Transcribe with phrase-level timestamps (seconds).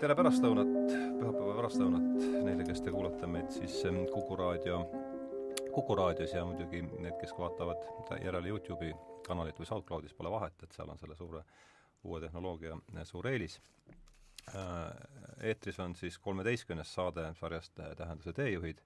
[0.00, 0.72] tere pärastlõunat,
[1.16, 3.78] pühapäeva pärastlõunat neile, kes te kuulate meid siis
[4.12, 4.82] Kuku raadio,
[5.72, 8.92] Kuku raadios ja muidugi need, kes vaatavad järele Youtube'i
[9.26, 11.42] kanalit või SoundCloudis, pole vahet, et seal on selle suure
[12.04, 13.56] uue tehnoloogia äh, suur eelis.
[14.52, 14.92] Äh,
[15.48, 18.84] eetris on siis kolmeteistkümnes saade sarjast äh, Tähenduse teejuhid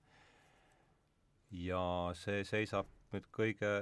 [1.50, 1.82] ja
[2.14, 3.74] see seisab nüüd kõige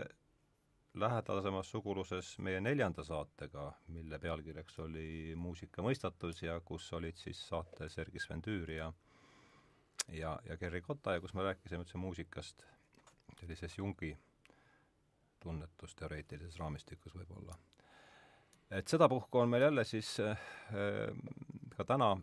[1.01, 7.89] lähedasemas suguluses meie neljanda saatega, mille pealkirjaks oli Muusika mõistatus ja kus olid siis saate
[7.89, 8.93] Sergei Svendüür ja
[10.13, 12.65] ja, ja Gerri Kotta ja kus me rääkisime üldse muusikast
[13.41, 14.17] sellises Jungi
[15.43, 17.55] tunnetusteoreetilises raamistikus võib-olla.
[18.71, 20.39] et sedapuhku on meil jälle siis äh,
[21.77, 22.17] ka täna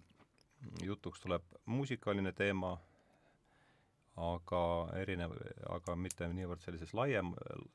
[0.83, 2.77] jutuks tuleb muusikaline teema,
[4.15, 4.61] aga
[4.95, 5.33] erinev,
[5.75, 7.33] aga mitte niivõrd sellises laiem,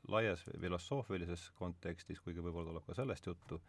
[0.08, 3.60] laias filosoofilises kontekstis, kuigi võib-olla tuleb ka sellest juttu,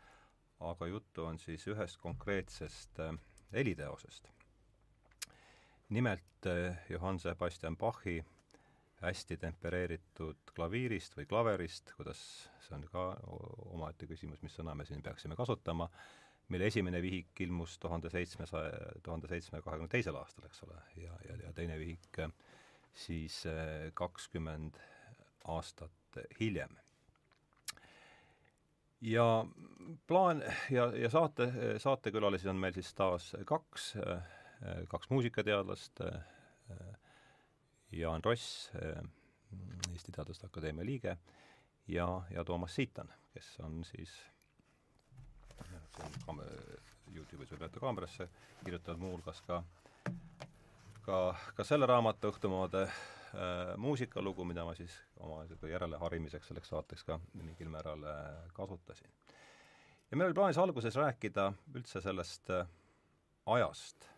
[0.64, 3.18] aga juttu on siis ühest konkreetsest äh,
[3.52, 4.30] heliteosest.
[5.90, 8.24] nimelt äh, Johann Sebastian Bachi
[9.02, 12.22] hästi tempereeritud klaviirist või klaverist, kuidas,
[12.62, 13.06] see on ka
[13.74, 15.90] omaette küsimus, mis sõna me siin peaksime kasutama,
[16.54, 21.38] mille esimene vihik ilmus tuhande seitsmesaja, tuhande seitsmesaja kahekümne teisel aastal, eks ole, ja, ja,
[21.44, 22.32] ja teine vihik äh,
[22.94, 24.78] siis äh, kakskümmend
[25.44, 25.92] aastat
[26.40, 26.78] hiljem.
[29.02, 29.46] ja
[30.08, 34.24] plaan ja, ja saate, saatekülalisi on meil siis taas kaks, äh,
[34.88, 36.22] kaks muusikateadlast, äh,
[37.92, 38.72] Jaan Ross,
[39.92, 41.18] Eesti Teaduste Akadeemia liige,
[41.88, 44.14] ja, ja Toomas Siitan, kes on siis
[45.92, 46.44] see on kaam-,
[47.12, 48.28] Youtube'is võib näidata kaamerasse,
[48.64, 49.60] kirjutanud muuhulgas ka
[51.06, 57.20] ka, ka selle raamatu Õhtumoode äh, muusikalugu, mida ma siis oma järeleharimiseks selleks saateks ka
[57.34, 59.12] mingil määral äh, kasutasin.
[60.12, 62.68] ja meil oli plaanis alguses rääkida üldse sellest äh,
[63.46, 64.10] ajast,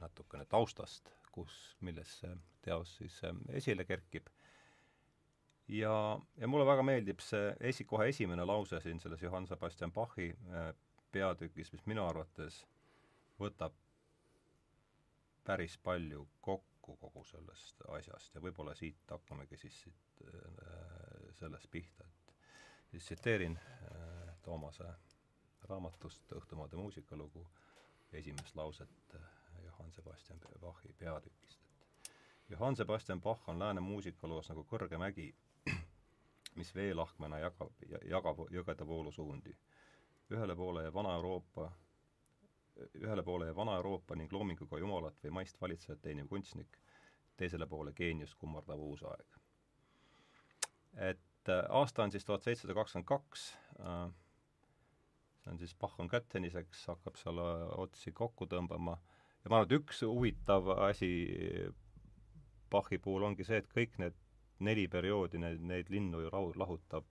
[0.00, 4.26] natukene taustast, kus, milles see teos siis äh, esile kerkib.
[5.68, 10.32] ja, ja mulle väga meeldib see esi, kohe esimene lause siin selles Johann Sebastian Bachi
[10.32, 10.72] äh,
[11.12, 12.64] peatükis, mis minu arvates
[13.40, 13.76] võtab
[15.44, 22.04] päris palju kokku kogu sellest asjast ja võib-olla siit hakkamegi siis siit äh, sellest pihta,
[22.04, 22.34] et
[22.90, 24.88] siis tsiteerin äh, Toomase
[25.70, 27.46] raamatust Õhtumaade muusikalugu
[28.12, 29.28] esimest lauset äh,
[29.64, 35.30] Johann Sebastian Bachi peatükist, et Johann Sebastian Bach on lääne muusikaloos nagu kõrge mägi,
[36.58, 39.54] mis veelahkmena jagab, jagab jõgede voolusuundi.
[40.32, 41.70] ühele poole Vana-Euroopa
[43.00, 46.78] ühele poole Vana-Euroopa ning loominguga jumalat või maist valitsejat teeniv kunstnik,
[47.36, 49.38] teisele poole geeniust kummardav uus aeg.
[51.10, 53.46] et äh, aasta on siis tuhat seitsesada kakskümmend kaks,
[53.80, 54.10] äh,
[55.42, 58.98] see on siis Bach on kätteniseks, hakkab seal äh, otsi kokku tõmbama
[59.44, 61.12] ja ma arvan, et üks huvitav asi
[62.72, 64.16] Bachi puhul ongi see, et kõik need
[64.64, 67.08] neli perioodi, need, neid linnu ju rahu, lahutab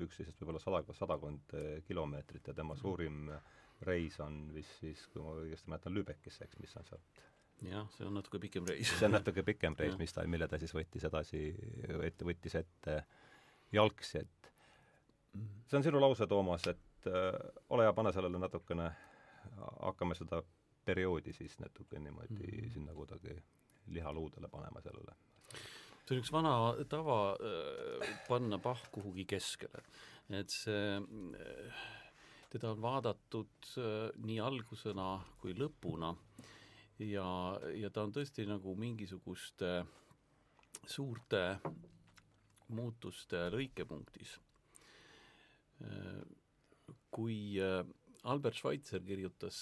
[0.00, 1.52] üksteisest võib-olla sada, sadakond
[1.86, 6.58] kilomeetrit ja tema suurim mm reis on vist siis, kui ma õigesti mäletan, Lübeckisse, eks,
[6.62, 7.22] mis on sealt
[7.66, 8.90] jah, see on natuke pikem reis.
[8.98, 11.42] see on natuke pikem reis, mis ta, mille ta siis võttis edasi,
[12.02, 12.96] ette, võttis ette
[13.74, 14.50] jalgsi, et
[15.70, 17.30] see on sinu lause, Toomas, et äh,
[17.74, 18.90] ole hea, pane sellele natukene,
[19.82, 20.42] hakkame seda
[20.86, 22.72] perioodi siis natuke niimoodi mm -hmm.
[22.74, 23.36] sinna kuidagi
[23.94, 25.14] lihaluudele panema sellele.
[26.02, 26.52] See on üks vana
[26.90, 29.82] tava äh, panna pahk kuhugi keskele,
[30.34, 31.82] et see äh,
[32.52, 36.12] teda on vaadatud äh, nii algusena kui lõpuna
[37.06, 37.26] ja,
[37.78, 39.82] ja ta on tõesti nagu mingisuguste
[40.82, 41.42] suurte
[42.72, 44.32] muutuste lõikepunktis.
[47.12, 49.58] Kui Albert Schweitzer kirjutas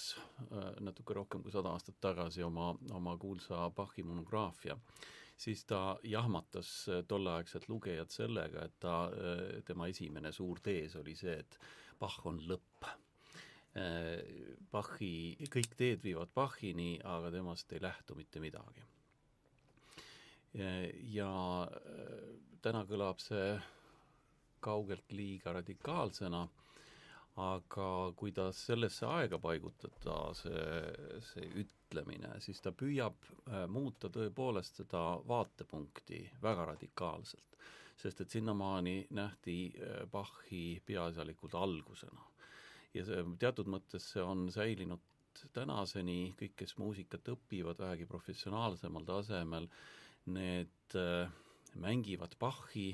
[0.85, 4.77] natuke rohkem kui sada aastat tagasi oma, oma kuulsa Bachi monograafia,
[5.41, 6.71] siis ta jahmatas
[7.09, 8.95] tolleaegset lugejat sellega, et ta,
[9.65, 11.57] tema esimene suur tees oli see, et
[12.01, 12.85] Bach on lõpp.
[13.77, 14.19] Äh,
[14.71, 18.83] Bachi, kõik teed viivad Bachini, aga temast ei lähtu mitte midagi.
[21.15, 21.29] ja
[21.63, 22.25] äh,
[22.61, 23.53] täna kõlab see
[24.59, 26.41] kaugelt liiga radikaalsena,
[27.39, 35.03] aga kuidas sellesse aega paigutada see, see ütlemine, siis ta püüab äh, muuta tõepoolest seda
[35.27, 37.51] vaatepunkti väga radikaalselt
[38.01, 42.27] sest et sinnamaani nähti äh, Bachi peaasjalikult algusena.
[42.93, 44.99] ja see teatud mõttes see on säilinud
[45.55, 49.69] tänaseni, kõik, kes muusikat õpivad vähegi professionaalsemal tasemel,
[50.35, 51.31] need äh,
[51.79, 52.89] mängivad Bachi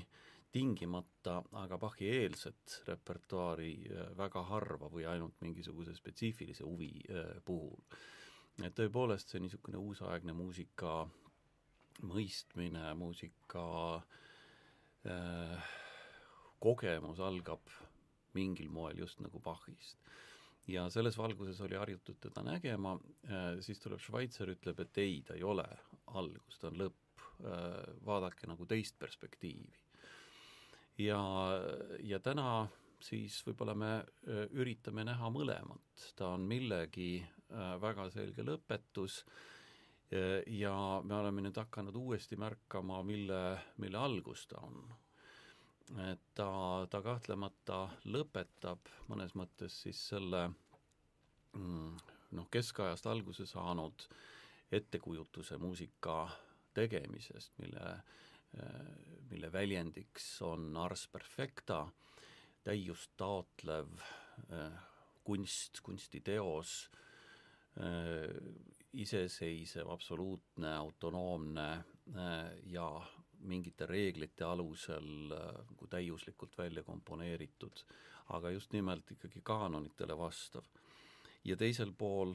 [0.52, 6.94] tingimata, aga Bachi eelset repertuaari äh, väga harva või ainult mingisuguse spetsiifilise huvi
[7.46, 7.82] puhul
[8.66, 11.04] et tõepoolest see niisugune uusaegne muusika
[12.08, 13.66] mõistmine, muusika
[15.06, 15.74] äh,
[16.62, 17.70] kogemus algab
[18.38, 19.98] mingil moel just nagu Bachist.
[20.68, 25.38] ja selles valguses oli harjutud teda nägema äh,, siis tuleb Schweitzer, ütleb, et ei, ta
[25.38, 25.66] ei ole
[26.20, 29.87] algus, ta on lõpp äh,, vaadake nagu teist perspektiivi.
[30.98, 31.22] Ja,
[32.04, 32.68] ja täna
[33.04, 39.22] siis võib-olla me äh, üritame näha mõlemat, ta on millegi äh, väga selge lõpetus
[40.12, 40.74] äh, ja
[41.04, 43.42] me oleme nüüd hakanud uuesti märkama, mille,
[43.84, 44.82] mille algus ta on.
[46.10, 46.50] et ta,
[46.92, 50.50] ta kahtlemata lõpetab mõnes mõttes siis selle
[51.54, 51.94] mm,
[52.36, 54.08] noh, keskajast alguse saanud
[54.72, 56.26] ettekujutuse muusika
[56.76, 57.94] tegemisest, mille,
[59.30, 61.86] mille väljendiks on ars perfecta
[62.68, 64.00] täiust taotlev
[64.52, 64.80] äh,
[65.24, 66.90] kunst, kunstiteos,
[67.80, 68.34] äh,
[68.94, 72.90] iseseisev, absoluutne, autonoomne äh, ja
[73.48, 77.84] mingite reeglite alusel nagu täiuslikult välja komponeeritud,
[78.34, 80.66] aga just nimelt ikkagi kaanonitele vastav.
[81.44, 82.34] ja teisel pool,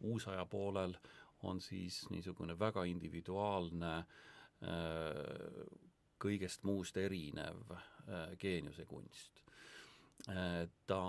[0.00, 0.94] uusaja poolel,
[1.42, 4.04] on siis niisugune väga individuaalne
[6.22, 9.42] kõigest muust erinev äh, geeniuse kunst.
[10.30, 10.68] Äh,.
[10.86, 11.02] ta,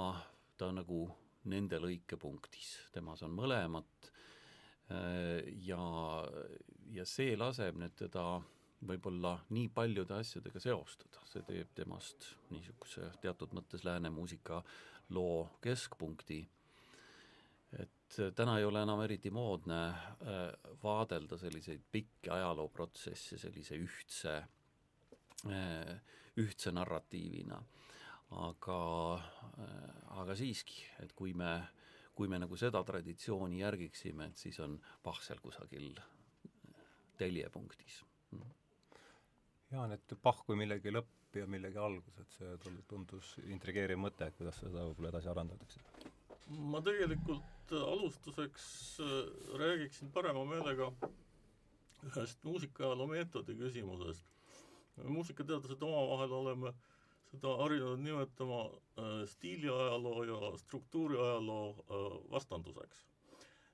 [0.57, 1.05] ta nagu
[1.51, 4.09] nende lõikepunktis, temas on mõlemat.
[4.91, 5.83] Äh, ja,
[6.95, 8.25] ja see laseb nüüd teda
[8.83, 16.41] võib-olla nii paljude asjadega seostada, see teeb temast niisuguse teatud mõttes lääne muusikaloo keskpunkti,
[18.19, 20.41] et täna ei ole enam eriti moodne äh,
[20.83, 24.51] vaadelda selliseid pikki ajalooprotsesse sellise ühtse äh,
[25.43, 25.99] Äh,
[26.37, 27.63] ühtse narratiivina.
[28.33, 28.77] aga,
[29.61, 31.49] äh, aga siiski, et kui me,
[32.15, 35.99] kui me nagu seda traditsiooni järgiksime, et siis on Bach seal kusagil
[37.19, 37.99] teljepunktis.
[39.69, 42.57] jaa, et Bach kui millegi lõpp ja millegi algus, et see
[42.87, 45.83] tundus intrigeeriv mõte, kuidas seda võib-olla edasi arendatakse?
[46.73, 48.65] Ma tegelikult alustuseks
[48.99, 49.13] äh,
[49.59, 50.91] räägiksin parema meelega
[52.03, 54.33] ühest muusikaajaloo meetodi küsimusest
[55.01, 56.73] muusikateadlased omavahel oleme
[57.31, 63.05] seda harjunud nimetama äh, stiiliajaloo ja struktuuriajaloo äh, vastanduseks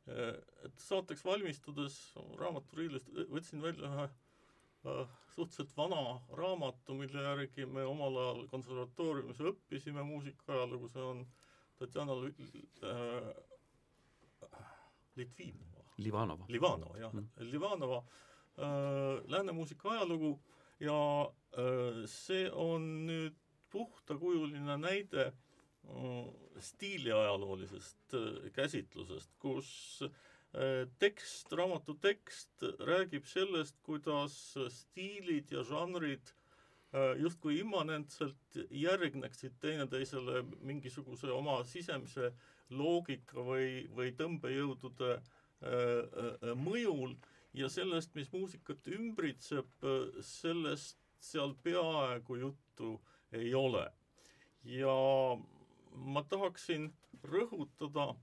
[0.08, 0.36] äh,.
[0.66, 1.98] et saateks valmistudes
[2.40, 10.04] raamaturiiulist võtsin välja ühe äh, suhteliselt vana raamatu, mille järgi me omal ajal konservatooriumis õppisime
[10.04, 11.26] muusikaajalugu, see on
[11.80, 13.34] Tatjana äh,
[15.16, 15.84] Litvinova.
[15.98, 16.46] Livanova.
[16.48, 18.04] Livanova, jah mm., Livanova
[18.58, 20.40] äh, lääne muusika ajalugu
[20.80, 23.36] ja äh, see on nüüd
[23.72, 30.04] puhtakujuline näide äh, stiiliajaloolisest äh, käsitlusest, kus
[30.98, 34.34] tekst, raamatu tekst räägib sellest, kuidas
[34.74, 36.32] stiilid ja žanrid
[37.22, 42.32] justkui immanentselt järgneksid teineteisele mingisuguse oma sisemise
[42.70, 45.20] loogika või, või tõmbejõudude
[46.58, 47.14] mõjul
[47.54, 49.86] ja sellest, mis muusikat ümbritseb,
[50.26, 52.96] sellest seal peaaegu juttu
[53.32, 53.86] ei ole.
[54.64, 54.96] ja
[55.94, 56.90] ma tahaksin
[57.24, 58.16] rõhutada,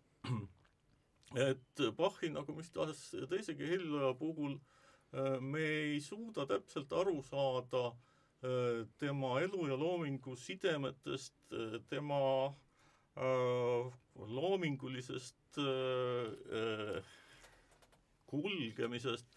[1.48, 4.58] et Bachi nagu mis tahes teisegi heliloja puhul
[5.40, 7.92] me ei suuda täpselt aru saada
[8.98, 11.34] tema elu ja loomingu sidemetest,
[11.90, 12.18] tema
[14.16, 15.60] loomingulisest
[18.30, 19.36] kulgemisest,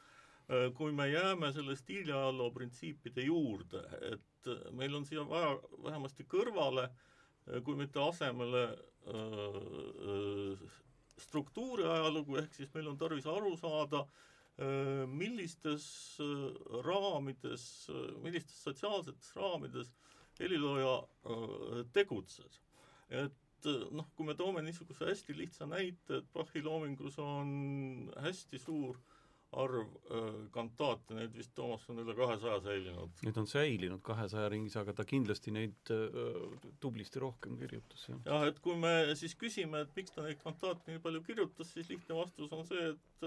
[0.50, 6.26] äh, kui me jääme selle stiiliajaloo printsiipide juurde, et äh, meil on siia vaja vähemasti
[6.30, 8.68] kõrvale, äh, kui mitte asemele
[11.20, 14.04] struktuuriajalugu, ehk siis meil on tarvis aru saada,
[15.08, 15.86] millistes
[16.84, 17.64] raamides,
[18.24, 19.94] millistes sotsiaalsetes raamides
[20.40, 20.96] helilooja
[21.94, 22.62] tegutses.
[23.10, 29.00] et noh, kui me toome niisuguse hästi lihtsa näite, et Bachi loomingus on hästi suur
[29.58, 29.88] arv
[30.54, 33.24] kantaate, neid vist Toomas on üle kahesaja säilinud.
[33.26, 35.94] Neid on säilinud kahesaja ringis, aga ta kindlasti neid
[36.84, 38.20] tublisti rohkem kirjutas, jah.
[38.28, 41.90] jah, et kui me siis küsime, et miks ta neid kantaate nii palju kirjutas, siis
[41.90, 43.26] lihtne vastus on see, et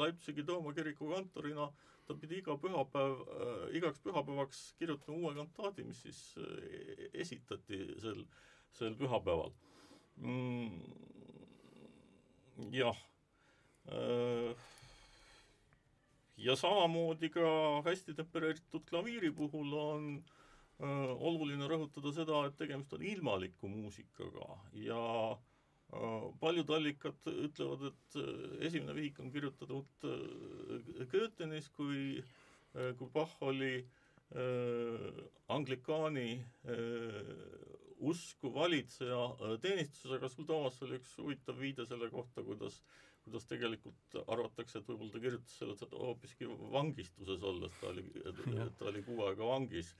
[0.00, 1.68] Leipzigi Tooma kiriku kantorina
[2.06, 3.14] ta pidi iga pühapäev
[3.74, 8.22] igaks pühapäevaks kirjutama uue kantaadi, mis siis äh, esitati sel
[8.76, 9.52] sel pühapäeval
[10.16, 10.80] mm,.
[12.72, 12.98] jah.
[16.46, 20.06] Äh, ja samamoodi ka hästi tempereeritud klaviiri puhul on
[20.80, 25.36] äh, oluline rõhutada seda, et tegemist on ilmaliku muusikaga ja
[26.40, 28.16] paljud allikad ütlevad, et
[28.66, 30.06] esimene vihik on kirjutatud
[31.12, 32.24] Goethenis, kui,
[32.98, 37.30] kui Bach oli äh, anglikaani äh,
[38.02, 39.22] usku valitseja
[39.62, 42.82] teenistuses, aga sul, Toomas, oli üks huvitav viide selle kohta, kuidas
[43.26, 48.06] kuidas tegelikult arvatakse, et võib-olla ta kirjutas selle hoopiski vangistuses olles, ta oli,
[48.78, 49.90] ta oli kuu aega vangis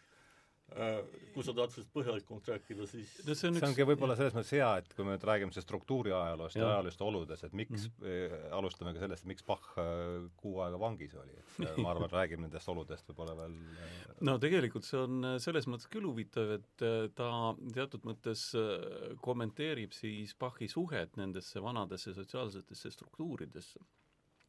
[0.66, 3.66] kui sa tahad sellest põhjalikumalt rääkida, siis no see, on see üks...
[3.68, 6.70] ongi võib-olla selles mõttes hea, et kui me nüüd räägime sellest struktuuri ajaloost ja, ja
[6.74, 8.48] ajaloost oludes, et miks mm, -hmm.
[8.58, 12.72] alustame ka sellest, miks Bach äh, kuu aega vangis oli, et ma arvan, räägime nendest
[12.72, 13.54] oludest võib-olla veel
[14.26, 17.30] no tegelikult see on selles mõttes küll huvitav, et ta
[17.78, 18.48] teatud mõttes
[19.22, 23.86] kommenteerib siis Bachi suhet nendesse vanadesse sotsiaalsetesse struktuuridesse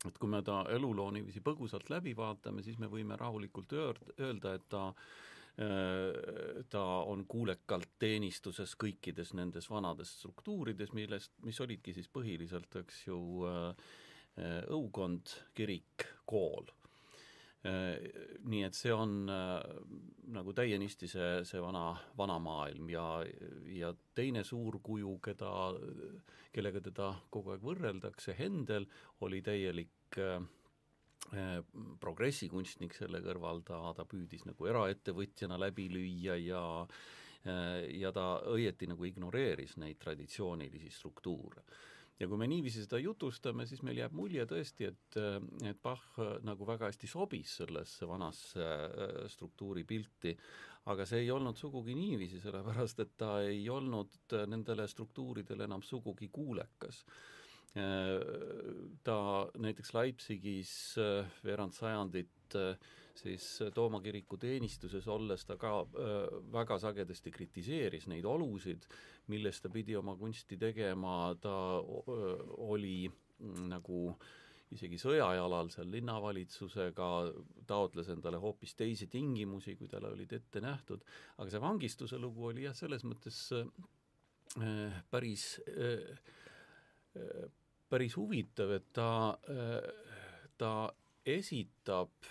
[0.07, 4.69] et kui me ta eluloo niiviisi põgusalt läbi vaatame, siis me võime rahulikult öelda, et
[4.69, 5.26] ta Äh,
[6.69, 13.21] ta on kuulekalt teenistuses kõikides nendes vanades struktuurides, millest, mis olidki siis põhiliselt, eks ju,
[13.49, 13.87] äh,
[14.37, 16.69] äh, õukond, kirik, kool.
[17.67, 23.07] Nii et see on nagu täienisti see, see vana, vana maailm ja,
[23.73, 25.49] ja teine suur kuju, keda,
[26.53, 28.85] kellega teda kogu aeg võrreldakse, Hendel,
[29.25, 30.66] oli täielik äh, Äh,
[31.99, 38.87] progressikunstnik selle kõrval, ta, ta püüdis nagu eraettevõtjana läbi lüüa ja äh, ja ta õieti
[38.89, 41.63] nagu ignoreeris neid traditsioonilisi struktuure.
[42.19, 46.17] ja kui me niiviisi seda jutustame, siis meil jääb mulje tõesti, et, äh, et Bach
[46.43, 48.71] nagu väga hästi sobis sellesse vanasse
[49.27, 50.37] struktuuripilti,
[50.85, 56.29] aga see ei olnud sugugi niiviisi, sellepärast et ta ei olnud nendele struktuuridele enam sugugi
[56.31, 57.03] kuulekas
[59.03, 59.17] ta
[59.59, 62.77] näiteks Leipzigis äh, veerand sajandit äh,
[63.17, 66.17] siis Tooma kiriku teenistuses olles ta ka äh,
[66.53, 68.87] väga sagedasti kritiseeris neid olusid,
[69.27, 71.55] milles ta pidi oma kunsti tegema, ta
[72.69, 74.01] oli mm, nagu
[74.75, 77.09] isegi sõjajalal seal linnavalitsusega,
[77.67, 81.05] taotles endale hoopis teisi tingimusi, kui talle olid ette nähtud,
[81.37, 86.19] aga see vangistuse lugu oli jah, selles mõttes äh, päris äh,
[87.89, 89.37] päris huvitav, et ta,
[90.57, 90.71] ta
[91.27, 92.29] esitab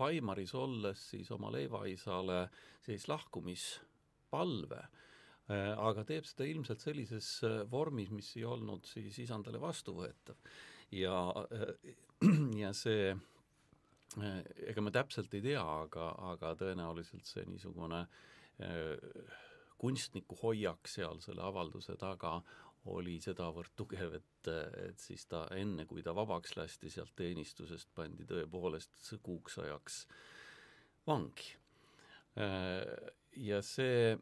[0.00, 2.42] Weimaris olles siis oma leivaisale
[2.84, 4.80] siis lahkumispalve,
[5.50, 7.28] aga teeb seda ilmselt sellises
[7.70, 10.38] vormis, mis ei olnud siis isandale vastuvõetav.
[10.94, 11.16] ja,
[12.62, 13.12] ja see
[14.66, 18.04] ega me täpselt ei tea, aga, aga tõenäoliselt see niisugune
[19.80, 22.40] kunstniku hoiak seal selle avalduse taga
[22.88, 24.50] oli sedavõrd tugev, et,
[24.88, 30.04] et siis ta enne, kui ta vabaks lasti sealt teenistusest, pandi tõepoolest kuuks ajaks
[31.08, 31.50] vangi.
[33.36, 34.14] Ja see,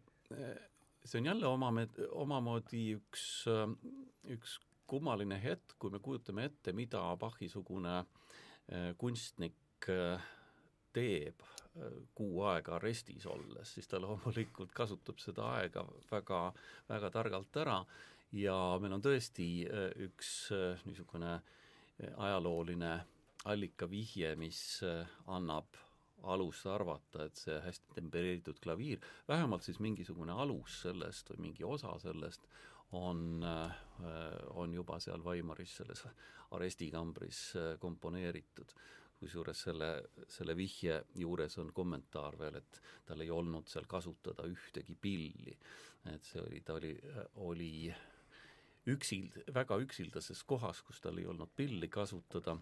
[1.04, 1.70] see on jälle oma,
[2.24, 3.28] omamoodi üks,
[4.34, 8.00] üks kummaline hetk, kui me kujutame ette, mida Bachi-sugune
[8.98, 9.86] kunstnik
[10.98, 11.44] teeb
[12.16, 16.40] kuu aega arestis olles, siis ta loomulikult kasutab seda aega väga,
[16.88, 17.76] väga targalt ära
[18.37, 22.99] ja meil on tõesti äh, üks äh, niisugune äh, ajalooline
[23.49, 24.82] allikavihje, mis
[25.30, 25.76] annab
[26.26, 31.92] alust arvata, et see hästi tempereeritud klaviir, vähemalt siis mingisugune alus sellest või mingi osa
[32.02, 32.49] sellest
[32.99, 33.38] on,
[34.58, 36.02] on juba seal Weimaris selles
[36.58, 37.42] arestikambris
[37.78, 38.75] komponeeritud.
[39.18, 39.90] kusjuures selle,
[40.28, 45.56] selle vihje juures on kommentaar veel, et tal ei olnud seal kasutada ühtegi pilli.
[46.12, 46.99] et see oli, ta oli,
[47.37, 47.94] oli
[48.88, 52.59] üksild, väga üksildases kohas, kus tal ei olnud pilli kasutada.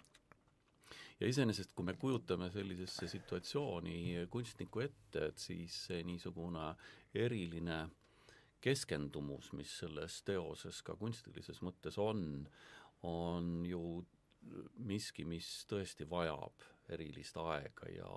[1.21, 6.75] ja iseenesest, kui me kujutame sellisesse situatsiooni kunstniku ette, et siis niisugune
[7.15, 7.87] eriline
[8.61, 12.47] keskendumus, mis selles teoses ka kunstilises mõttes on,
[13.03, 13.83] on ju
[14.87, 16.65] miski, mis tõesti vajab
[16.95, 18.11] erilist aega ja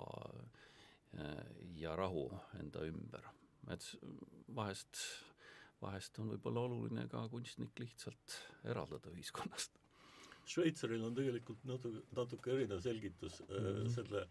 [1.80, 2.28] ja rahu
[2.60, 3.24] enda ümber.
[3.70, 3.84] et
[4.54, 4.98] vahest
[5.82, 9.78] vahest on võib-olla oluline ka kunstnik lihtsalt eraldada ühiskonnast.
[10.50, 13.92] Šveitseril on tegelikult natuke, natuke erinev selgitus mm -hmm.
[13.94, 14.24] selle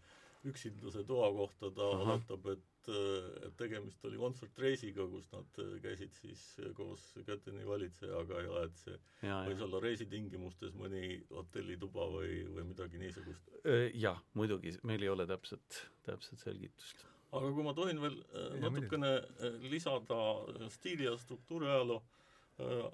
[0.44, 6.14] üksinduse toa kohta, ta oletab, et, äh, et tegemist oli kontsertreisiga, kus nad äh, käisid
[6.16, 6.44] siis
[6.76, 9.64] koos Götteni valitsejaga ja et see ja, võis ja.
[9.68, 13.52] olla reisitingimustes mõni hotellituba või, või midagi niisugust.
[13.94, 19.10] Jah, muidugi, meil ei ole täpset, täpset selgitust aga kui ma tohin veel äh, natukene
[19.18, 20.18] äh, lisada
[20.50, 22.02] äh, stiili- ja struktuuriajaloo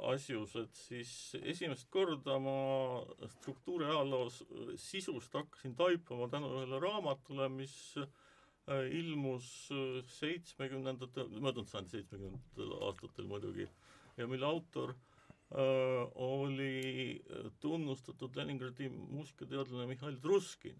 [0.07, 1.11] asjus, et siis
[1.43, 2.53] esimest korda ma
[3.33, 4.29] struktuuriajaloo
[4.79, 7.75] sisust hakkasin taipama tänu ühele raamatule, mis
[8.95, 9.49] ilmus
[10.21, 13.67] seitsmekümnendate, möödunud sajandi seitsmekümnendatel aastatel muidugi,
[14.15, 14.95] ja mille autor
[16.29, 17.19] oli
[17.59, 20.79] tunnustatud Leningradi muusikateadlane Mihhail Truskin.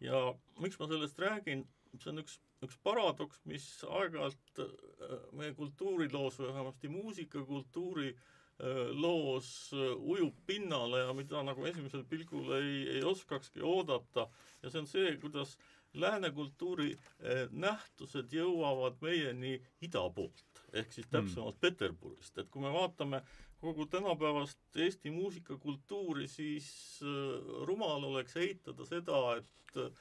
[0.00, 0.24] ja
[0.56, 1.66] miks ma sellest räägin,
[2.00, 4.62] see on üks, üks paradoks, mis aeg-ajalt
[5.38, 8.12] meie kultuuriloos või vähemasti muusikakultuuri
[8.94, 14.28] loos ujub pinnale ja mida nagu esimesel pilgul ei, ei oskakski oodata
[14.62, 15.56] ja see on see, kuidas
[15.98, 16.92] lääne kultuuri
[17.50, 21.60] nähtused jõuavad meieni ida poolt ehk siis täpsemalt mm.
[21.64, 23.22] Peterburist, et kui me vaatame
[23.62, 26.68] kogu tänapäevast Eesti muusikakultuuri, siis
[27.02, 30.00] äh, rumal oleks eitada seda, et äh,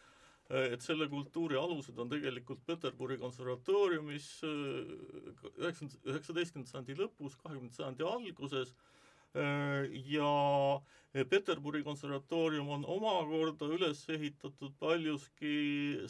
[0.50, 8.08] et selle kultuuri alused on tegelikult Peterburi konservatooriumis äh, üheksanda, üheksateistkümnenda sajandi lõpus, kahekümnenda sajandi
[8.08, 8.74] alguses.
[10.12, 10.32] Ja
[11.30, 15.54] Peterburi konservatoorium on omakorda üles ehitatud paljuski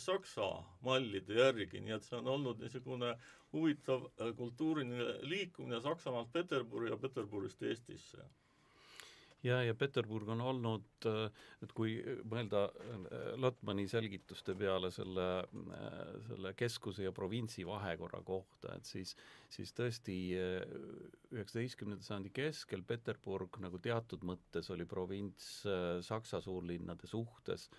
[0.01, 0.47] Saksa
[0.81, 3.13] mallide järgi, nii et see on olnud niisugune
[3.53, 8.25] huvitav äh, kultuuriline liikumine Saksamaalt Peterburi ja Peterburist Eestisse
[9.43, 11.97] ja, ja Peterburg on olnud, äh, et kui
[12.29, 15.27] mõelda äh, Lotmani selgituste peale selle,
[16.27, 19.15] selle keskuse ja provintsi vahekorra kohta, et siis,
[19.51, 20.17] siis tõesti
[21.31, 25.51] üheksateistkümnenda sajandi keskel Peterburg nagu teatud mõttes oli provints
[26.05, 27.69] Saksa suurlinnade suhtes,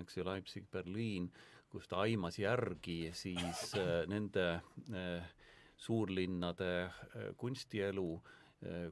[0.00, 1.28] eks ju, Leipzig, Berliin
[1.74, 4.46] kus ta aimas järgi siis äh, nende
[4.94, 5.26] äh,
[5.76, 8.08] suurlinnade äh, kunstielu,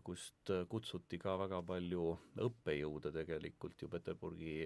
[0.04, 2.06] kust kutsuti ka väga palju
[2.44, 4.56] õppejõude tegelikult ju Peterburgi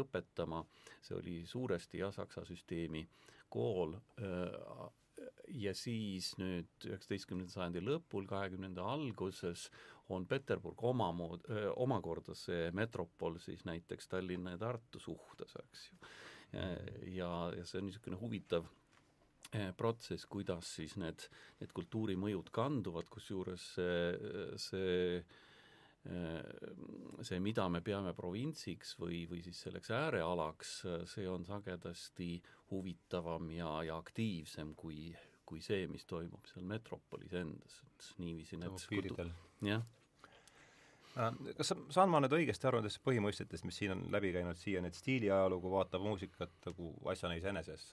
[0.00, 0.62] õpetama,
[1.04, 3.02] see oli suuresti jah, Saksa süsteemi
[3.52, 3.94] kool,
[5.48, 9.66] ja siis nüüd üheksateistkümnenda sajandi lõpul, kahekümnenda alguses
[10.12, 11.46] on Peterburg omamood-,
[11.82, 16.00] omakorda see metropol siis näiteks Tallinna ja Tartu suhtes, eks ju.
[17.16, 18.85] Ja, ja see on niisugune huvitav eh,
[19.76, 21.26] protsess, kuidas siis need,
[21.60, 26.40] need kultuurimõjud kanduvad, kusjuures see, see eh,
[27.26, 30.76] see, mida me peame provintsiks või, või siis selleks äärealaks,
[31.12, 32.30] see on sagedasti
[32.70, 35.10] huvitavam ja, ja aktiivsem kui,
[35.46, 39.34] kui see, mis toimub seal metropolis endas, et niiviisi need piiridel.
[39.66, 39.86] jah
[41.16, 44.90] Äh, kas saan ma nüüd õigesti aru nendest põhimõistetest, mis siin on läbi käinud siiani,
[44.92, 47.86] et stiiliajalugu vaatab muusikat nagu asjana iseeneses,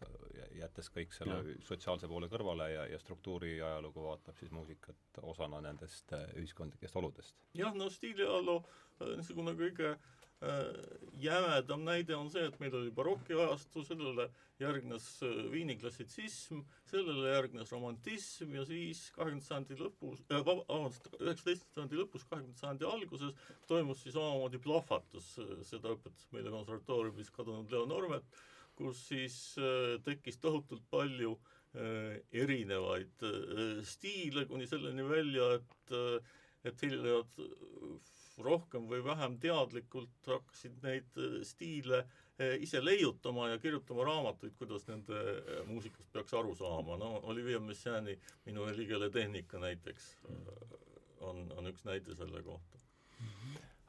[0.57, 1.55] jättes kõik selle ja.
[1.67, 7.39] sotsiaalse poole kõrvale ja, ja struktuuri ajalugu vaatab siis muusikat osana nendest äh, ühiskondlikest oludest?
[7.55, 10.22] jah, no stiiliajaloo äh, niisugune kõige Äh,
[11.23, 14.27] jämedam näide on see, et meil oli barokiajastu, sellele
[14.61, 21.79] järgnes äh, Viini klassitsism, sellele järgnes romantism ja siis kahekümnenda sajandi lõpus äh,, vabandust, üheksateistkümnenda
[21.79, 27.73] sajandi lõpus, kahekümnenda sajandi alguses toimus siis omamoodi plahvatus, äh, seda õpetas meile konservatooriumis kadunud
[27.73, 28.39] Leo Normet,
[28.77, 36.39] kus siis äh, tekkis tohutult palju äh, erinevaid äh, stiile, kuni selleni välja, et äh,
[36.63, 37.33] et helilijad
[38.41, 44.87] rohkem või vähem teadlikult hakkasid neid äh, stiile äh, ise leiutama ja kirjutama raamatuid, kuidas
[44.87, 50.15] nende äh, muusikast peaks aru saama, no Olivier Messiaeni Minu helikeele tehnika näiteks
[51.21, 52.81] on, on üks näide selle kohta.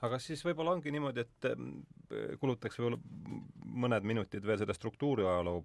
[0.04, 1.46] Aga siis võib-olla ongi niimoodi, et
[2.40, 2.98] kulutaks võib-olla
[3.84, 5.62] mõned minutid veel selle struktuuriajaloo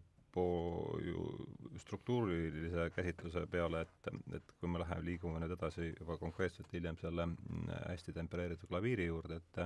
[1.80, 7.26] struktuurilise käsitluse peale, et, et kui me läheme, liigume nüüd edasi juba konkreetselt hiljem selle
[7.26, 9.62] mm, hästi tempereeritud klaviiri juurde, et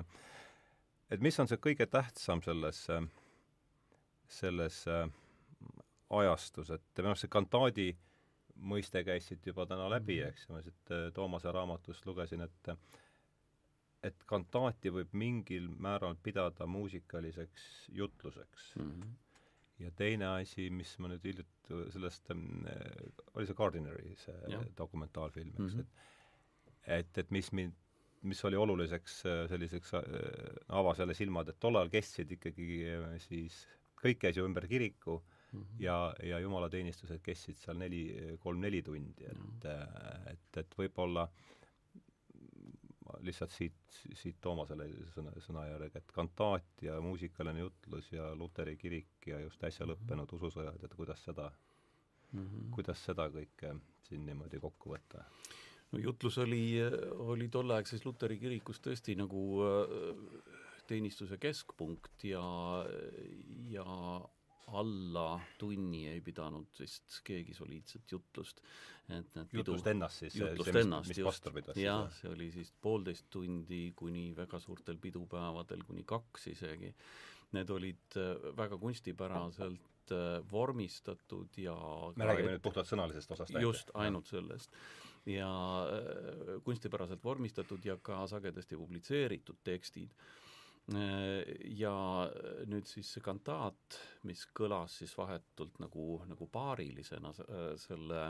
[1.12, 2.80] et mis on see kõige tähtsam selles,
[4.40, 4.80] selles
[6.10, 7.90] ajastus, et minu arust see kantaadi
[8.72, 10.30] mõiste käis siit juba täna läbi, mhm.
[10.32, 12.76] eks ju, ma siit Toomase raamatust lugesin, et
[14.04, 18.90] et kantaati võib mingil määral pidada muusikaliseks jutluseks mm.
[18.90, 19.23] -hmm
[19.84, 22.82] ja teine asi, mis ma nüüd hiljuti sellest äh,,
[23.36, 24.62] oli see Gardineri, see ja.
[24.78, 25.88] dokumentaalfilm, eks mm, -hmm.
[26.86, 27.76] et et, et mis mind,
[28.24, 30.04] mis oli oluliseks äh, selliseks äh,,
[30.68, 33.64] avas jälle silmad, et tollal kestsid ikkagi äh, siis,
[34.04, 35.80] kõik käis ju ümber kiriku mm -hmm.
[35.80, 40.32] ja, ja jumalateenistused kestsid seal neli, kolm-neli tundi, et mm, -hmm.
[40.32, 41.53] et, et võib-olla äh,
[43.24, 49.40] lihtsalt siit, siit Toomasele sõna, sõnajärg, et kantaat ja muusikaline jutlus ja Luteri kirik ja
[49.44, 49.94] just äsja mhm.
[49.94, 51.50] lõppenud ususõjad, et kuidas seda
[52.32, 52.72] mm, -hmm.
[52.76, 53.76] kuidas seda kõike
[54.08, 55.26] siin niimoodi kokku võtta?
[55.92, 56.80] no jutlus oli,
[57.28, 62.44] oli tolleaegses Luteri kirikus tõesti nagu äh, teenistuse keskpunkt ja,
[63.72, 63.86] ja
[64.80, 68.62] alla tunni ei pidanud vist keegi soliidset jutlust,
[69.08, 71.80] et need pidu jutlust ennast siis, jutlust see, ennast, mis, mis pastor pidas?
[71.80, 76.94] jah, see oli siis poolteist tundi kuni väga suurtel pidupäevadel kuni kaks isegi.
[77.54, 81.76] Need olid äh, väga kunstipäraselt äh, vormistatud ja
[82.18, 84.74] me räägime nüüd puhtalt sõnalisest osast just, ainult sellest.
[85.30, 85.50] ja
[86.66, 90.12] kunstipäraselt vormistatud ja ka sagedasti publitseeritud tekstid
[90.92, 91.94] ja
[92.68, 97.32] nüüd siis see kantaat, mis kõlas siis vahetult nagu, nagu paarilisena
[97.80, 98.26] selle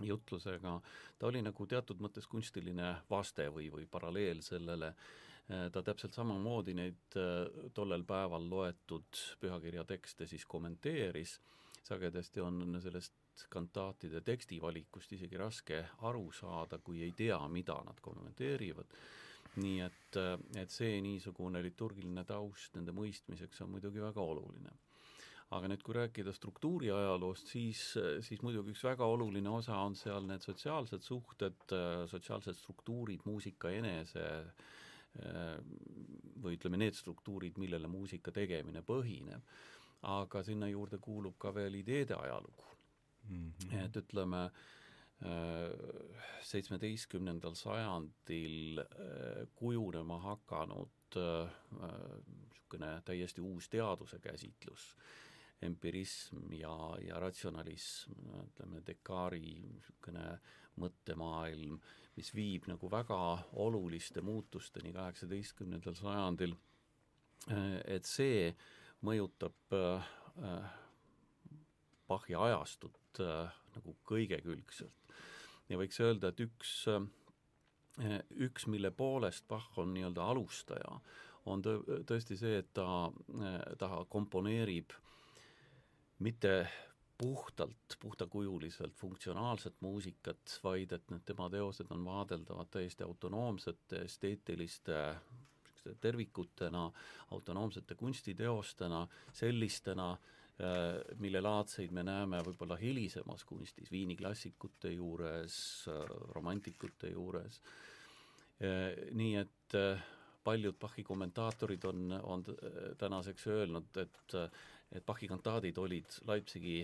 [0.00, 0.72] jutlusega,
[1.18, 4.94] ta oli nagu teatud mõttes kunstiline vaste või, või paralleel sellele,
[5.46, 7.18] ta täpselt samamoodi neid
[7.76, 11.38] tollel päeval loetud pühakirja tekste siis kommenteeris,
[11.86, 18.96] sagedasti on sellest kantaatide tekstivalikust isegi raske aru saada, kui ei tea, mida nad kommenteerivad
[19.60, 20.18] nii et,
[20.60, 24.74] et see niisugune liturgiline taust nende mõistmiseks on muidugi väga oluline.
[25.56, 27.82] aga nüüd, kui rääkida struktuuri ajaloost, siis,
[28.26, 31.74] siis muidugi üks väga oluline osa on seal need sotsiaalsed suhted,
[32.10, 34.26] sotsiaalsed struktuurid, muusika enese
[36.42, 39.54] või ütleme, need struktuurid, millele muusika tegemine põhineb.
[40.02, 42.66] aga sinna juurde kuulub ka veel ideede ajalugu
[43.28, 43.52] mm.
[43.52, 43.84] -hmm.
[43.84, 44.50] et ütleme äh,
[46.46, 54.90] seitsmeteistkümnendal sajandil äh, kujunema hakanud niisugune äh, täiesti uus teaduse käsitlus,
[55.62, 60.28] empirism ja, ja ratsionalism, ütleme, Descartes'i niisugune
[60.76, 61.78] mõttemaailm,
[62.16, 63.20] mis viib nagu väga
[63.64, 66.56] oluliste muutusteni kaheksateistkümnendal sajandil,
[67.50, 68.50] äh, et see
[69.06, 69.74] mõjutab
[72.06, 73.20] Bachi ajastut
[73.76, 75.14] nagu kõigekülgselt.
[75.68, 80.98] Ja võiks öelda, et üks, äh, üks, mille poolest Bach on nii-öelda alustaja,
[81.46, 82.88] on tõ-, tõesti see, et ta,
[83.40, 84.94] äh, ta komponeerib
[86.24, 86.58] mitte
[87.18, 95.00] puhtalt, puhtakujuliselt funktsionaalset muusikat, vaid et need tema teosed on vaadeldavad täiesti autonoomsete esteetiliste
[96.02, 96.90] tervikutena,
[97.30, 100.35] autonoomsete kunstiteostena, sellistena, Äh,
[101.20, 105.56] mille laadseid me näeme võib-olla hilisemas kunstis, Viini klassikute juures,
[105.92, 107.60] äh, romantikute juures,
[108.64, 109.76] äh, nii et
[110.46, 112.44] paljud Bachi kommentaatorid on, on
[112.98, 114.34] tänaseks öelnud, et
[114.94, 116.76] et Bachi kantaadid olid Leipzigi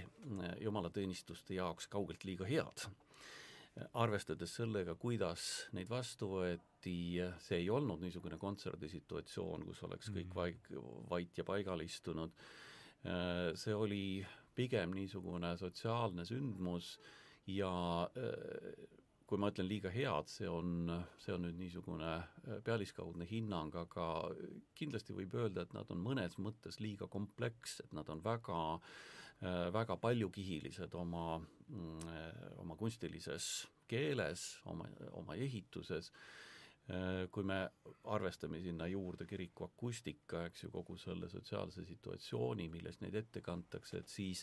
[0.60, 2.88] jumalateenistuste jaoks kaugelt liiga head.
[3.94, 10.34] arvestades sellega, kuidas neid vastu võeti, see ei olnud niisugune kontserdisituatsioon, kus oleks kõik mm.
[10.34, 10.68] vaik-,
[11.08, 12.71] vait ja paigal istunud, Äh,
[13.02, 14.04] see oli
[14.54, 16.96] pigem niisugune sotsiaalne sündmus
[17.50, 17.72] ja
[18.16, 18.74] äh,
[19.26, 20.90] kui ma ütlen liiga head, see on,
[21.22, 24.06] see on nüüd niisugune äh, pealiskaudne hinnang, aga
[24.78, 28.60] kindlasti võib öelda, et nad on mõnes mõttes liiga komplekssed, nad on väga,
[29.74, 32.12] väga paljukihilised oma, mm,
[32.62, 33.48] oma kunstilises
[33.90, 34.86] keeles, oma,
[35.18, 36.12] oma ehituses.
[36.12, 36.51] Äh,
[37.30, 37.58] kui me
[38.10, 44.02] arvestame sinna juurde kiriku akustika, eks ju, kogu selle sotsiaalse situatsiooni, milles neid ette kantakse,
[44.02, 44.42] et siis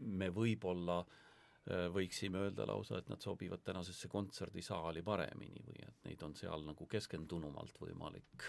[0.00, 6.22] me võib-olla äh, võiksime öelda lausa, et nad sobivad tänasesse kontserdisaali paremini või et neid
[6.26, 8.48] on seal nagu keskendunumalt võimalik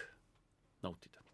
[0.84, 1.24] nautida.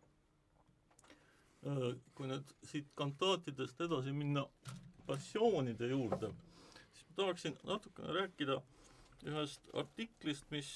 [1.67, 4.47] Äh, kui nüüd siit kantaatidest edasi minna
[5.09, 6.31] passioonide juurde,
[6.93, 8.78] siis ma tahaksin natukene rääkida äh,
[9.27, 10.71] ühest artiklist, mis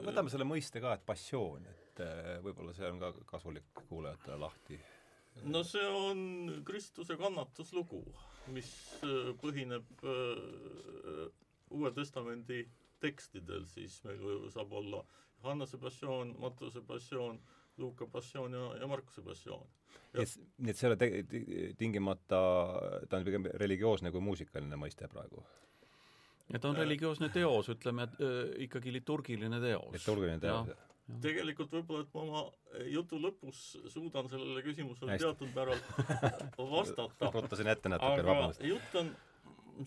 [0.00, 4.78] võtame selle mõiste ka, et passioon, et äh, võib-olla see on ka kasulik kuulajatele lahti.
[5.44, 8.02] no see on Kristuse kannatuslugu,
[8.56, 8.70] mis
[9.04, 11.26] äh, põhineb äh,
[11.72, 12.66] Uue Testamendi
[13.00, 15.02] tekstidel, siis meil saab olla
[15.42, 17.40] Johannese passioon, Matteuse passioon,
[17.80, 19.66] Luuka passioon ja, ja Markuse passioon.
[20.12, 22.40] nii et, see ei ole tingimata,
[23.08, 25.42] ta on pigem religioosne kui muusikaline mõiste praegu?
[26.52, 29.90] Ja ta on religioosne teos, ütleme, et ikkagi liturgiline teos.
[29.96, 30.72] liturgiline teos.
[31.22, 33.62] tegelikult võib-olla, et ma oma jutu lõpus
[33.92, 35.26] suudan sellele küsimusele Hästi.
[35.26, 37.30] teatud määral vastata.
[37.34, 38.64] ruttasin ette natuke, vabandust.
[38.66, 39.14] jutt on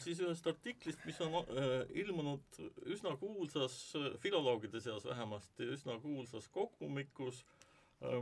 [0.01, 3.77] siis ühest artiklist, mis on äh, ilmunud üsna kuulsas,
[4.19, 7.64] filoloogide seas vähemasti, üsna kuulsas kogumikus Äh,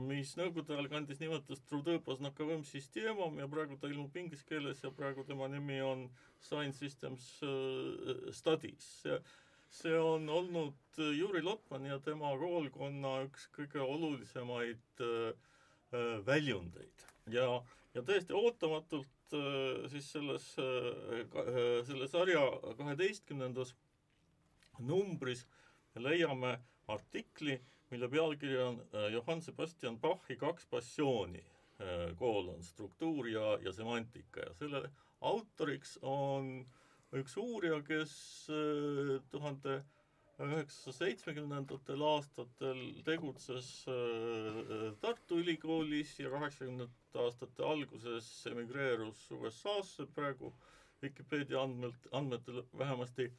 [0.05, 5.25] mis nõukogude ajal kandis nimetust Trudõõposnakovõm Systemom ja praegu ta ilmub inglise keeles ja praegu
[5.27, 6.05] tema nimi on
[6.39, 9.07] Science Systems äh, Studies.
[9.73, 15.33] see, on olnud Juri Lotmani ja tema koolkonna üks kõige olulisemaid äh,
[16.25, 17.47] väljundeid ja,
[17.93, 19.09] ja täiesti ootamatult
[19.89, 20.43] siis selles,
[21.87, 22.41] selle sarja
[22.77, 23.71] kaheteistkümnendas
[24.79, 25.45] numbris
[25.95, 26.57] leiame
[26.87, 27.59] artikli,
[27.93, 31.43] mille pealkiri on äh, Johann Sebastian Bachi Kaks passiooni,
[31.81, 34.87] äh, koolon struktuur ja, ja semantika ja selle
[35.21, 36.65] autoriks on
[37.13, 38.13] üks uurija, kes
[38.49, 39.83] äh, tuhande
[40.41, 43.67] üheksasaja seitsmekümnendatel aastatel tegutses
[44.99, 50.49] Tartu Ülikoolis ja kaheksakümnendate aastate alguses emigreerus USA-sse, praegu
[51.03, 53.29] Vikipeedia andmelt, andmetel vähemasti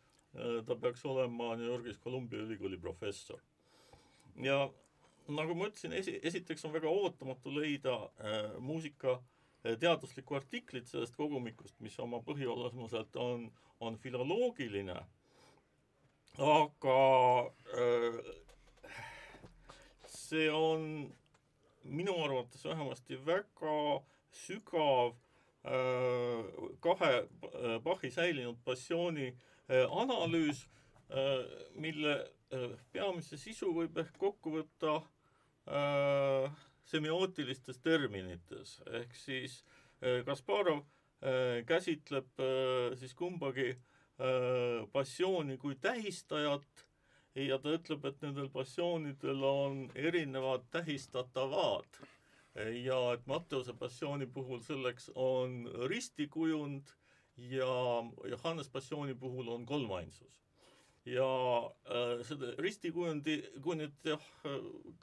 [0.66, 3.42] ta peaks olema New Yorgis Columbia ülikooli professor.
[4.42, 4.70] Ja
[5.28, 9.18] nagu ma ütlesin, esi, esiteks on väga ootamatu leida äh, muusika
[9.64, 14.96] äh, teaduslikku artiklit sellest kogumikust, mis oma põhiolemuselt on, on filoloogiline,
[16.38, 16.98] aga
[17.78, 18.18] äh,
[20.08, 21.12] see on
[21.84, 25.14] minu arvates vähemasti väga sügav
[25.64, 26.44] äh,
[26.80, 29.28] kahe äh, Bachi säilinud passiooni
[29.68, 30.68] äh, analüüs,
[31.76, 32.14] mille
[32.92, 34.98] peamise sisu võib ehk kokku võtta
[36.84, 39.62] semiootilistes terminites, ehk siis
[40.26, 40.82] Kasparov
[41.66, 42.42] käsitleb
[43.00, 43.70] siis kumbagi
[44.92, 46.84] passiooni kui tähistajat
[47.34, 51.98] ja ta ütleb, et nendel passioonidel on erinevad tähistatavad
[52.84, 56.92] ja et Matteuse passiooni puhul selleks on ristikujund
[57.36, 57.66] ja
[58.30, 60.43] Johannes passiooni puhul on kolmainsus.
[61.08, 61.28] Ja
[61.90, 64.28] äh, seda ristikujundi, kui nüüd jah,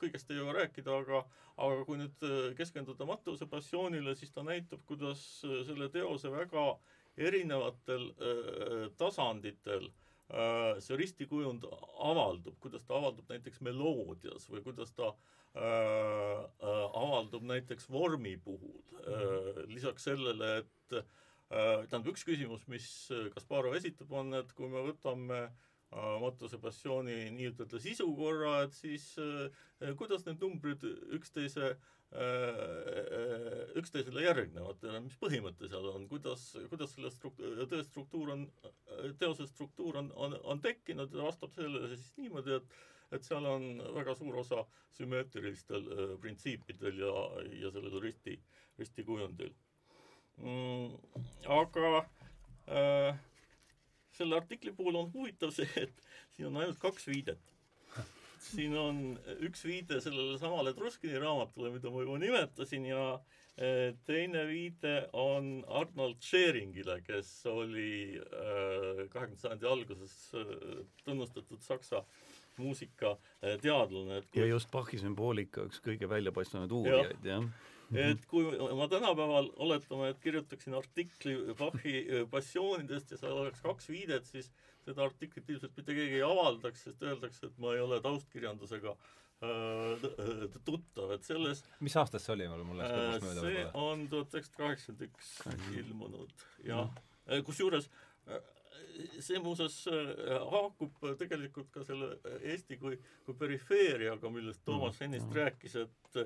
[0.01, 1.23] kõigest ei jõua rääkida, aga
[1.61, 6.71] aga kui nüüd äh, keskenduda Matteuse passioonile, siis ta näitab, kuidas äh, selle teose väga
[7.17, 9.91] erinevatel äh, tasanditel
[10.31, 11.67] äh, see ristikujund
[11.99, 18.37] avaldub, kuidas ta avaldub näiteks meloodias või kuidas ta äh, Äh, äh, avaldub näiteks vormi
[18.37, 18.77] puhul.
[19.03, 20.93] Äh, lisaks sellele, et
[21.51, 22.85] tähendab, üks küsimus, mis
[23.33, 29.09] Kasparov esitab, on, et kui me võtame Matuse passiooni nii-ütelda sisukorra, et siis
[29.99, 30.85] kuidas need numbrid
[31.17, 31.73] üksteise
[33.79, 38.47] üksteisele järgnevad, mis põhimõte seal on, kuidas, kuidas selle struktuur, töö struktuur on,
[39.19, 42.75] teose struktuur on, on, on tekkinud ja vastab sellele siis niimoodi, et
[43.15, 44.63] et seal on väga suur osa
[44.95, 47.15] sümmeetrilistel äh, printsiipidel ja,
[47.63, 48.37] ja sellel risti,
[48.79, 49.51] ristikujundil
[50.37, 50.95] mm,.
[51.59, 53.19] aga äh,
[54.15, 57.53] selle artikli puhul on huvitav see, et siin on ainult kaks viidet.
[58.41, 58.97] siin on
[59.45, 65.51] üks viide sellele samale Truskini raamatule, mida ma juba nimetasin ja äh, teine viide on
[65.67, 70.55] Arnold Scheringile, kes oli äh, kahekümnenda sajandi alguses äh,
[71.05, 72.03] tunnustatud Saksa
[72.57, 77.45] muusikateadlane, ja just Bachi sümboolika üks kõige väljapaistvamaid uurijaid, jah
[77.91, 78.45] et kui
[78.77, 84.51] ma tänapäeval oletame, et kirjutaksin artikli Bachi äh, passioonidest ja seal oleks kaks viidet, siis
[84.85, 90.07] seda artiklit ilmselt mitte keegi ei avaldaks, sest öeldakse, et ma ei ole taustkirjandusega äh,
[90.65, 94.63] tuttav, et selles mis aastast see oli, mul läks kõrvust mööda see on tuhat üheksasada
[94.63, 95.35] kaheksakümmend üks
[95.83, 97.03] ilmunud, jah.
[97.45, 97.91] kusjuures
[99.19, 102.15] see muuseas äh, haakub tegelikult ka selle
[102.53, 106.21] Eesti kui, kui perifeeriaga, millest Toomas mm, ennist rääkis, et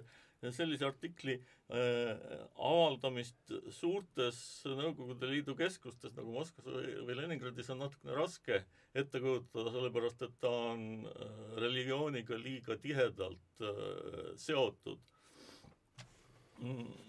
[0.53, 2.12] sellise artikli äh,
[2.55, 8.62] avaldamist suurtes Nõukogude Liidu keskustes nagu Moskvas või, Leningradis on natukene raske
[8.95, 15.01] ette kujutada, sellepärast et ta on äh, religiooniga liiga tihedalt äh, seotud
[16.62, 17.05] mm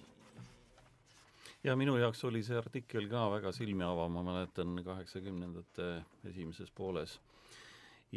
[1.67, 5.89] ja minu jaoks oli see artikkel ka väga silmi avav, ma mäletan kaheksakümnendate
[6.31, 7.17] esimeses pooles.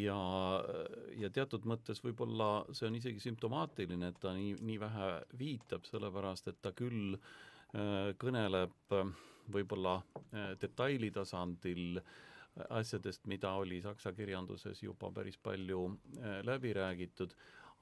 [0.04, 0.18] Ja,
[1.20, 5.10] ja teatud mõttes võib-olla see on isegi sümptomaatiline, et ta nii, nii vähe
[5.40, 9.14] viitab, sellepärast et ta küll äh, kõneleb äh,
[9.54, 12.02] võib-olla äh, detaili tasandil
[12.76, 15.84] asjadest, mida oli saksa kirjanduses juba päris palju
[16.44, 17.32] läbi räägitud,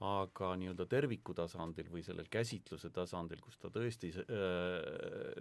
[0.05, 4.27] aga nii-öelda terviku tasandil või sellel käsitluse tasandil, kus ta tõesti äh,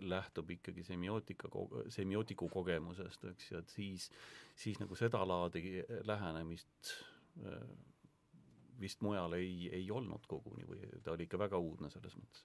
[0.00, 1.50] lähtub ikkagi semiootika,
[1.92, 4.08] semiootiku kogemusest, eks ju, et siis,
[4.56, 6.94] siis nagu sedalaadi lähenemist
[7.44, 7.68] äh,
[8.80, 12.44] vist mujal ei, ei olnud koguni või ta oli ikka väga uudne selles mõttes.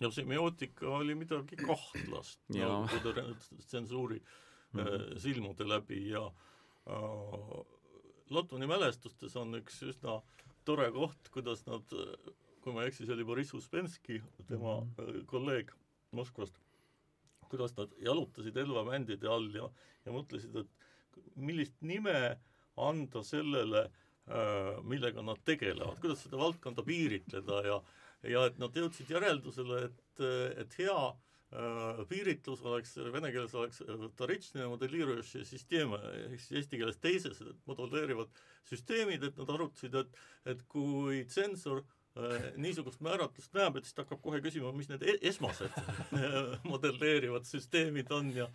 [0.00, 3.26] no semiootika oli midagi kahtlast no, kui ta
[3.66, 5.18] tsensuuri mm -hmm.
[5.18, 7.74] silmude läbi ja äh,
[8.30, 10.22] Lotmani mälestustes on üks üsna
[10.66, 11.92] tore koht, kuidas nad,
[12.62, 15.26] kui ma ei eksi, see oli Boriss Uspenski, tema mm -hmm.
[15.30, 15.70] kolleeg
[16.16, 16.58] Moskvast,
[17.50, 19.68] kuidas nad jalutasid Elva bändide all ja,
[20.04, 22.38] ja mõtlesid, et millist nime
[22.76, 23.90] anda sellele,
[24.28, 27.82] äh, millega nad tegelevad, kuidas seda valdkonda piiritleda ja
[28.24, 30.24] ja et nad jõudsid järeldusele, et,
[30.62, 30.98] et hea
[31.54, 37.38] Äh, piiritlus oleks, vene keeles oleks äh, taritšne modelleerimise süsteem, ehk siis eesti keeles teised
[37.70, 38.32] modelleerivad
[38.66, 40.18] süsteemid, et nad arutasid, et,
[40.50, 45.06] et kui tsensor äh, niisugust määratlust näeb, et siis ta hakkab kohe küsima, mis need
[45.06, 45.78] e-, esmased
[46.72, 48.50] modelleerivad süsteemid on ja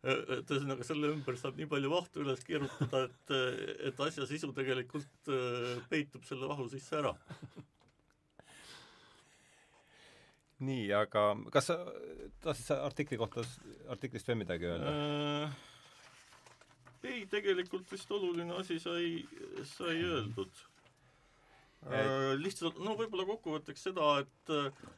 [0.00, 3.34] et ühesõnaga, selle ümber saab nii palju vahtu üles keerutada, et,
[3.90, 5.28] et asja sisu tegelikult
[5.92, 7.12] peitub selle vahu sisse ära
[10.64, 11.76] nii, aga kas sa
[12.44, 13.44] tahtsid sa artikli kohta,
[13.92, 15.58] artiklist veel midagi öelda äh...?
[17.08, 19.22] ei, tegelikult vist oluline asi sai,
[19.74, 20.64] sai öeldud
[21.88, 22.34] äh,.
[22.40, 24.88] Lihtsalt, no võib-olla kokkuvõtteks seda, et äh,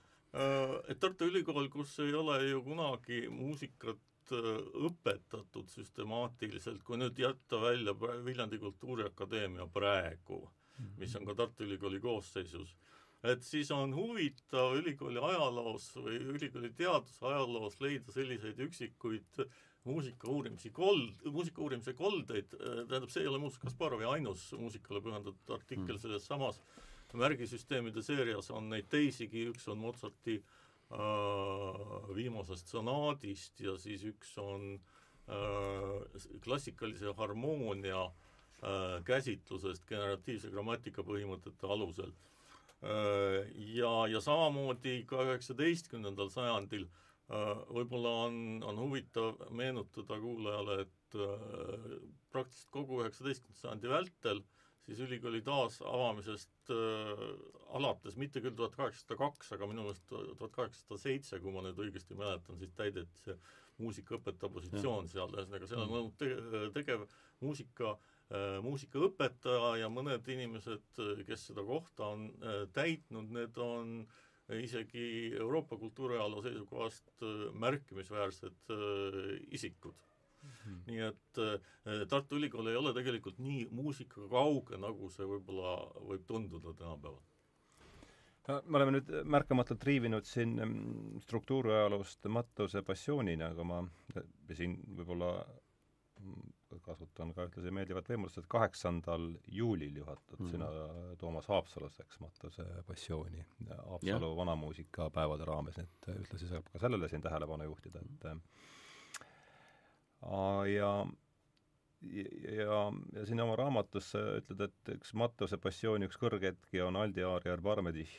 [0.88, 4.50] et Tartu Ülikool, kus ei ole ju kunagi muusikat äh,
[4.88, 10.42] õpetatud süstemaatiliselt, kui nüüd jätta välja Viljandi Kultuuriakadeemia praegu,
[10.98, 12.74] mis on ka Tartu Ülikooli koosseisus,
[13.22, 19.44] et siis on huvitav ülikooli ajaloos või ülikooli teadusajaloos leida selliseid üksikuid
[19.84, 25.54] muusika uurimisi kold, muusika uurimise koldeid, tähendab, see ei ole muuseas Kasparovi ainus muusikale pühendatud
[25.54, 26.02] artikkel mm.
[26.02, 26.60] selles samas
[27.18, 30.98] märgisüsteemide seerias on neid teisigi, üks on Mozarti äh,
[32.16, 34.74] viimasest sonaadist ja siis üks on
[35.28, 42.31] äh, klassikalise harmoonia äh, käsitlusest generatiivse grammatika põhimõtete alusel äh,.
[42.82, 48.34] Ja, ja samamoodi ka üheksateistkümnendal sajandil äh, Äh, võib-olla on,
[48.66, 51.94] on huvitav meenutada kuulajale, et äh,
[52.34, 54.42] praktiliselt kogu üheksateistkümnenda sajandi vältel
[54.82, 57.22] siis ülikooli taasavamisest äh,
[57.78, 61.80] alates, mitte küll tuhat kaheksasada kaks, aga minu meelest tuhat kaheksasada seitse, kui ma nüüd
[61.86, 63.38] õigesti mäletan, siis täideti see
[63.80, 65.14] muusikaõpetaja positsioon ja.
[65.14, 67.06] seal, ühesõnaga seal on olnud te tegev
[67.40, 68.11] muusika äh,,
[68.64, 74.20] muusikaõpetaja ja mõned inimesed, kes seda kohta on äh, täitnud, need on äh,
[74.60, 79.94] isegi Euroopa kultuuriajaloo seisukohast äh, märkimisväärsed äh, isikud
[80.42, 80.50] mm.
[80.50, 80.78] -hmm.
[80.86, 85.76] nii et äh, Tartu Ülikool ei ole tegelikult nii muusikaga kauge, nagu see võib-olla
[86.08, 87.20] võib tunduda tänapäeval
[88.66, 93.78] me oleme nüüd märkamatult riivinud siin mm, struktuuriajaloost Mattuse passioonini, aga ma
[94.52, 95.28] siin võib-olla
[96.20, 96.50] mm,
[96.84, 100.50] kasutan ka ühtlasi meeldivat võimalust, et kaheksandal juulil juhatad mm.
[100.50, 100.68] sina,
[101.20, 104.36] Toomas, Haapsalus, eks, Matuse passiooni Haapsalu yeah.
[104.36, 108.28] vanamuusikapäevade raames, et ühtlasi saab ka sellele siin tähelepanu juhtida, et
[110.72, 111.02] ja
[112.02, 112.24] ja,
[112.56, 117.26] ja, ja siin oma raamatus sa ütled, et üks Mattuse passiooni üks kõrghetki on Aldi
[117.26, 118.12] Aariar Parmedih.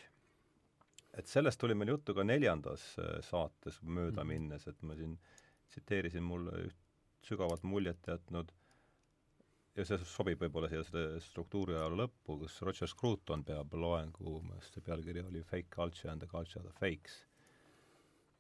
[1.17, 4.27] et sellest tuli meil juttu ka neljandas äh, saates mööda mm.
[4.27, 5.17] minnes, et ma siin
[5.69, 6.83] tsiteerisin mulle üht
[7.27, 8.51] sügavat muljet jätnud
[9.77, 14.41] ja see sobib võib-olla siia selle struktuuri ajaloo lõppu, kus Roger Scruton peab loengu, mu
[14.51, 17.23] meelest see pealkiri oli Fake culture and the culture of the fakes.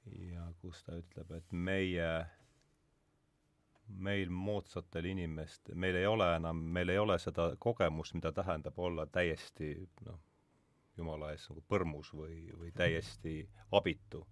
[0.03, 2.09] ja kus ta ütleb, et meie,
[3.87, 9.05] meil moodsatel inimest, meil ei ole enam, meil ei ole seda kogemust, mida tähendab olla
[9.07, 9.73] täiesti
[10.05, 10.19] noh,
[10.97, 13.39] jumala eest nagu põrmus või, või täiesti
[13.71, 14.25] abitu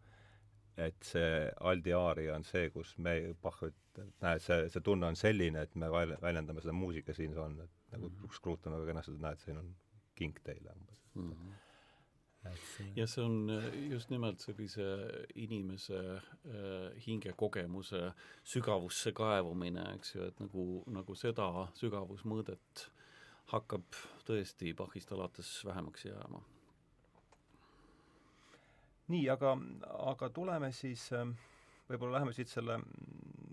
[0.88, 1.32] et see
[1.70, 5.76] Aldi aaria on see, kus me, Bach ütleb, näed, see, see tunne on selline, et
[5.76, 8.38] me väljendame seda muusika siin on, et nagu mm -hmm.
[8.38, 9.76] Scruton väga kenasti, näed, siin on
[10.16, 11.32] king teile umbes mm.
[11.32, 11.60] -hmm.
[12.42, 12.92] See...
[12.96, 14.82] ja see on äh, just nimelt sellise
[15.36, 18.12] inimese äh, hingekogemuse
[18.44, 22.88] sügavusse kaevumine, eks ju, et nagu, nagu seda sügavusmõõdet
[23.54, 26.42] hakkab tõesti Bachist alates vähemaks jääma
[29.12, 29.56] nii, aga,
[30.12, 31.36] aga tuleme siis, ähm,
[31.90, 32.80] võib-olla läheme siit selle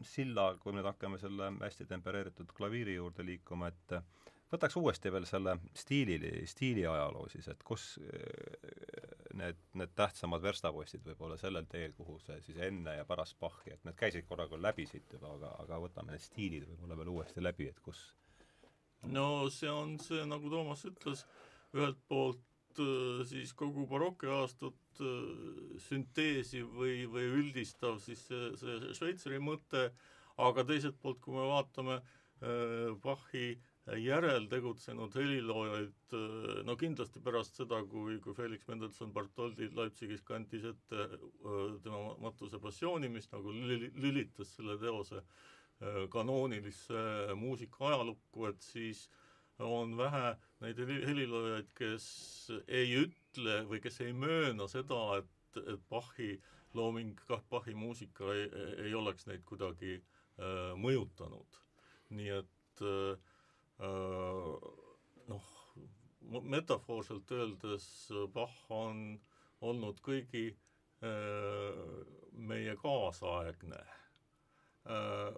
[0.07, 4.05] silla, kui me nüüd hakkame selle hästi tempereeritud klaviiri juurde liikuma, et äh,
[4.53, 6.19] võtaks uuesti veel selle stiili,
[6.49, 12.61] stiiliajaloo siis, et kus äh, need, need tähtsamad verstapostid võib-olla sellel teel, kuhu see siis
[12.69, 16.15] enne ja pärast Bachi, et need käisid korra küll läbi siit juba, aga, aga võtame
[16.15, 18.09] need stiilid võib-olla veel uuesti läbi, et kus
[19.15, 21.25] no see on see, nagu Toomas ütles,
[21.77, 22.43] ühelt poolt
[23.29, 29.89] siis kogu barokiajastut äh, sünteesiv või, või üldistav siis see, see Šveitsari mõte,
[30.39, 33.59] aga teiselt poolt, kui me vaatame äh, Bachi
[33.99, 36.13] järel tegutsenud heliloojaid,
[36.69, 41.07] no kindlasti pärast seda, kui, kui Felix Mendelssohn Bartholdi Leipzigis kandis ette
[41.81, 45.23] tema Matuse passiooni, mis nagu lüli, lülitas selle teose
[46.13, 49.28] kanoonilisse muusika ajalukku, et siis äh,
[49.65, 52.07] on vähe neid heliloojaid, kes
[52.67, 56.37] ei ütle või kes ei mööna seda, et, et Bachi
[56.79, 58.47] looming, kah Bachi muusika ei,
[58.87, 61.63] ei oleks neid kuidagi äh, mõjutanud.
[62.09, 63.19] nii et äh,
[65.29, 65.49] noh,
[66.43, 67.87] metafoorselt öeldes
[68.33, 69.19] Bach on
[69.61, 70.49] olnud kõigi
[71.03, 71.85] äh,
[72.33, 73.97] meie kaasaegne äh,.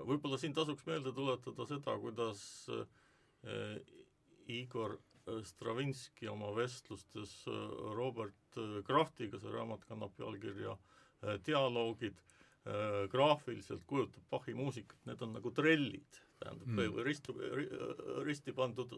[0.06, 2.84] Võib-olla siin tasuks meelde tuletada seda, kuidas äh,
[4.58, 7.52] Igor äh, Stravinski oma vestlustes äh,
[7.96, 10.78] Robert äh, Kraftiga, see raamat kannab pealkirja
[11.44, 12.16] Dialoogid,
[13.12, 17.34] graafiliselt kujutab Bachi muusikat, need on nagu trellid, tähendab mm., ristu,
[18.24, 18.94] risti pandud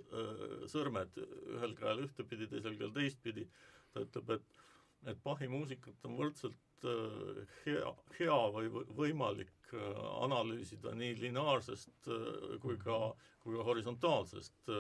[0.71, 3.49] sõrmed ühel käel ühtepidi, teisel käel teistpidi,
[3.91, 4.63] ta ütleb, et
[5.11, 12.79] et Bachi muusikat on võrdselt hea, hea või võimalik äh, analüüsida nii lineaarsest äh, kui
[12.81, 12.99] ka,
[13.45, 14.71] kui ka horisontaalsest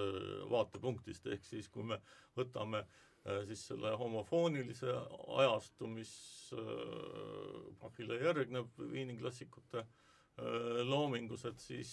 [0.50, 1.98] vaatepunktist, ehk siis kui me
[2.38, 2.84] võtame
[3.46, 4.94] siis selle homofoonilise
[5.38, 6.12] ajastu, mis
[7.78, 9.84] Bachile järgneb Viini klassikute
[10.88, 11.92] loomingus, et siis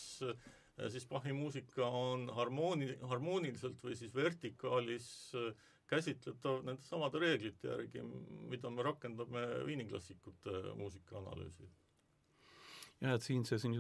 [0.88, 5.50] siis Bachi muusika on harmooni, harmooniliselt või siis vertikaalis äh,
[5.90, 8.04] käsitletav nende samade reeglite järgi,
[8.50, 11.70] mida me rakendame Viini klassikute muusikaanalüüsil.
[13.00, 13.72] jah, et siin see, see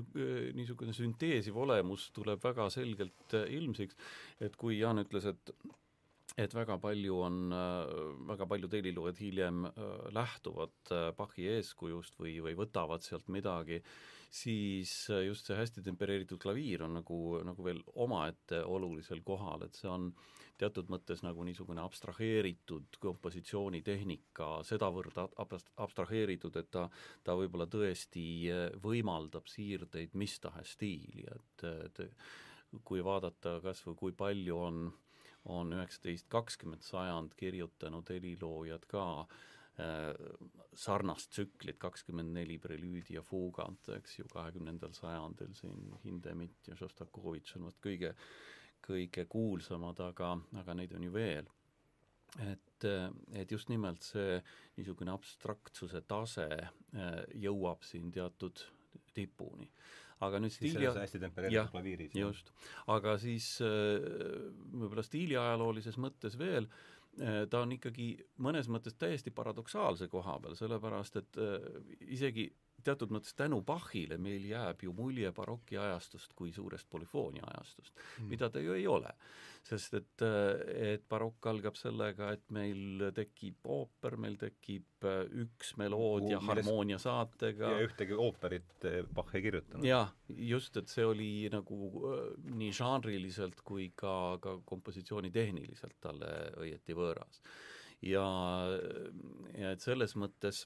[0.55, 3.97] niisugune sünteesiv olemus tuleb väga selgelt äh, ilmsiks,
[4.39, 5.53] et kui Jaan ütles, et
[6.39, 7.89] et väga palju on, äh,
[8.29, 9.73] väga paljud heliloojad hiljem äh,
[10.15, 13.81] lähtuvad Bachi eeskujust või, või võtavad sealt midagi,
[14.29, 14.91] siis
[15.25, 20.11] just see hästi tempereeritud klaviir on nagu, nagu veel omaette olulisel kohal, et see on
[20.11, 25.19] äh, teatud mõttes nagu niisugune abstraheeritud kompositsioonitehnika, sedavõrd
[25.79, 26.87] abstraheeritud, et ta,
[27.23, 34.01] ta võib-olla tõesti eh, võimaldab siirdeid mis tahes stiili, et, et kui vaadata kas või
[34.03, 34.89] kui palju on,
[35.55, 39.39] on üheksateist, kakskümmend sajand kirjutanud heliloojad ka äh,
[40.75, 47.55] sarnast tsüklit, kakskümmend neli prelüüdi ja fuugat, eks ju, kahekümnendal sajandil siin Hindemith ja Šostakovitš
[47.57, 48.13] on vast kõige
[48.85, 51.49] kõige kuulsamad, aga, aga neid on ju veel.
[52.45, 52.85] et,
[53.33, 54.35] et just nimelt see
[54.77, 58.61] niisugune abstraktsuse tase äh, jõuab siin teatud
[59.15, 59.65] tipuni.
[60.21, 62.13] aga nüüd stiili selles hästi tempereeritud klaviiris.
[62.15, 62.53] just,
[62.87, 63.97] aga siis äh,
[64.75, 66.98] võib-olla stiiliajaloolises mõttes veel, äh,
[67.49, 68.11] ta on ikkagi
[68.45, 71.39] mõnes mõttes täiesti paradoksaalse koha peal, sellepärast et
[72.07, 72.49] isegi
[72.85, 78.49] teatud mõttes tänu Bachile meil jääb ju mulje barokiajastust kui suurest polüfoonia ajastust mm., mida
[78.49, 79.13] ta ju ei ole.
[79.69, 85.07] sest et, et barokk algab sellega, et meil tekib ooper, meil tekib
[85.43, 87.73] üks meloodia harmoonia saatega.
[87.75, 89.85] ja ühtegi ooperit eh, Bach ei kirjutanud.
[89.85, 92.23] jah, just, et see oli nagu eh,
[92.55, 97.43] nii žanriliselt kui ka, ka kompositsioonitehniliselt talle õieti võõras.
[98.01, 98.25] ja,
[99.59, 100.65] ja et selles mõttes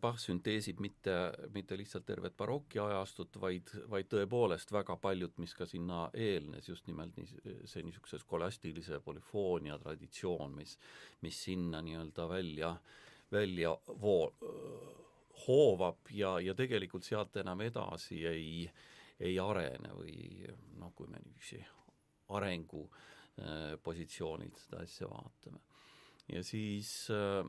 [0.00, 1.14] Bach sünteesib mitte,
[1.52, 7.12] mitte lihtsalt tervet barokiajastut, vaid, vaid tõepoolest väga paljut, mis ka sinna eelnes, just nimelt
[7.18, 7.26] nii,
[7.68, 10.78] see niisuguse skolastilise polüfoonia traditsioon, mis,
[11.20, 12.72] mis sinna nii-öelda välja,
[13.32, 14.32] välja voo-,
[15.44, 18.64] hoovab ja, ja tegelikult sealt enam edasi ei,
[19.20, 20.48] ei arene või
[20.80, 21.60] noh, kui me niiviisi
[22.40, 25.60] arengu äh, positsioonilt seda asja vaatame
[26.32, 27.44] ja siis äh,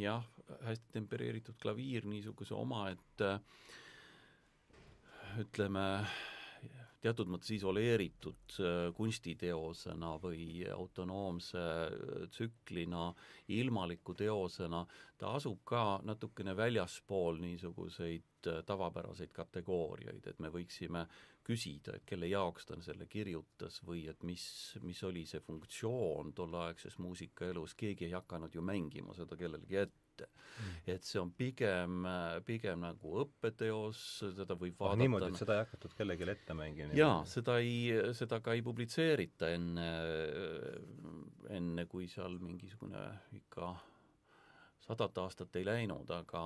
[0.00, 0.24] jah,
[0.64, 3.38] hästi tempereeritud klaviir niisuguse omaette
[5.38, 5.84] ütleme,
[7.02, 13.08] teatud mõttes isoleeritud äh, kunstiteosena või autonoomse äh, tsüklina,
[13.54, 14.84] ilmaliku teosena,
[15.18, 21.06] ta asub ka natukene väljaspool niisuguseid tavapäraseid kategooriaid, et me võiksime
[21.48, 24.44] küsida, et kelle jaoks ta selle kirjutas või et mis,
[24.84, 30.76] mis oli see funktsioon tolleaegses muusikaelus, keegi ei hakanud ju mängima seda kellelegi ette mm..
[30.94, 32.04] et see on pigem,
[32.46, 34.02] pigem nagu õppeteos,
[34.36, 36.96] seda võib vaadata ah, niimoodi, et seda ei hakatud kellelegi ette mängima?
[36.98, 37.78] jaa, seda ei,
[38.18, 39.92] seda ka ei publitseerita enne,
[41.60, 43.06] enne kui seal mingisugune
[43.40, 43.72] ikka
[44.88, 46.42] sadat aastat ei läinud, aga,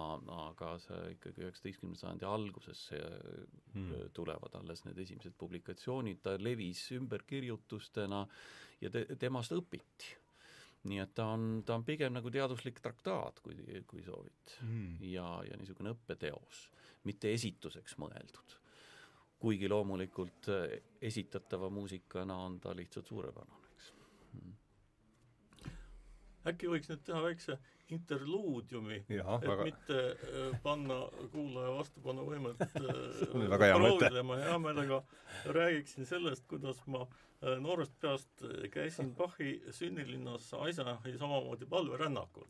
[0.48, 4.08] aga see ikkagi üheksateistkümnenda sajandi alguses hmm.
[4.16, 8.24] tulevad alles need esimesed publikatsioonid, ta levis ümberkirjutustena
[8.82, 10.16] ja te, temast õpiti.
[10.90, 13.54] nii et ta on, ta on pigem nagu teaduslik traktaat, kui,
[13.86, 14.96] kui soovid hmm..
[15.12, 16.64] ja, ja niisugune õppeteos,
[17.06, 18.58] mitte esituseks mõeldud.
[19.42, 20.50] kuigi loomulikult
[21.02, 23.94] esitatava muusikana on ta lihtsalt suurepärane, eks
[24.32, 24.58] hmm
[26.48, 27.56] äkki võiks nüüd teha väikse
[27.92, 29.66] interluudiumi, et väga...
[29.66, 32.72] mitte äh, panna kuulaja vastupanuvõimet äh,
[33.28, 35.02] proovile, ma hea meelega
[35.56, 42.48] räägiksin sellest, kuidas ma äh, noorest peast käisin Bachi sünnilinnas Eisenachi samamoodi palverännakul.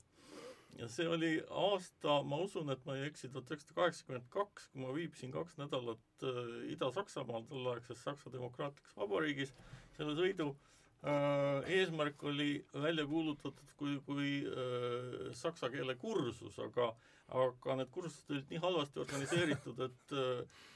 [0.78, 4.86] ja see oli aasta, ma usun, et ma ei eksi, tuhat üheksasada kaheksakümmend kaks, kui
[4.86, 6.28] ma viibisin kaks nädalat
[6.72, 9.53] Ida-Saksamaal, tolleaegses Saksa Demokraatlikus Vabariigis,
[9.99, 10.55] selle sõidu.
[10.55, 16.92] äh, Äh, eesmärk oli välja kuulutatud kui, kui äh, saksa keele kursus, aga
[17.32, 20.14] aga need kursused olid nii halvasti organiseeritud, et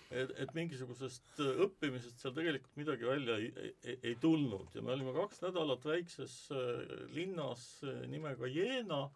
[0.06, 3.48] et, et mingisugusest õppimisest seal tegelikult midagi välja ei,
[3.82, 4.70] ei, ei tulnud.
[4.74, 6.82] Ja me olime kaks nädalat väikses äh,
[7.14, 7.68] linnas
[8.10, 9.08] nimega Jeena.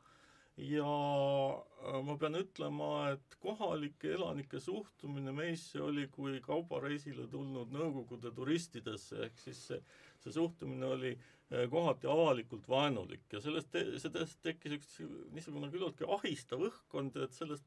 [0.60, 0.84] Ja
[2.04, 9.38] ma pean ütlema, et kohalike elanike suhtumine meisse oli kui kaubareisile tulnud Nõukogude turistidesse, ehk
[9.40, 9.78] siis see
[10.24, 14.98] see suhtumine oli äh, kohati avalikult vaenulik ja sellest, sellest tekkis üks
[15.34, 17.66] niisugune küllaltki ahistav õhkkond, et sellest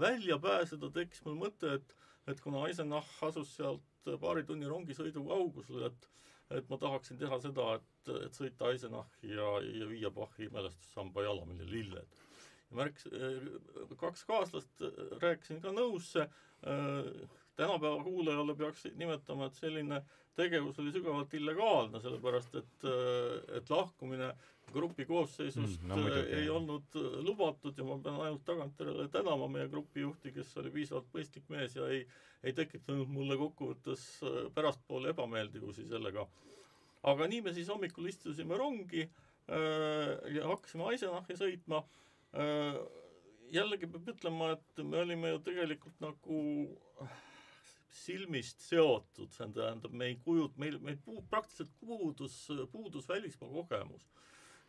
[0.00, 1.96] välja pääseda tekkis mul mõte, et
[2.28, 6.08] et kuna Eisenach asus sealt paari tunni rongisõidu kaugusel, et
[6.50, 11.66] et ma tahaksin teha seda, et, et sõita Eisenachi ja, ja viia Bachi mälestussamba jalamile
[11.70, 12.16] lilled.
[12.70, 13.06] ja märkis,
[14.00, 14.82] kaks kaaslast
[15.22, 16.26] rääkisin ka nõusse,
[17.60, 20.00] tänapäeva kuulajale peaks nimetama, et selline
[20.38, 22.88] tegevus oli sügavalt illegaalne, sellepärast et,
[23.58, 24.30] et lahkumine
[24.72, 26.56] grupi koosseisust mm, no, muidugi, ei jah.
[26.56, 31.74] olnud lubatud ja ma pean ainult tagantjärele tänama meie grupijuhti, kes oli piisavalt mõistlik mees
[31.76, 32.04] ja ei,
[32.46, 34.04] ei tekitanud mulle kokkuvõttes
[34.54, 36.26] pärastpoole ebameeldivusi sellega.
[37.02, 41.82] aga nii me siis hommikul istusime rongi äh, ja hakkasime Eisenachi sõitma
[42.34, 42.78] äh,.
[43.50, 46.44] jällegi peab ütlema, et me olime ju tegelikult nagu
[47.94, 52.36] silmist seotud, see tähendab, me ei kujut-, meil, meil puu-, praktiliselt puudus,
[52.72, 54.08] puudus välismaa kogemus.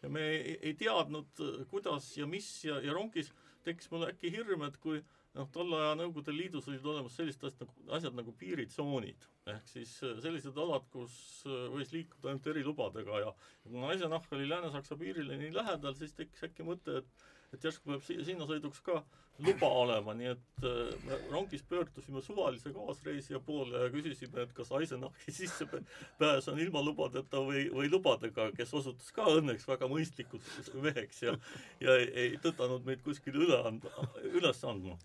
[0.01, 3.34] ja me ei, ei teadnud, kuidas ja mis ja, ja rongis
[3.65, 5.01] tekkis mul äkki hirm, et kui
[5.38, 9.93] noh, tolle aja Nõukogude Liidus olid olemas sellised asjad nagu, asjad nagu piiritsoonid, ehk siis
[10.24, 11.13] sellised alad, kus
[11.45, 16.49] võis liikuda ainult erilubadega ja ja kuna Eisenach oli Lääne-Saksa piirile nii lähedal, siis tekkis
[16.49, 19.01] äkki mõte, et et järsku peab si-, sinna sõiduks ka
[19.41, 24.71] luba olema, nii et äh, me rongis pöördusime suvalise kaasreisija poole ja küsisime, et kas
[24.77, 31.23] Eisenachi sissepääs on ilma lubadeta või, või lubadega, kes osutus ka õnneks väga mõistlikuks meheks
[31.25, 31.37] ja
[31.81, 33.91] ja ei, ei tõtanud meid kuskile üle anda,
[34.29, 34.97] üles andma.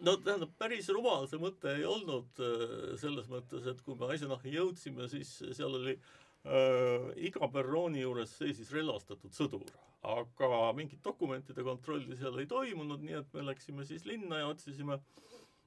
[0.00, 4.54] No tähendab, päris rumal see mõte ei olnud äh, selles mõttes, et kui me Eisenachi
[4.56, 9.66] jõudsime, siis seal oli äh, iga perrooni juures seisis relvastatud sõdur
[10.02, 14.98] aga mingit dokumentide kontrolli seal ei toimunud, nii et me läksime siis linna ja otsisime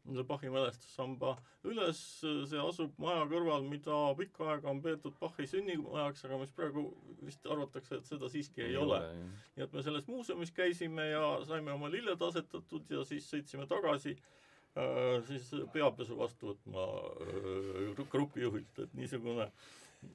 [0.06, 1.32] Bachi mälestussamba
[1.66, 6.84] üles, see asub maja kõrval, mida pikka aega on peetud Bachi sünnimajaks, aga mis praegu
[7.26, 9.32] vist arvatakse, et seda siiski ei, ei ole, ole.
[9.56, 14.14] nii et me selles muuseumis käisime ja saime oma lilled asetatud ja siis sõitsime tagasi
[14.14, 19.50] äh, siis peapesu vastu võtma äh, grupijuhilt, et niisugune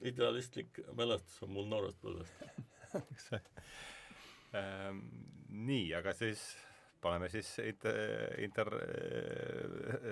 [0.07, 2.31] idealistlik mälestus on mul noorest põlvest
[4.53, 6.41] nii, aga siis
[7.01, 7.97] paneme siis inter,
[8.45, 8.71] inter,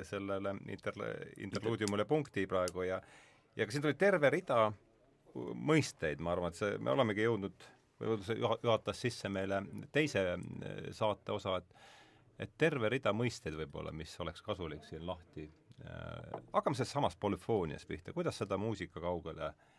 [0.08, 1.00] sellele inter,
[1.44, 3.00] interluudiumile punkti praegu ja
[3.56, 4.68] ja ka siin tuli terve rida
[5.68, 7.66] mõisteid, ma arvan, et see, me olemegi jõudnud,
[7.98, 9.60] võib-olla see juhatas sisse meile
[9.94, 11.86] teise eh, saate osa, et
[12.38, 15.48] et terve rida mõisteid võib-olla, mis oleks kasulik siin lahti
[15.82, 16.36] äh,.
[16.52, 19.77] hakkame sellest samast polüfooniast pihta, kuidas seda muusika kaugele äh,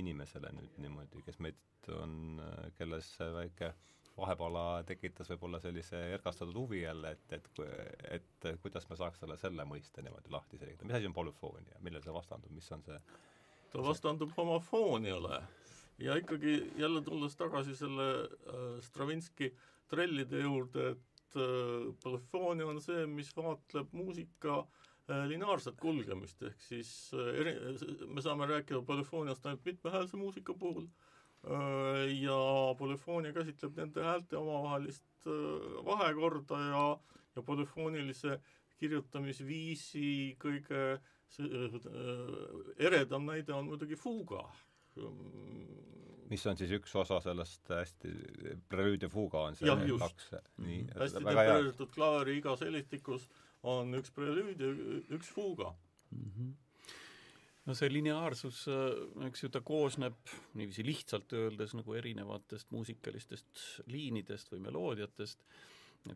[0.00, 2.40] inimesele nüüd niimoodi, kes meid on,
[2.78, 3.72] kelles see väike
[4.16, 7.62] vahepala tekitas võib-olla sellise ergastatud huvi jälle, et, et,
[8.18, 12.04] et kuidas me saaks talle selle mõiste niimoodi lahti selgitada, mis asi on polüfoonia, millele
[12.04, 12.98] see vastandub, mis on see
[13.72, 15.42] ta vastandub homofooniale.
[15.98, 19.50] Ja ikkagi jälle tulles tagasi selle äh, Stravinski
[19.90, 26.60] trellide juurde, et äh, polüfoonia on see, mis vaatleb muusika äh, Äh, lineaarset kulgemist, ehk
[26.64, 27.54] siis äh, eri,
[28.08, 32.38] me saame rääkida polüfooniast ainult mitmehäälse muusika puhul äh, ja
[32.78, 35.04] polüfoonia käsitleb nende häälte omavahelist
[35.84, 36.84] vahekorda ja,
[37.36, 38.38] ja polüfoonilise
[38.80, 41.00] kirjutamisviisi kõige
[42.78, 44.44] eredam näide on muidugi fuuga.
[46.30, 48.10] Mis on siis üks osa sellest hästi,
[48.68, 50.30] prelüüd ja fuuga on see jah, just.
[50.56, 51.00] nii mm -hmm.
[51.00, 54.70] hästi tempereeritud klaveri igas helistikus äh, on üks prelüüd ja
[55.16, 55.72] üks fuuga
[56.10, 56.30] mm.
[56.30, 56.52] -hmm
[57.64, 58.66] no see lineaarsus,
[59.24, 60.18] eks ju, ta koosneb
[60.52, 65.46] niiviisi lihtsalt öeldes nagu erinevatest muusikalistest liinidest või meloodiatest,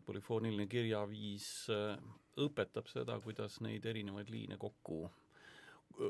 [0.05, 1.97] polüfooniline kirjaviis äh,
[2.37, 5.09] õpetab seda, kuidas neid erinevaid liine kokku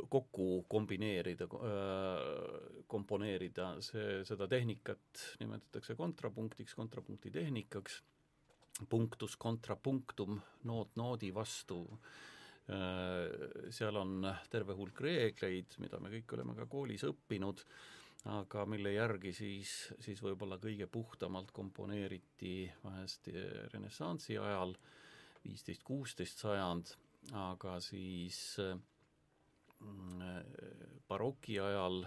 [0.09, 8.01] kokku kombineerida, äh, komponeerida, see, seda tehnikat nimetatakse kontrapunktiks, kontrapunkti tehnikaks.
[8.89, 10.37] Punktus kontrapunktum,
[10.69, 11.81] noot noodi vastu,
[12.69, 17.65] äh, seal on terve hulk reegleid, mida me kõik oleme ka koolis õppinud,
[18.35, 19.73] aga mille järgi siis,
[20.03, 23.29] siis võib-olla kõige puhtamalt komponeeriti vahest
[23.73, 24.75] renessansi ajal,
[25.43, 26.93] viisteist, kuusteist sajand,
[27.35, 28.98] aga siis mm,
[31.09, 32.03] baroki ajal,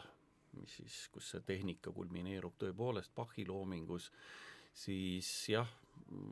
[0.58, 4.10] mis siis, kus see tehnika kulmineerub tõepoolest Bachi loomingus,
[4.72, 5.68] siis jah,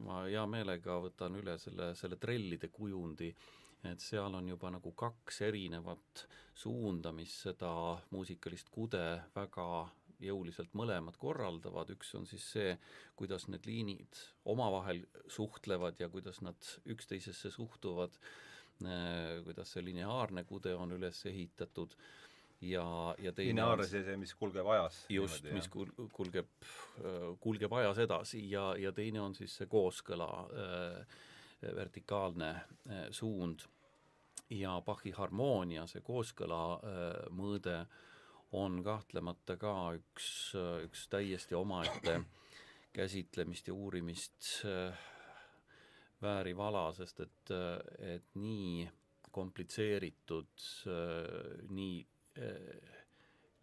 [0.05, 3.31] ma hea meelega võtan üle selle, selle trellide kujundi,
[3.89, 7.73] et seal on juba nagu kaks erinevat suunda, mis seda
[8.13, 9.67] muusikalist kude väga
[10.21, 12.75] jõuliselt mõlemad korraldavad, üks on siis see,
[13.17, 14.21] kuidas need liinid
[14.53, 15.01] omavahel
[15.33, 18.19] suhtlevad ja kuidas nad üksteisesse suhtuvad,
[19.45, 21.97] kuidas see lineaarne kude on üles ehitatud
[22.65, 22.85] ja,
[23.19, 25.03] ja teine lineaarne see, see, mis kulgeb ajas.
[25.13, 26.49] just, mis kul-, kulgeb,
[27.41, 31.19] kulgeb ajas edasi ja, ja teine on siis see kooskõla äh,
[31.77, 33.67] vertikaalne äh, suund
[34.51, 37.85] ja Bachi harmoonia, see kooskõla äh, mõõde
[38.57, 40.31] on kahtlemata ka üks,
[40.87, 42.21] üks täiesti omaette
[42.97, 45.07] käsitlemist ja uurimist äh,
[46.23, 47.53] vääriv ala, sest et,
[47.99, 48.89] et nii
[49.31, 50.65] komplitseeritud,
[51.71, 51.99] nii
[52.37, 52.95] eh,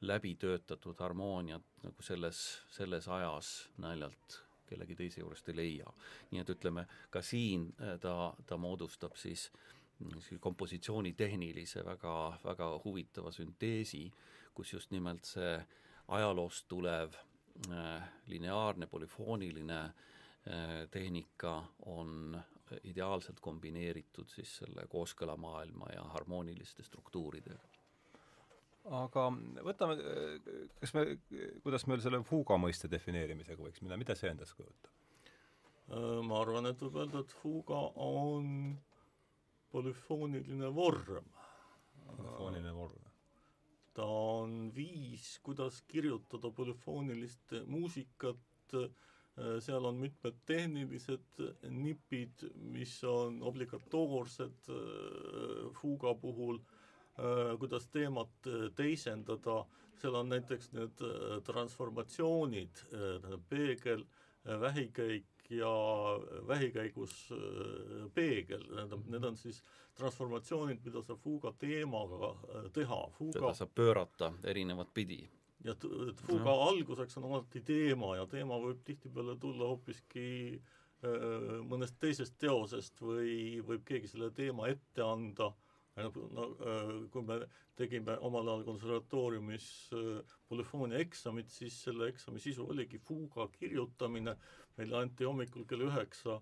[0.01, 2.41] läbi töötatud harmooniat nagu selles,
[2.71, 5.91] selles ajas naljalt kellegi teise juurest ei leia.
[6.31, 9.49] nii et ütleme, ka siin eh, ta, ta moodustab siis
[10.39, 14.05] kompositsiooni tehnilise väga, väga huvitava sünteesi,
[14.53, 15.55] kus just nimelt see
[16.07, 17.15] ajaloost tulev
[17.71, 20.16] äh, lineaarne polüfooniline Äh,
[20.91, 22.37] tehnika on
[22.83, 27.69] ideaalselt kombineeritud siis selle kooskõlamaailma ja harmooniliste struktuuridega.
[28.97, 29.23] aga
[29.67, 29.95] võtame,
[30.79, 31.05] kas me,
[31.63, 34.91] kuidas meil selle fuga mõiste defineerimisega võiks minna, mida see endast kujutab?
[35.87, 38.77] Äh, ma arvan, et võib öelda, et fuga on
[39.71, 41.27] polüfooniline vorm.
[42.07, 43.03] polüfooniline vorm.
[43.93, 49.16] ta on viis, kuidas kirjutada polüfoonilist muusikat äh, Äh,
[49.59, 59.63] seal on mitmed tehnilised nipid, mis on obligatoorsed äh, fuuga puhul, äh, kuidas teemat teisendada,
[60.01, 61.03] seal on näiteks need
[61.45, 64.05] transformatsioonid, tähendab peegel,
[64.61, 65.71] vähikäik ja
[66.47, 67.29] vähikäigus
[68.13, 69.63] peegel, tähendab, need on siis
[69.97, 72.33] transformatsioonid, mida saab fuuga teemaga
[72.73, 73.01] teha.
[73.33, 75.23] seda saab pöörata erinevat pidi
[75.67, 75.75] ja
[76.23, 76.57] fuga no.
[76.69, 83.61] alguseks on alati teema ja teema võib tihtipeale tulla hoopiski äh, mõnest teisest teosest või
[83.67, 85.51] võib keegi selle teema ette anda,
[85.97, 87.41] no äh, kui me
[87.77, 94.37] tegime omal ajal konservatooriumis äh, polüfoonia eksamit, siis selle eksami sisu oligi fuga kirjutamine,
[94.77, 96.41] meile anti hommikul kell üheksa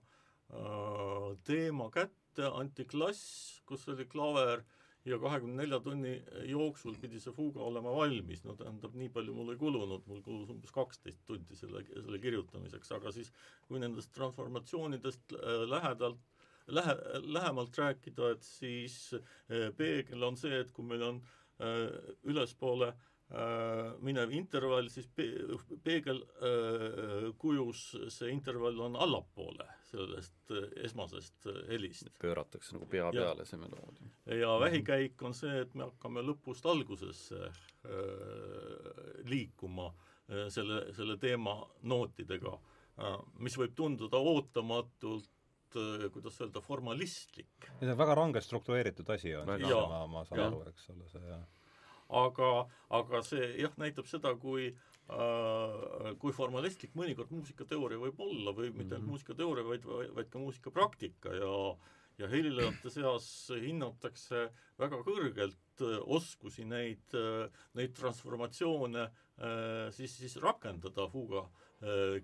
[1.42, 4.62] teema kätte, anti klass, kus oli klaver
[5.06, 6.14] ja kahekümne nelja tunni
[6.50, 10.50] jooksul pidi see fuga olema valmis, no tähendab, nii palju mul ei kulunud, mul kulus
[10.54, 13.32] umbes kaksteist tundi selle, selle kirjutamiseks, aga siis
[13.68, 16.22] kui nendest transformatsioonidest äh, lähedalt
[16.68, 21.22] lähe, lähemalt rääkida, et siis äh, peegel on see, et kui meil on
[21.62, 23.15] äh, ülespoole Äh,
[24.06, 32.12] minev intervall, siis pe-, peegelkujus äh, see intervall on allapoole sellest äh, esmasest helist.
[32.22, 34.12] pööratakse nagu pea peale ja, see meloodia.
[34.38, 37.50] ja vähikäik on see, et me hakkame lõpust algusesse
[39.30, 39.92] liikuma
[40.50, 41.54] selle, selle teema
[41.86, 42.54] nootidega,
[43.46, 45.30] mis võib tunduda ootamatult
[46.14, 47.70] kuidas öelda, formalistlik.
[47.82, 51.46] see on väga rangelt struktureeritud asi on, ma, ma saan aru, eks ole, see jah
[52.16, 52.52] aga,
[53.00, 58.96] aga see jah, näitab seda, kui äh, kui formalistlik mõnikord muusikateooria võib olla või mitte
[58.96, 59.12] ainult mm -hmm.
[59.14, 59.86] muusikateooria, vaid,
[60.16, 61.52] vaid ka muusikapraktika ja
[62.20, 64.48] ja helilejate seas hinnatakse
[64.80, 71.48] väga kõrgelt äh, oskusi neid, äh, neid transformatsioone äh, siis, siis rakendada fuuga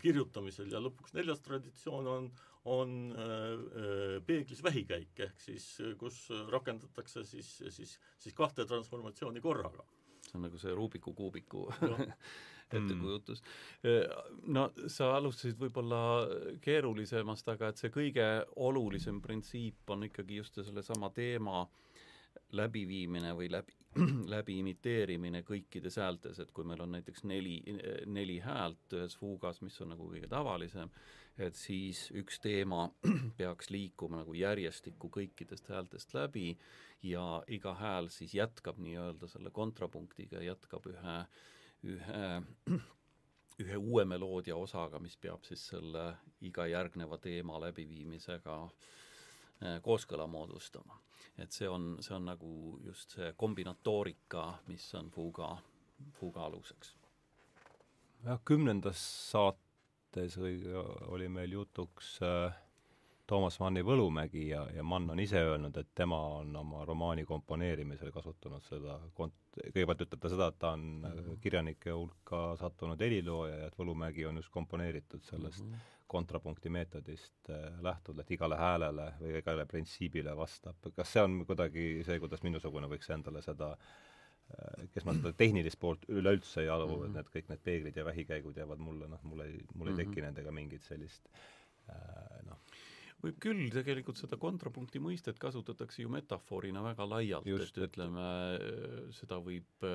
[0.01, 2.29] kirjutamisel ja lõpuks neljas traditsioon on,
[2.65, 5.65] on äh, peeglis vähikäik, ehk siis
[5.97, 9.85] kus rakendatakse siis, siis, siis kahte transformatsiooni korraga.
[10.21, 11.65] see on nagu see Rubiku kuubiku
[12.77, 13.41] ettekujutus.
[14.47, 16.01] No sa alustasid võib-olla
[16.63, 21.65] keerulisemast, aga et see kõige olulisem printsiip on ikkagi just sellesama teema
[22.55, 23.75] läbiviimine või läbi,
[24.35, 27.57] läbi imiteerimine kõikides häältes, et kui meil on näiteks neli,
[28.07, 30.91] neli häält ühes fuugas, mis on nagu kõige tavalisem,
[31.37, 32.89] et siis üks teema
[33.39, 36.57] peaks liikuma nagu järjestikku kõikidest häältest läbi
[37.03, 41.19] ja iga hääl siis jätkab nii-öelda selle kontrapunktiga, jätkab ühe,
[41.83, 42.25] ühe
[43.61, 46.05] ühe uue meloodia osaga, mis peab siis selle
[46.47, 50.99] iga järgneva teema läbiviimisega eh, kooskõla moodustama.
[51.37, 55.55] et see on, see on nagu just see kombinatoorika, mis on fuga,
[56.19, 56.95] fuga aluseks.
[58.25, 59.70] jah, kümnendas saate
[60.11, 60.37] saates
[61.07, 62.53] oli meil jutuks äh,
[63.27, 68.11] Toomas Manni Võlumägi ja, ja Mann on ise öelnud, et tema on oma romaani komponeerimisel
[68.11, 71.39] kasutanud seda kont-, kõigepealt ütleb ta seda, et ta on mm -hmm.
[71.39, 75.97] kirjanike hulka sattunud helilooja ja et Võlumägi on just komponeeritud sellest mm -hmm.
[76.07, 80.75] kontrapunkti meetodist äh, lähtuvalt, et igale häälele või igale printsiibile vastab.
[80.95, 84.20] kas see on kuidagi see, kuidas minusugune võiks endale seda äh, Äh,
[84.93, 87.09] kes ma seda tehnilist poolt üleüldse ei aru mm, -hmm.
[87.09, 90.09] et need kõik need peeglid ja vähikäigud jäävad mulle, noh, mul ei, mul ei teki
[90.09, 90.29] mm -hmm.
[90.29, 91.29] nendega mingit sellist
[91.89, 92.59] äh, noh.
[93.23, 98.25] võib küll, tegelikult seda kontrapunkti mõistet kasutatakse ju metafoorina väga laialt, et ütleme,
[99.13, 99.85] seda võib,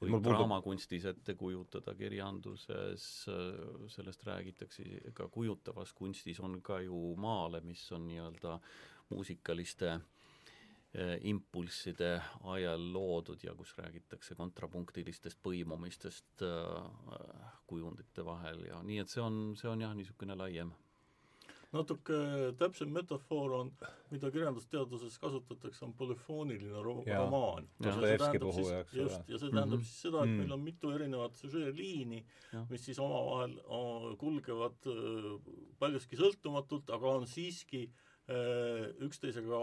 [0.00, 3.06] võib draamakunstis ette kujutada, kirjanduses,
[3.88, 4.84] sellest räägitakse,
[5.14, 8.60] ka kujutavas kunstis on ka ju maale, mis on nii-öelda
[9.08, 10.00] muusikaliste eh,
[11.20, 12.14] impulsside
[12.48, 19.40] ajal loodud ja kus räägitakse kontrapunktilistest põimumistest äh, kujundite vahel ja nii, et see on,
[19.60, 20.72] see on jah, niisugune laiem
[21.74, 22.16] natuke
[22.56, 23.70] täpsem metafoor on,
[24.12, 27.18] mida kirjandusteaduses kasutatakse, on polüfooniline ro ja.
[27.20, 27.68] romaan.
[28.92, 29.84] Just, ja see tähendab mm -hmm.
[29.84, 32.24] siis seda, et meil on mitu erinevat süžeeliini,
[32.70, 33.58] mis siis omavahel
[34.16, 34.88] kulgevad
[35.78, 37.90] paljuski sõltumatult, aga on siiski
[38.28, 39.60] üksteisega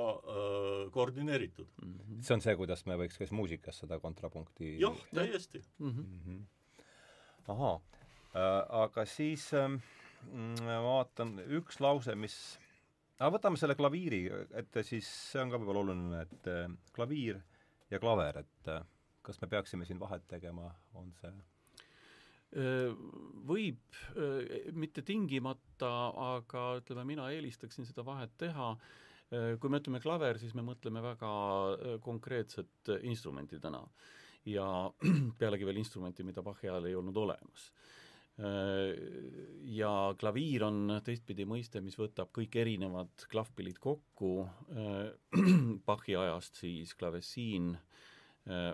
[0.92, 1.92] koordineeritud mm.
[1.92, 2.22] -hmm.
[2.26, 5.92] see on see, kuidas me võiks kas muusikas seda kontrapunkti jah, täiesti mm.
[5.92, 6.08] -hmm.
[6.08, 6.88] Mm -hmm.
[7.54, 9.78] ahaa äh,, aga siis äh,
[10.34, 12.36] Mm, ma vaatan, üks lause, mis
[13.20, 14.24] aga võtame selle klaviiri,
[14.58, 17.42] et siis see on ka võib-olla oluline, et äh, klaviir
[17.94, 18.86] ja klaver, et äh,
[19.26, 21.44] kas me peaksime siin vahet tegema, on see äh,
[22.56, 23.98] võib,
[24.80, 25.92] mitte tingimata,
[26.36, 28.70] aga ütleme, mina eelistaksin seda vahet teha,
[29.60, 31.32] kui me ütleme klaver, siis me mõtleme väga
[32.06, 33.84] konkreetset instrumenti täna.
[34.46, 34.66] ja
[35.40, 37.72] pealegi veel instrumenti, mida Bachi ajal ei olnud olemas.
[39.72, 44.46] Ja klaviir on teistpidi mõiste, mis võtab kõik erinevad klahvpillid kokku,
[45.88, 47.74] Bachi ajast siis klavessiin,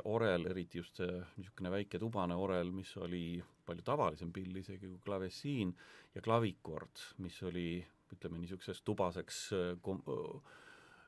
[0.03, 3.39] orel, eriti just see niisugune väike tubane orel, mis oli
[3.71, 5.73] palju tavalisem pill isegi kui klavessiin,
[6.15, 7.69] ja klavikord, mis oli
[8.11, 9.45] ütleme, niisuguseks tubaseks
[9.81, 10.03] kom-,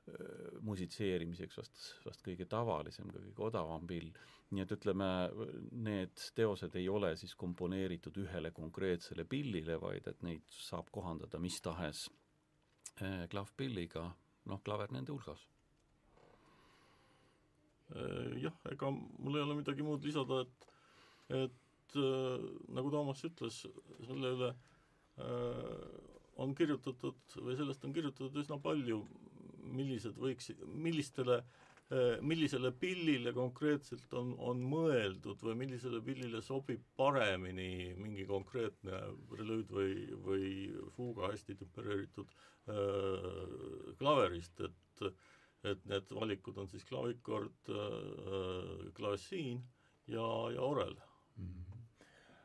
[0.04, 4.10] Äh, musitseerimiseks vast, vast kõige tavalisem, ka kõige odavam pill.
[4.54, 5.06] nii et ütleme,
[5.72, 11.56] need teosed ei ole siis komponeeritud ühele konkreetsele pillile, vaid et neid saab kohandada mis
[11.64, 12.04] tahes
[13.00, 14.04] äh, klavpilliga,
[14.52, 15.48] noh, klaver nende hulgas.
[17.96, 20.70] Äh, jah, ega mul ei ole midagi muud lisada, et,
[21.40, 21.58] et
[21.98, 23.64] nagu Toomas ütles,
[24.08, 24.54] selle üle
[26.42, 29.04] on kirjutatud või sellest on kirjutatud üsna palju
[29.74, 31.44] millised võiks, millistele
[32.22, 39.94] millisele pillile konkreetselt on, on mõeldud või millisele pillile sobib paremini mingi konkreetne prelüüd või,
[40.26, 40.48] või
[40.96, 45.14] fuuga hästi tempereeritud äh, klaverist, et
[45.64, 49.62] et need valikud on siis klavikord äh,, klassiin
[50.12, 50.92] ja, ja orel
[51.38, 51.46] mm.
[51.46, 51.73] -hmm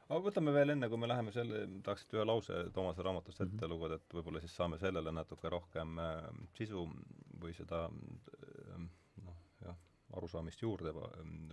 [0.08, 3.60] aga võtame veel enne, kui me läheme selle, tahaksite ühe lause Toomase raamatust ette mm
[3.60, 3.72] -hmm.
[3.74, 6.86] lugeda, et võib-olla siis saame sellele natuke rohkem äh, sisu
[7.42, 8.80] või seda äh,
[9.24, 9.76] noh, jah,
[10.16, 10.94] arusaamist juurde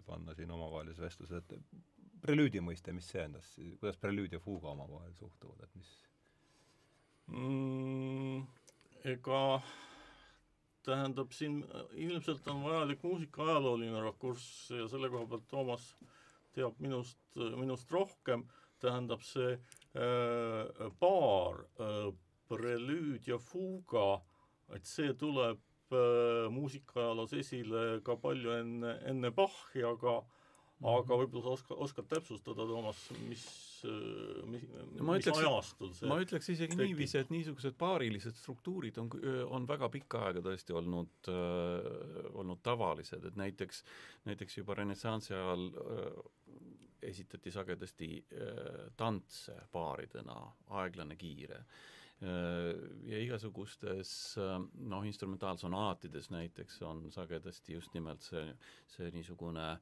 [0.05, 1.59] panna siin omavahelises vestluses, et
[2.21, 5.91] prelüüdi mõiste, mis see endas, kuidas prelüüd ja fuuga omavahel suhtuvad, et mis
[7.27, 8.45] mm,?
[9.05, 9.61] ega
[10.85, 15.87] tähendab, siin ilmselt on vajalik muusika ajalooline rakurss ja selle koha pealt Toomas
[16.55, 18.45] teab minust, minust rohkem,
[18.81, 22.11] tähendab see äh, paar äh,
[22.49, 24.21] prelüüd ja fuuga,
[24.75, 25.61] et see tuleb
[25.93, 30.21] äh, muusikaajaloos esile ka palju enne, enne Bachi, aga
[30.83, 31.19] aga mhm.
[31.21, 32.99] võib-olla sa oska, oskad täpsustada, Toomas,
[33.29, 33.45] mis,
[34.51, 34.65] mis,
[34.97, 36.81] no mis ütleks, ajastul see ma ütleks isegi tekib.
[36.81, 39.09] niiviisi, et niisugused paarilised struktuurid on,
[39.55, 43.85] on väga pikka aega tõesti olnud äh,, olnud tavalised, et näiteks,
[44.27, 46.09] näiteks juba renessansi ajal äh,
[47.09, 50.37] esitati sagedasti äh, tantse paaridena,
[50.79, 51.61] aeglane, kiire.
[52.23, 52.71] Äh,
[53.09, 54.55] ja igasugustes äh,
[54.87, 58.47] noh, instrumentaalsonaatides näiteks on sagedasti just nimelt see,
[58.87, 59.75] see niisugune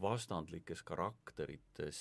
[0.00, 1.98] vastandlikes karakterites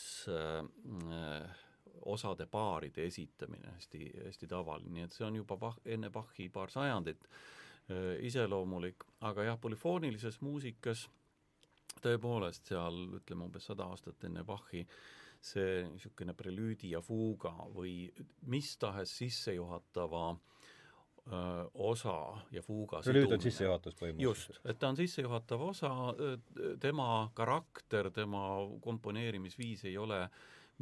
[2.08, 6.72] osade paaride esitamine hästi, hästi tavaline, nii et see on juba Bach, enne Bachi paar
[6.72, 7.28] sajandit
[8.24, 11.23] iseloomulik, aga jah, polüfoonilises muusikas äh,
[12.02, 14.86] tõepoolest seal ütleme umbes sada aastat enne Bachi
[15.44, 18.08] see niisugune prelüüdi ja fuuga või
[18.52, 22.16] mis tahes sissejuhatava öö, osa
[22.56, 24.56] ja fuuga prelüüd on sissejuhatus põhimõtteliselt?
[24.56, 25.92] just, et ta on sissejuhatav osa,
[26.80, 28.46] tema karakter, tema
[28.82, 30.24] komponeerimisviis ei ole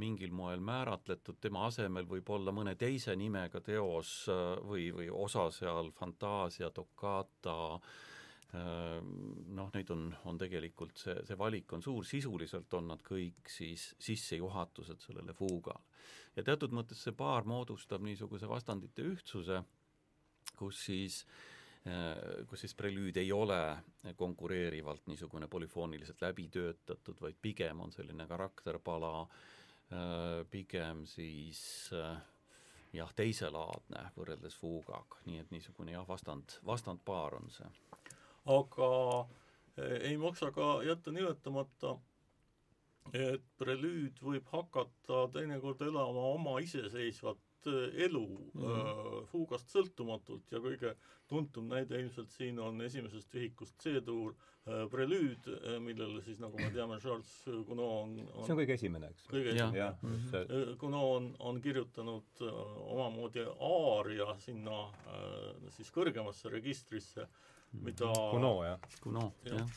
[0.02, 4.14] mingil moel määratletud, tema asemel võib olla mõne teise nimega teos
[4.64, 8.00] või, või osa seal, fantaasia, toccata äh,,
[8.52, 13.92] noh, neid on, on tegelikult, see, see valik on suur, sisuliselt on nad kõik siis
[14.02, 15.80] sissejuhatused sellele fuugale.
[16.36, 19.62] ja teatud mõttes see paar moodustab niisuguse vastandite ühtsuse,
[20.60, 21.22] kus siis
[21.86, 23.62] eh, kus siis prelüüd ei ole
[24.20, 29.14] konkureerivalt niisugune polüfooniliselt läbi töötatud, vaid pigem on selline karakterpala,
[29.96, 31.64] eh, pigem siis
[31.96, 32.20] äh,
[32.96, 37.70] jah, teiselaadne võrreldes fuugaga, nii et niisugune jah, vastand, vastandpaar on see.
[38.46, 39.28] Aga
[40.02, 41.96] ei maksa ka jätta nimetamata,
[43.14, 47.40] et prelüüd võib hakata teinekord elama oma iseseisvat
[48.06, 49.26] elu mm -hmm.
[49.32, 50.96] fuugast sõltumatult ja kõige
[51.28, 54.34] tuntum näide ilmselt siin on esimesest vihikust C-tuur
[54.90, 55.48] prelüüd,
[55.82, 59.28] millele siis nagu me teame, Charles Gounod on, on see on kõige esimene, eks?
[59.32, 59.96] kõige esimene, jah.
[60.02, 60.76] Mhm.
[60.78, 62.44] Gounod on, on kirjutanud
[62.86, 64.84] omamoodi aaria sinna
[65.70, 67.28] siis kõrgemasse registrisse,
[67.74, 68.90] mida Gounod, jah.
[69.04, 69.68] Gounod, jah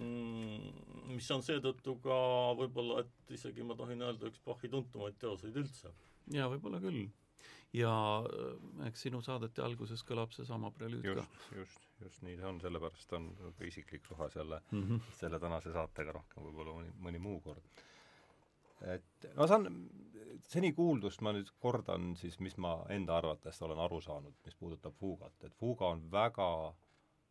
[0.00, 0.70] Mm,
[1.12, 2.14] mis on seetõttu ka
[2.56, 5.92] võib-olla, et isegi ma tohin öelda, üks Bachi tuntumaid teoseid üldse.
[6.32, 7.10] jaa, võib-olla küll.
[7.76, 7.92] ja
[8.28, 11.24] äh, eks sinu saadete alguses kõlab seesama prelüüd ka.
[11.56, 15.14] just, just nii see on, sellepärast on ka isiklik suhe selle mm, -hmm.
[15.18, 17.82] selle tänase saatega rohkem võib-olla mõni, mõni muu kord.
[18.94, 19.68] et ma saan,
[20.48, 24.96] seni kuuldust ma nüüd kordan siis, mis ma enda arvates olen aru saanud, mis puudutab
[24.96, 26.48] fuugat, et fuuga on väga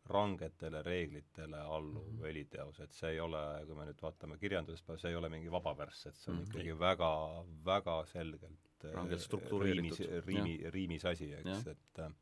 [0.06, 2.26] rangetele reeglitele alluv mm -hmm.
[2.26, 5.76] heliteos, et see ei ole, kui me nüüd vaatame kirjandusest, see ei ole mingi vaba
[5.78, 6.48] värss, et see on mm -hmm.
[6.48, 7.10] ikkagi väga,
[7.64, 9.98] väga selgelt äh, rangelt struktureeritud.
[9.98, 12.12] riimis, riimi, riimis asi, eks, et äh,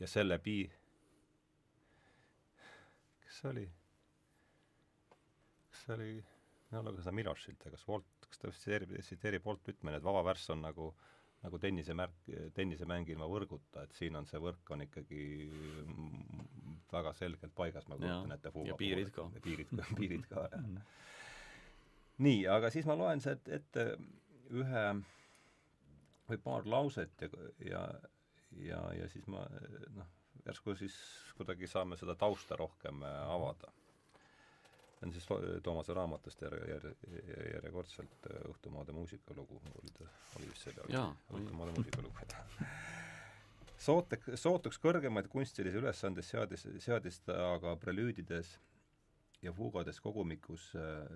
[0.00, 0.70] ja selle pii-,
[3.20, 3.70] kes see oli?
[5.70, 6.24] kas see oli,
[6.70, 10.50] no lugesin seda Milošilt kas Walt, kas ta tsiteerib, tsiteerib Walt Whitmani, et vaba värss
[10.50, 12.26] on nagu äh, nagu tennisemärk,
[12.56, 15.22] tennisemäng ilma võrguta, et siin on see võrk on ikkagi
[16.92, 18.52] väga selgelt paigas, ma kujutan ette.
[18.66, 19.26] ja piirid ka.
[19.44, 20.60] piirid ka, piirid ka, jah.
[20.60, 20.84] Mm.
[22.26, 23.86] nii, aga siis ma loen sealt ette
[24.50, 24.86] ühe
[26.30, 27.30] või paar lauset ja,
[27.64, 27.84] ja,
[28.60, 29.46] ja, ja siis ma
[29.96, 30.10] noh,
[30.44, 30.96] järsku siis
[31.38, 33.72] kuidagi saame seda tausta rohkem avada
[35.00, 36.94] see on siis Toomase raamatust järje, järje,
[37.54, 40.84] järjekordselt äh, Õhtumaade muusikalugu oli ta, oli vist selle
[41.32, 42.14] Õhtumaade muusikalugu
[43.80, 48.58] Sootek-, sootuks kõrgemaid kunstilisi ülesandeid seadis, seadis ta aga prelüüdides
[49.42, 51.06] ja fuugades kogumikus äh,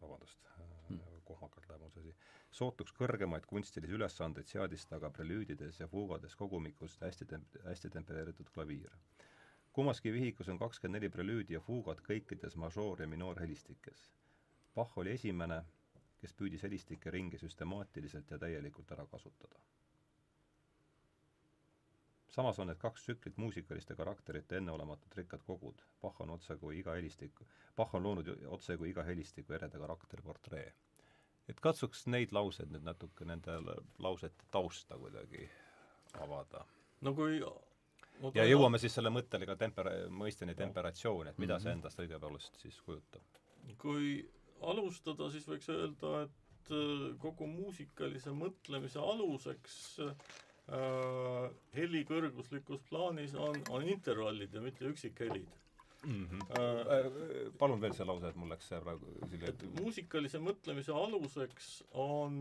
[0.00, 0.48] vabandust
[0.88, 2.14] hmm., kohmakalt läheb mul see asi,
[2.62, 8.48] sootuks kõrgemaid kunstilisi ülesandeid seadis ta aga prelüüdides ja fuugades kogumikus hästi tem-, hästi tempereeritud
[8.56, 8.96] klaviir
[9.72, 14.10] kummaski vihikus on kakskümmend neli prelüüdi ja fuugat kõikides mažoor- ja minoorhelistikes.
[14.74, 15.62] Bach oli esimene,
[16.20, 19.60] kes püüdis helistike ringi süstemaatiliselt ja täielikult ära kasutada.
[22.32, 25.82] samas on need kaks tsüklit muusikaliste karakterite enneolematult rikkad kogud.
[26.02, 27.46] Bach on otse kui iga helistiku,
[27.76, 30.72] Bach on loonud otse kui iga helistiku ereda karakteri portree.
[31.48, 33.58] et katsuks neid lauseid nüüd natuke, nende
[33.98, 35.50] lausete tausta kuidagi
[36.20, 36.64] avada.
[37.00, 37.40] no kui
[38.34, 41.62] ja jõuame siis selle mõttele ka temper-, mõisteni temperatsioon, et mida mm -hmm.
[41.62, 43.22] see endast õigepoolest siis kujutab?
[43.78, 44.28] kui
[44.60, 53.88] alustada, siis võiks öelda, et äh, kogu muusikalise mõtlemise aluseks äh, helikõrguslikus plaanis on, on
[53.88, 55.61] intervallid ja mitte üksikhelid
[56.06, 56.26] mm.
[56.26, 56.42] -hmm.
[56.58, 59.70] Äh, palun veel see lause, et mul läks see praegu silja ette.
[59.78, 61.70] muusikalise mõtlemise aluseks
[62.04, 62.36] on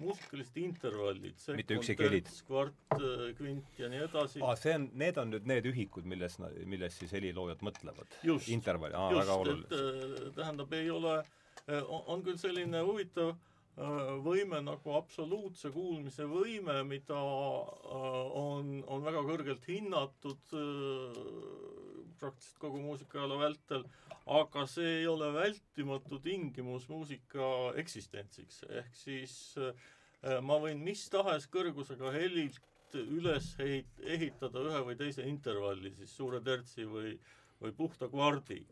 [0.00, 1.46] muusikalised intervallid,
[1.78, 2.30] üksikhelid.
[2.48, 4.42] kvart, äh, kvint ja nii edasi.
[4.42, 8.20] aa, see on, need on nüüd need ühikud, milles, milles siis heliloojad mõtlevad?
[8.48, 9.66] intervall, aa, väga oluline.
[9.70, 11.18] Äh, tähendab, ei ole,
[11.90, 13.36] on küll selline huvitav
[14.22, 20.54] võime nagu absoluutse kuulmise võime, mida on, on väga kõrgelt hinnatud
[22.24, 23.84] praktiliselt kogu muusikaelu vältel,
[24.40, 27.48] aga see ei ole vältimatu tingimus muusika
[27.80, 32.62] eksistentsiks, ehk siis äh, ma võin mis tahes kõrgusega helilt
[32.94, 37.14] üles ehit-, ehitada ühe või teise intervalli, siis suure tertsi või,
[37.60, 38.64] või puhta kvardi.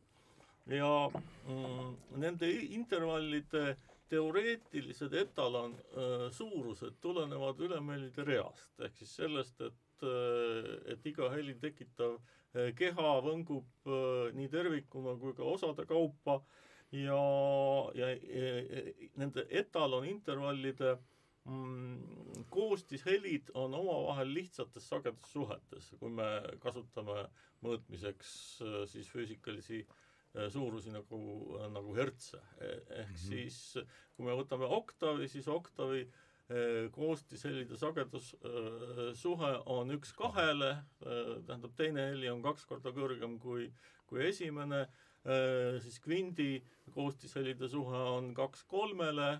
[0.70, 2.48] ja mm, nende
[2.78, 3.76] intervallide
[4.12, 11.57] teoreetilised etalon äh, suurused tulenevad ülemeelide reast, ehk siis sellest, et äh,, et iga heli
[11.59, 12.20] tekitav
[12.53, 16.40] keha võngub eh, nii tervikuna kui ka osade kaupa
[16.92, 17.22] ja,
[17.96, 18.82] ja, ja
[19.20, 20.96] nende etalonintervallide
[21.48, 26.28] mm, koostishelid on omavahel lihtsates sagedussuhetes, kui me
[26.61, 27.24] kasutame
[27.64, 28.34] mõõtmiseks
[28.66, 29.84] eh, siis füüsikalisi
[30.48, 31.18] suurusi nagu,
[31.74, 32.38] nagu hertse.
[32.57, 33.16] ehk mm -hmm.
[33.16, 33.57] siis
[34.16, 36.31] kui me võtame oktavi, siis oktavi Äh,
[36.93, 40.70] koostishelide sagedussuhe äh, on üks kahele,
[41.07, 43.70] äh, tähendab, teine heli on kaks korda kõrgem kui,
[44.07, 44.86] kui esimene,
[45.78, 46.57] siis kvindi
[46.90, 49.36] koostishelide suhe on kaks kolmele,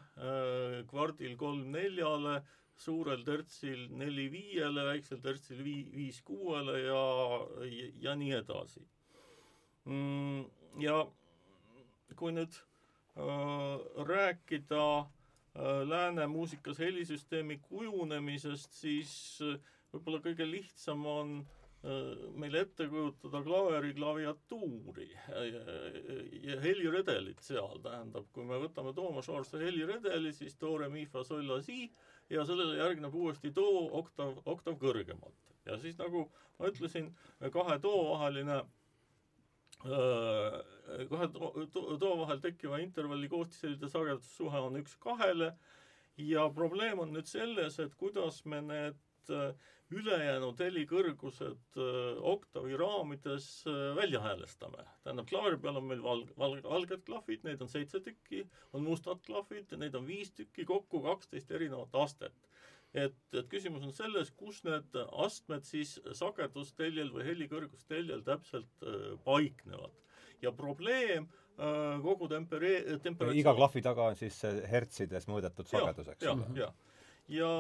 [0.87, 2.37] kvardil kolm neljale,
[2.79, 7.03] suurel tertsil neli viiele, väiksel tertsil vii-, viis kuuele ja,
[7.67, 8.85] ja, ja nii edasi.
[9.91, 10.45] Mm,
[10.79, 11.01] ja
[12.15, 12.55] kui nüüd
[13.19, 15.11] äh, rääkida äh,
[15.89, 19.13] lääne muusikas helisüsteemi kujunemisest, siis
[19.93, 21.35] võib-olla kõige lihtsam on
[22.39, 25.63] meil ette kujutada klaveri klaviatuuri ja,
[26.47, 31.25] ja heliredelit seal, tähendab, kui me võtame Toomas Vaarse heliredeli, siis do, re, mi, fa,
[31.27, 31.89] sol, la, si
[32.31, 33.67] ja sellele järgneb uuesti do
[33.99, 35.57] oktav, oktav kõrgemalt.
[35.67, 36.29] ja siis nagu
[36.59, 37.11] ma ütlesin,
[37.51, 38.63] kahe do vaheline
[39.83, 45.53] kahe too vahel tekkiva intervalli koostishelide sagedussuhe on üks kahele
[46.21, 49.33] ja probleem on nüüd selles, et kuidas me need
[49.93, 51.79] ülejäänud helikõrgused
[52.33, 53.49] oktavi raamides
[53.97, 54.87] välja häälestame.
[55.05, 59.21] tähendab, klaveri peal on meil valg-, valg-, valged klahvid, neid on seitse tükki, on mustad
[59.27, 62.52] klahvid, neid on viis tükki, kokku kaksteist erinevat astet
[62.95, 69.95] et, et küsimus on selles, kus need astmed siis sagedusteljel või helikõrgusteljel täpselt äh, paiknevad.
[70.43, 76.29] ja probleem äh, kogu tempere-, temperatsioon iga klahvi taga on siis hertsides mõõdetud sagedus, eks
[76.35, 76.49] ole?
[76.59, 76.75] jah,
[77.33, 77.55] ja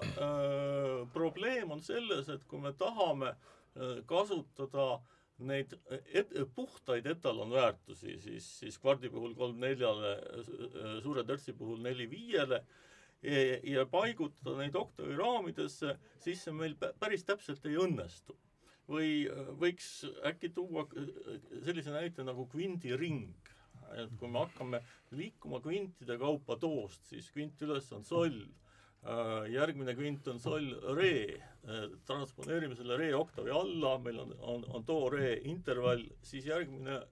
[0.00, 4.98] äh, probleem on selles, et kui me tahame äh, kasutada
[5.38, 5.74] neid
[6.12, 10.16] et, puhtaid etalonväärtusi, siis, siis kvardi puhul kolm neljale,
[11.04, 12.64] suure törtsi puhul neli viiele,
[13.22, 18.36] ja paigutada neid oktavi raamidesse, siis see meil päris täpselt ei õnnestu.
[18.88, 23.50] või äh, võiks äkki tuua äh, sellise näite nagu kvindiring,
[24.00, 24.80] et kui me hakkame
[25.12, 28.38] liikuma kvintide kaupa toost, siis kvint üles on soll,
[29.04, 31.36] äh, järgmine kvint on soll re,
[32.08, 37.02] transponeerime selle re oktavi alla, meil on, on, on do re intervall, siis järgmine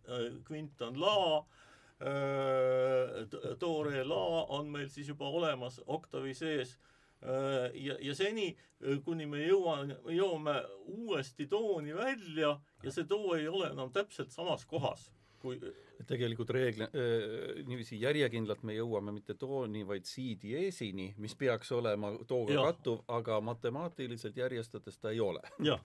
[0.49, 1.45] kvint on la,
[3.61, 4.23] do, re, la
[4.59, 6.77] on meil siis juba olemas oktavi sees.
[7.75, 8.51] Ja, ja seni,
[9.05, 10.59] kuni me jõuame, jõuame
[10.93, 12.53] uuesti tooni välja
[12.85, 15.09] ja see too ei ole enam täpselt samas kohas,
[15.41, 15.57] kui
[16.07, 23.01] tegelikult äh,, niiviisi järjekindlalt me jõuame mitte tooni, vaid si-diesini, mis peaks olema tooga kattuv,
[23.09, 25.41] aga matemaatiliselt järjestades ta ei ole.
[25.65, 25.81] jah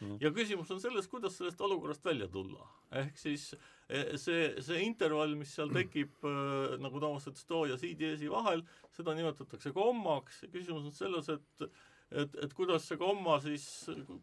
[0.00, 0.16] Mm.
[0.20, 2.66] ja küsimus on selles, kuidas sellest olukorrast välja tulla.
[2.98, 3.52] ehk siis
[3.88, 8.64] e, see, see intervall, mis seal tekib, äh, nagu Toomas ütles, do ja si-diesi vahel,
[8.96, 11.68] seda nimetatakse kommaks ja küsimus on selles, et
[12.14, 13.64] et, et kuidas see komma siis,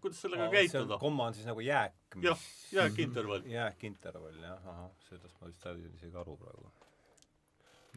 [0.04, 1.00] kuidas sellega Aa, käituda?
[1.02, 2.46] komma on siis nagu jääk, mis jah,
[2.78, 3.48] jääkintervall.
[3.50, 6.72] jääkintervall, jah, ahah, sellest ma vist sain isegi aru praegu.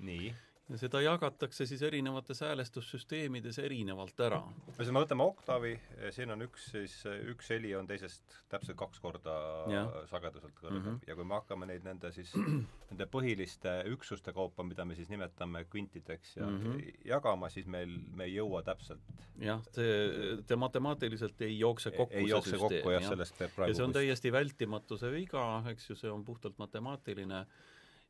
[0.03, 0.33] nii
[0.69, 4.39] ja seda jagatakse siis erinevates häälestussüsteemides erinevalt ära.
[4.73, 5.73] ühesõnaga, võtame oktaavi,
[6.17, 6.95] siin on üks siis,
[7.33, 9.35] üks heli on teisest täpselt kaks korda
[9.73, 9.83] ja.
[10.09, 10.87] sageduselt kõrgem mm.
[10.87, 11.11] -hmm.
[11.11, 12.33] ja kui me hakkame neid nende siis,
[12.91, 16.97] nende põhiliste üksuste kaupa, mida me siis nimetame kvintideks ja mm -hmm.
[17.13, 19.05] jagama, siis meil, me ei jõua täpselt
[19.45, 23.55] jah, see, te matemaatiliselt ei jookse kokku ei jookse süsteem, kokku jah ja., sellest peab
[23.55, 27.45] praegu ja see on täiesti vältimatu, see viga, eks ju, see on puhtalt matemaatiline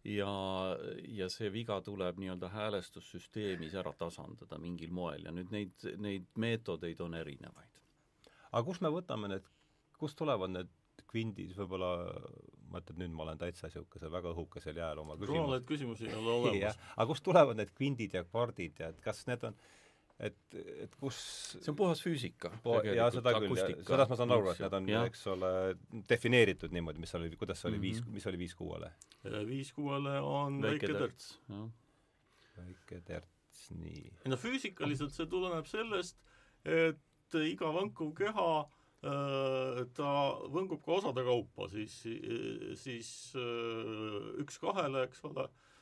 [0.05, 0.31] ja,
[1.09, 7.01] ja see viga tuleb nii-öelda häälestussüsteemis ära tasandada mingil moel ja nüüd neid, neid meetodeid
[7.01, 7.83] on erinevaid.
[8.53, 9.47] aga kust me võtame need,
[9.99, 10.73] kust tulevad need
[11.11, 11.93] kvindid, võib-olla
[12.71, 15.39] ma ütlen, nüüd ma olen täitsa niisugusel väga õhukesel jääl oma küsimus.
[15.39, 16.79] rumalaid küsimusi ei ole olemas.
[16.97, 19.84] aga kust tulevad need kvindid ja kvardid ja et kas need on äh,
[20.23, 20.37] et,
[20.85, 21.17] et kus
[21.57, 22.53] see on puhas füüsika.
[22.87, 25.51] jaa, seda küll, sellest ma saan aru, et need on, eks ole,
[26.11, 28.05] defineeritud niimoodi, mis oli, kuidas see oli mm, -hmm.
[28.05, 28.93] viis, mis oli viis kuuele?
[29.49, 31.41] viis kuuele on väike terts.
[32.57, 34.07] väike terts, nii.
[34.25, 36.19] ei no füüsikaliselt see tuleneb sellest,
[36.65, 38.49] et iga võnkuv keha
[39.05, 40.11] ta
[40.49, 41.99] võngub ka osade kaupa, siis,
[42.81, 43.11] siis
[44.41, 45.74] üks kahele, eks ole Äh,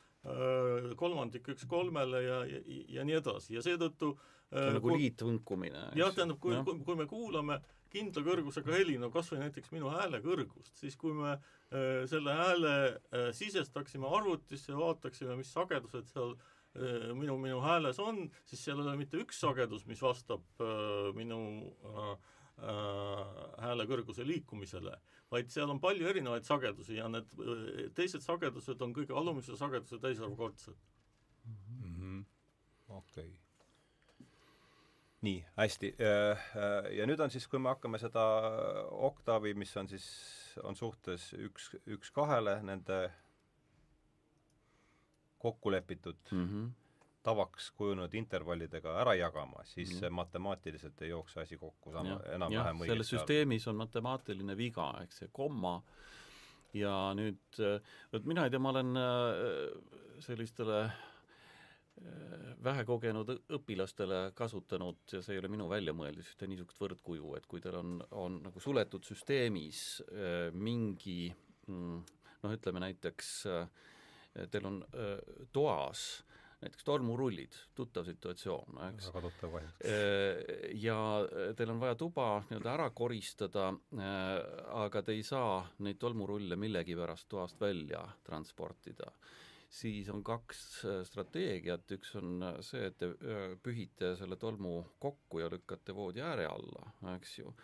[0.98, 2.60] kolmandik üks kolmele ja, ja,
[2.96, 5.88] ja nii edasi ja seetõttu äh, nagu liitvõnkumine.
[5.98, 7.58] jah, tähendab, kui, kui, kui me kuulame
[7.92, 12.36] kindla kõrgusega heli, no kas või näiteks minu hääle kõrgust, siis kui me äh, selle
[12.38, 18.64] hääle äh, sisestaksime arvutisse ja vaataksime, mis sagedused seal äh, minu, minu hääles on, siis
[18.64, 21.42] seal ei ole mitte üks sagedus, mis vastab äh, minu
[21.82, 22.16] äh, äh,
[22.62, 24.94] hääle kõrguse liikumisele,
[25.32, 29.98] vaid seal on palju erinevaid sagedusi ja need äh, teised sagedused on kõige alumise sageduse
[30.02, 30.76] täisarvkordsed
[31.44, 32.24] mm -hmm..
[32.88, 34.26] okei okay.
[35.22, 35.94] nii, hästi.
[36.00, 38.26] Äh, äh, ja nüüd on siis, kui me hakkame seda
[38.90, 40.06] oktaavi, mis on siis,
[40.62, 43.10] on suhtes üks, üks kahele, nende
[45.38, 46.81] kokku lepitud mm -hmm
[47.22, 50.14] tavaks kujunenud intervallidega ära jagama, siis mm.
[50.14, 52.92] matemaatiliselt ei jookse asi kokku sama, enam-vähem õigesti.
[52.92, 55.76] selles süsteemis on matemaatiline viga, eks see komma
[56.76, 57.62] ja nüüd,
[58.12, 65.42] vot mina ei tea, ma olen äh, sellistele äh, vähekogenud õpilastele kasutanud ja see ei
[65.42, 67.94] ole minu väljamõeldis, ühte niisugust võrdkuju, et kui teil on,
[68.24, 71.26] on nagu suletud süsteemis äh, mingi
[71.68, 72.02] mm,
[72.42, 73.34] noh, ütleme näiteks
[74.48, 74.78] teil on
[75.52, 76.22] toas
[76.62, 79.08] näiteks tolmurullid, tuttav situatsioon, eks.
[79.10, 79.84] väga tuttav kahjuks.
[79.84, 80.96] Äh, ja
[81.58, 84.32] teil on vaja tuba nii-öelda ära koristada, äh,
[84.84, 89.10] aga te ei saa neid tolmurulle millegipärast toast välja transportida
[89.72, 93.08] siis on kaks äh, strateegiat, üks on see, et te
[93.64, 97.54] pühite selle tolmu kokku ja lükkate voodi ääre alla, eks ju,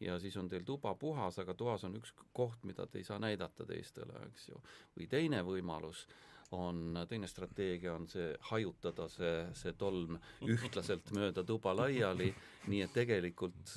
[0.00, 3.18] ja siis on teil tuba puhas, aga toas on üks koht, mida te ei saa
[3.22, 4.62] näidata teistele, eks ju.
[4.96, 6.06] või teine võimalus
[6.50, 10.16] on, teine strateegia on see hajutada see, see tolm
[10.48, 12.30] ühtlaselt mööda tuba laiali,
[12.68, 13.74] nii et tegelikult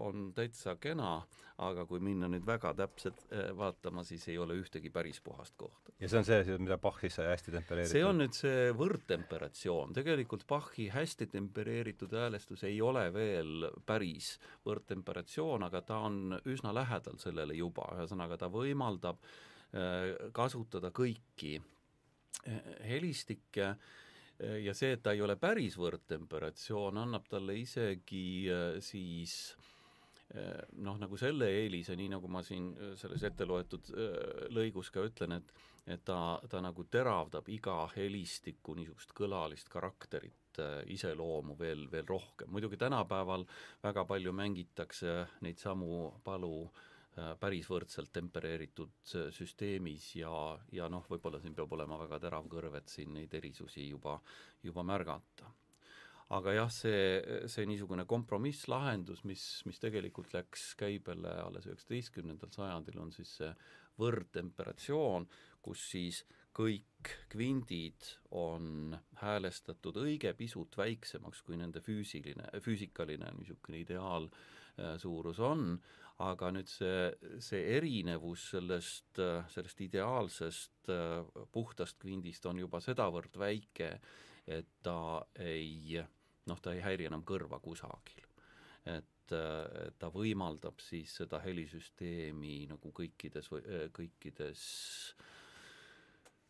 [0.00, 1.18] on täitsa kena,
[1.64, 5.92] aga kui minna nüüd väga täpselt äh, vaatama, siis ei ole ühtegi päris puhast kohta.
[6.00, 7.92] ja see on see, mida Bachis sai hästi tempereeritud?
[7.92, 15.66] see on nüüd see võrdtemperatsioon, tegelikult Bachi hästi tempereeritud häälestus ei ole veel päris võrdtemperatsioon,
[15.68, 21.58] aga ta on üsna lähedal sellele juba, ühesõnaga ta võimaldab äh, kasutada kõiki
[22.88, 23.72] helistikke
[24.62, 29.56] ja see, et ta ei ole päris võrdtemperatsioon, annab talle isegi äh, siis
[30.34, 32.70] äh, noh, nagu selle eelise, nii nagu ma siin
[33.00, 33.90] selles ette loetud
[34.54, 35.56] lõigus ka ütlen, et
[35.88, 40.58] et ta, ta nagu teravdab iga helistiku niisugust kõlalist karakterit,
[40.92, 42.50] iseloomu veel, veel rohkem.
[42.52, 43.46] muidugi tänapäeval
[43.80, 46.96] väga palju mängitakse neid samu palu Äh,
[47.40, 50.32] päris võrdselt tempereeritud äh, süsteemis ja,
[50.72, 54.18] ja noh, võib-olla siin peab olema väga terav kõrv, et siin neid erisusi juba,
[54.62, 55.52] juba märgata.
[56.36, 63.12] aga jah, see, see niisugune kompromisslahendus, mis, mis tegelikult läks käibele alles üheksateistkümnendal sajandil, on
[63.12, 63.52] siis see
[63.98, 65.26] võrdtemperatsioon,
[65.64, 66.24] kus siis
[66.58, 75.78] kõik kvindid on häälestatud õige pisut väiksemaks, kui nende füüsiline, füüsikaline niisugune ideaal äh, on,
[76.24, 77.10] aga nüüd see,
[77.44, 79.20] see erinevus sellest,
[79.54, 80.90] sellest ideaalsest
[81.54, 83.92] puhtast kvindist on juba sedavõrd väike,
[84.48, 84.98] et ta
[85.44, 86.00] ei
[86.48, 88.26] noh, ta ei häiri enam kõrva kusagil.
[88.88, 93.50] et, ta võimaldab siis seda helisüsteemi nagu kõikides,
[93.92, 94.62] kõikides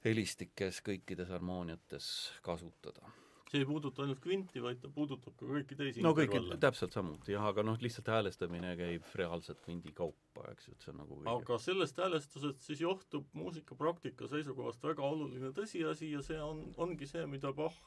[0.04, 2.12] helistikes, kõikides harmooniates
[2.46, 3.10] kasutada
[3.48, 7.32] see ei puuduta ainult kvinti, vaid ta puudutab ka kõiki teisi no kõiki, täpselt samuti
[7.32, 11.16] jah, aga noh, lihtsalt häälestamine käib reaalselt kvindi kaupa, eks ju, et see on nagu
[11.16, 11.34] kõige...
[11.34, 17.24] aga sellest häälestusest siis johtub muusikapraktika seisukohast väga oluline tõsiasi ja see on, ongi see,
[17.30, 17.78] mida Bach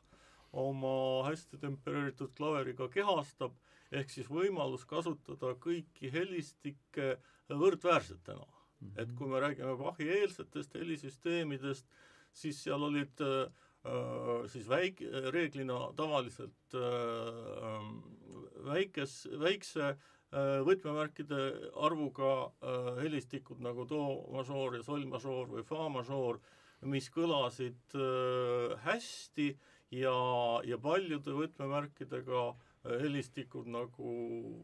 [0.51, 0.95] oma
[1.29, 3.53] hästi tempereeritud klaveriga kehastab,
[3.93, 7.13] ehk siis võimalus kasutada kõiki helistikke
[7.51, 8.87] võrdväärsetena mm.
[8.87, 8.97] -hmm.
[9.03, 11.85] et kui me räägime Bachi eelsetest helisüsteemidest,
[12.33, 13.51] siis seal olid Äh,
[14.51, 15.03] siis väik-,
[15.33, 17.85] reeglina tavaliselt äh,
[18.67, 21.41] väikes, väikse äh, võtmemärkide
[21.81, 22.51] arvuga
[23.01, 24.01] helistikud nagu do
[24.35, 26.39] mažoor ja sol mažoor või fa mažoor,
[26.81, 27.93] mis kõlasid
[28.85, 29.51] hästi
[29.93, 30.15] ja,
[30.65, 32.45] ja paljude võtmemärkidega
[33.01, 34.13] helistikud nagu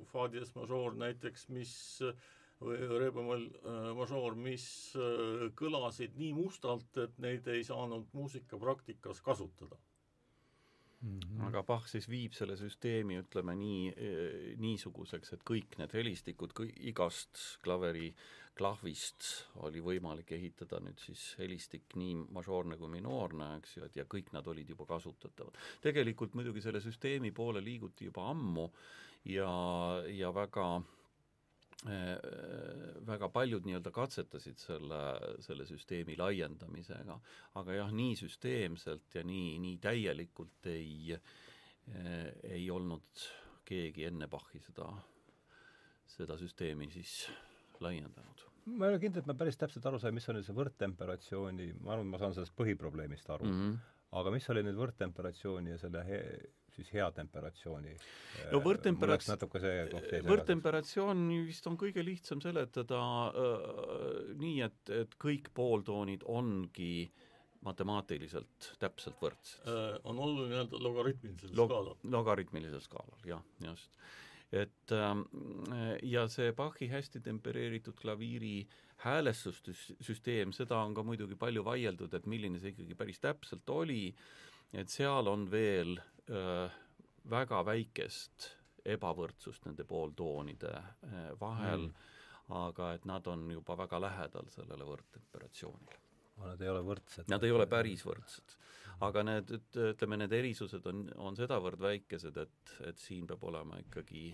[0.10, 2.16] fa dies mažoor näiteks, mis või
[2.60, 4.66] Rebemel äh, mažoor, mis
[4.98, 9.78] äh, kõlasid nii mustalt, et neid ei saanud muusikapraktikas kasutada
[11.02, 11.48] Mm -hmm.
[11.48, 17.38] aga Bach siis viib selle süsteemi, ütleme nii, äh, niisuguseks, et kõik need helistikud, igast
[17.62, 18.16] klaveri
[18.58, 24.06] klahvist oli võimalik ehitada nüüd siis helistik nii mažoorne kui minoorne, eks ju, et ja
[24.10, 25.54] kõik nad olid juba kasutatavad.
[25.82, 28.72] tegelikult muidugi selle süsteemi poole liiguti juba ammu
[29.26, 29.52] ja,
[30.10, 30.97] ja väga äh, Äh,
[33.08, 35.02] väga paljud nii-öelda katsetasid selle,
[35.44, 37.18] selle süsteemi laiendamisega,
[37.60, 43.28] aga jah, nii süsteemselt ja nii, nii täielikult ei, äh, ei olnud
[43.68, 44.90] keegi enne Bachi seda,
[46.08, 47.26] seda süsteemi siis
[47.84, 48.46] laiendanud.
[48.68, 51.72] ma ei ole kindel, et ma päris täpselt aru sain, mis on nüüd see võrdtemperatsiooni,
[51.84, 53.78] ma arvan, ma saan sellest põhiprobleemist aru mm, -hmm.
[54.20, 56.22] aga mis oli nüüd võrdtemperatsiooni ja selle he
[56.78, 57.96] siis hea temperatsiooni.
[58.54, 58.62] no
[59.94, 67.10] koht jäi võrdtemperatsioon vist on kõige lihtsam seletada äh, nii, et, et kõik pooltoonid ongi
[67.66, 70.00] matemaatiliselt täpselt võrdsed äh,.
[70.08, 72.02] on oluline öelda logaritmilisel Log skaalal.
[72.18, 73.90] logaritmilisel skaalal, jah, just.
[74.52, 75.26] et ähm,
[76.06, 78.60] ja see Bachi hästi tempereeritud klaviiri
[79.04, 84.10] häälestussüsteem, seda on ka muidugi palju vaieldud, et milline see ikkagi päris täpselt oli,
[84.74, 85.98] et seal on veel
[86.28, 88.50] väga väikest
[88.88, 90.74] ebavõrdsust nende pooltoonide
[91.40, 92.14] vahel mm.,
[92.56, 96.00] aga et nad on juba väga lähedal sellele võrdtemperatsioonile.
[96.46, 97.28] Nad ei ole võrdsed?
[97.32, 98.58] Nad ei ole päris võrdsed.
[99.06, 104.32] aga need, ütleme, need erisused on, on sedavõrd väikesed, et, et siin peab olema ikkagi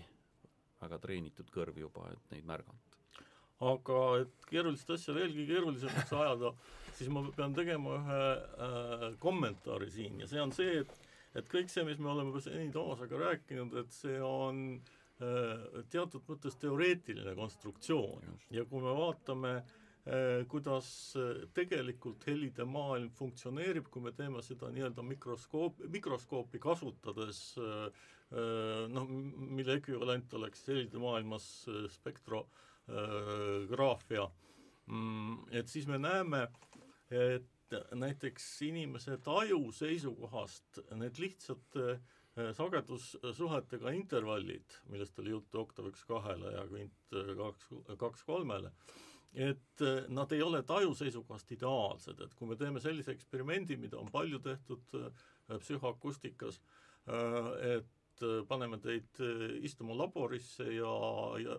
[0.80, 3.00] väga treenitud kõrv juba, et neid märgata.
[3.64, 6.52] aga et keerulist asja veelgi keerulisemaks ajada,
[6.96, 8.22] siis ma pean tegema ühe
[8.68, 11.03] äh, kommentaari siin ja see on see, et
[11.34, 16.22] et kõik see, mis me oleme juba seni Toomasega rääkinud, et see on äh, teatud
[16.28, 18.22] mõttes teoreetiline konstruktsioon.
[18.54, 19.64] Ja kui me vaatame äh,
[20.48, 20.88] kuidas
[21.56, 27.88] tegelikult helide maailm funktsioneerib, kui me teeme seda nii-öelda mikroskoop, mikroskoopi kasutades äh,
[28.34, 34.28] äh noh, mille ekvivalent oleks helide maailmas äh, spektrograafia,
[34.86, 36.48] mm, et siis me näeme,
[37.08, 37.53] et
[37.94, 41.98] näiteks inimese taju seisukohast need lihtsad äh,
[42.56, 47.68] sagedussuhetega intervallid, millest oli juttu oktav üks kahele ja kvint kaks,
[48.00, 48.72] kaks kolmele,
[49.34, 54.00] et äh, nad ei ole taju seisukohast ideaalsed, et kui me teeme sellise eksperimendi, mida
[54.00, 54.98] on palju tehtud
[55.60, 56.60] psühhoakustikas,
[57.60, 60.90] et Äh, paneme teid äh, istuma laborisse ja,
[61.42, 61.54] ja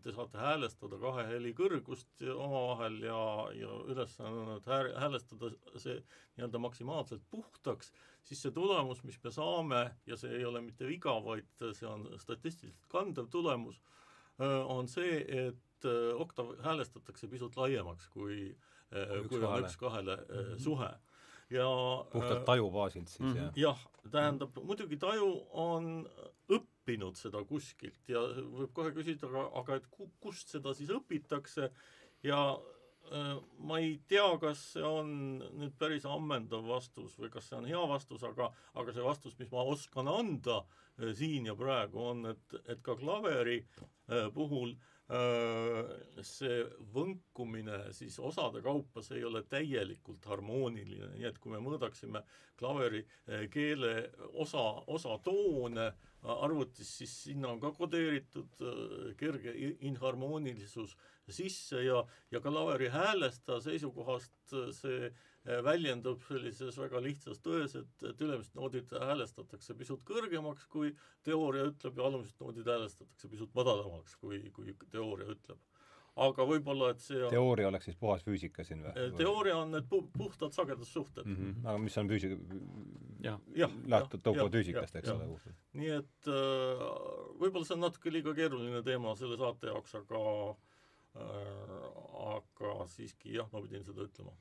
[0.00, 3.18] te saate häälestada kahe heli kõrgust omavahel ja,
[3.52, 5.98] ja ülesanne on hääl, häälestada see
[6.38, 7.92] nii-öelda maksimaalselt puhtaks,
[8.24, 12.08] siis see tulemus, mis me saame, ja see ei ole mitte viga, vaid see on
[12.22, 13.82] statistiliselt kandev tulemus,
[14.40, 15.88] äh, on see, et
[16.20, 18.50] oktav häälestatakse pisut laiemaks kui,
[19.28, 20.18] kui on üks kahele.
[20.60, 20.90] suhe
[21.50, 21.68] ja
[22.12, 23.52] puhtalt äh, taju baasilt siis mm, -hmm.
[23.54, 23.56] jah?
[23.56, 26.08] jah, tähendab, muidugi taju on
[26.48, 28.22] õppinud seda kuskilt ja
[28.58, 31.70] võib kohe küsida, aga, aga et ku, kust seda siis õpitakse
[32.22, 32.40] ja
[33.12, 37.66] äh, ma ei tea, kas see on nüüd päris ammendav vastus või kas see on
[37.66, 42.26] hea vastus, aga, aga see vastus, mis ma oskan anda äh, siin ja praegu, on,
[42.26, 43.64] et, et ka klaveri
[44.34, 44.99] puhul Äh,
[46.22, 46.58] see
[46.94, 52.22] võnkumine siis osade kaupa, see ei ole täielikult harmooniline, nii et kui me mõõdaksime
[52.60, 55.88] klaveri äh, keele osa, osatoone
[56.20, 59.54] arvutis, siis sinna on ka kodeeritud äh, kerge
[59.90, 60.94] inharmoonilisus
[61.30, 65.14] sisse ja, ja klaveri häälestaja seisukohast see Eh,
[65.44, 70.92] väljendub sellises väga lihtsas tões, et, et ülemised noodid häälestatakse pisut kõrgemaks, kui
[71.24, 75.58] teooria ütleb, ja alumised noodid häälestatakse pisut madalamaks, kui, kui teooria ütleb.
[76.20, 78.92] aga võib-olla, et see on teooria oleks siis puhas füüsika siin või?
[78.98, 81.36] Eh, teooria on need pu-, puhtad sagedussuhted mm.
[81.36, 81.68] -hmm.
[81.68, 82.36] aga mis on füüsika?
[83.94, 85.30] lähtud tõukuvad füüsikast, eks ole.
[85.72, 86.84] nii et äh,
[87.40, 90.24] võib-olla see on natuke liiga keeruline teema selle saate jaoks, aga
[91.16, 91.90] äh,
[92.36, 94.36] aga siiski jah, ma pidin seda ütlema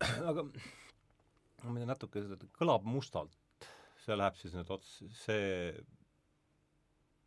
[0.30, 3.34] aga ma ei tea, natuke seda kõlab mustalt,
[4.04, 5.72] see läheb siis nüüd ots-, see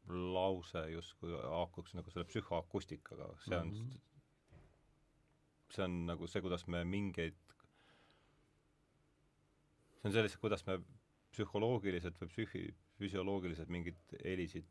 [0.08, 4.62] lause justkui haakuks nagu selle psühhoakustikaga, see on mm, -hmm.
[5.76, 7.36] see on nagu see, kuidas me mingeid,
[9.98, 10.80] see on sellist, kuidas me
[11.36, 14.70] psühholoogiliselt või psühhi-, füsioloogiliselt mingeid helisid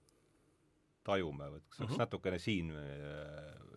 [1.05, 1.99] tajume, et kas mm -hmm.
[2.03, 2.73] natukene siin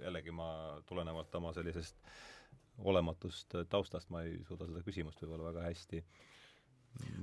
[0.01, 0.49] jällegi ma
[0.87, 2.38] tulenevalt oma sellisest äh,
[2.87, 6.03] olematust taustast ma ei suuda seda küsimust võib-olla väga hästi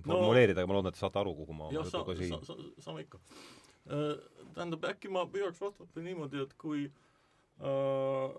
[0.07, 2.57] formuleerida no,, aga ma loodan, et te saate aru, kuhu ma jah, sa, sa, sa,
[2.85, 3.20] saame ikka.
[3.87, 4.12] Äh,
[4.57, 8.37] tähendab, äkki ma püüaks vastata niimoodi, et kui äh,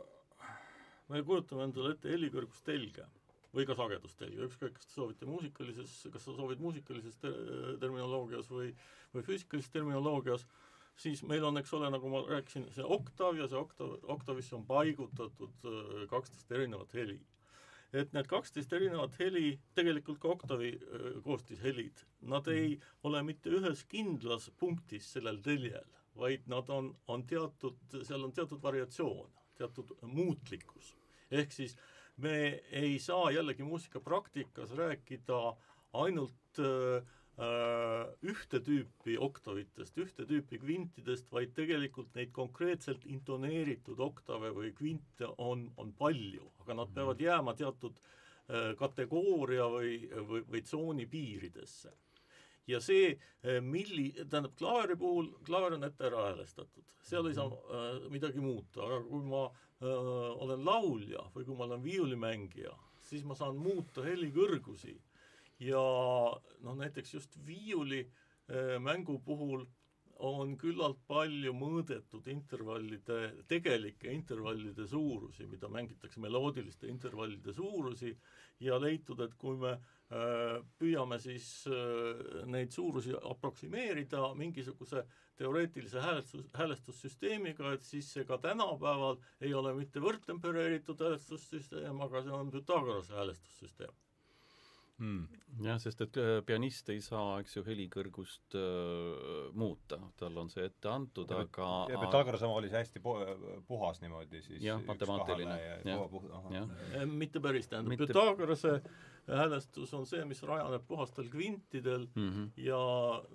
[1.11, 3.07] me kujutame endale ette helikõrgust telge
[3.55, 7.35] või ka sagedustelge, ükskõik, kas te soovite muusikalises, kas sa soovid muusikalises ter
[7.81, 8.73] terminoloogias või,
[9.15, 10.66] või füüsikalises terminoloogias äh,,
[10.97, 14.65] siis meil on, eks ole, nagu ma rääkisin, see oktav ja see oktav, oktavisse on
[14.67, 17.19] paigutatud äh, kaksteist erinevat heli.
[17.95, 22.87] et need kaksteist erinevat heli, tegelikult ka oktavi äh, koostishelid, nad ei mm.
[23.07, 25.85] ole mitte ühes kindlas punktis sellel teljel,
[26.17, 30.95] vaid nad on, on teatud, seal on teatud variatsioon, teatud muutlikkus.
[31.31, 31.77] ehk siis
[32.17, 35.39] me ei saa jällegi muusikapraktikas rääkida
[35.93, 37.01] ainult Äh,
[37.37, 45.67] ühte tüüpi oktavitest, ühte tüüpi kvintidest, vaid tegelikult neid konkreetselt intoneeritud oktave või kvinte on,
[45.77, 49.99] on palju, aga nad peavad jääma teatud äh, kategooria või,
[50.29, 51.93] või, või tsooni piiridesse.
[52.67, 53.13] ja see,
[53.45, 58.41] äh, milli-, tähendab klaveri puhul, klaver on ette ära häälestatud, seal ei saa äh, midagi
[58.41, 63.61] muuta, aga kui ma äh, olen laulja või kui ma olen viiulimängija, siis ma saan
[63.61, 64.97] muuta helikõrgusi
[65.59, 65.81] ja
[66.61, 69.65] noh, näiteks just viiuli äh, mängu puhul
[70.25, 73.17] on küllalt palju mõõdetud intervallide,
[73.49, 78.15] tegelike intervallide suurusi, mida mängitakse, meloodiliste intervallide suurusi,
[78.65, 85.05] ja leitud, et kui me äh, püüame siis äh, neid suurusi aproksimeerida mingisuguse
[85.37, 92.37] teoreetilise häälestus, häälestussüsteemiga, et siis see ka tänapäeval ei ole mitte võrdtempereeritud häälestussüsteem, aga see
[92.41, 94.06] on Pythagorase häälestussüsteem
[94.97, 95.41] mm.
[95.65, 100.65] jah, sest et äh, pianist ei saa, eks ju, helikõrgust äh, muuta, tal on see
[100.67, 103.19] ette antud, aga ja Pythagorase oma oli see hästi pu-,
[103.67, 106.07] puhas niimoodi siis jah, matemaatiline, jah,
[106.55, 107.05] jah.
[107.11, 108.09] mitte päris, tähendab mitte...
[108.09, 108.79] Pythagorase
[109.27, 112.49] häälestus on see, mis rajaneb puhastel kvintidel mm -hmm.
[112.63, 112.79] ja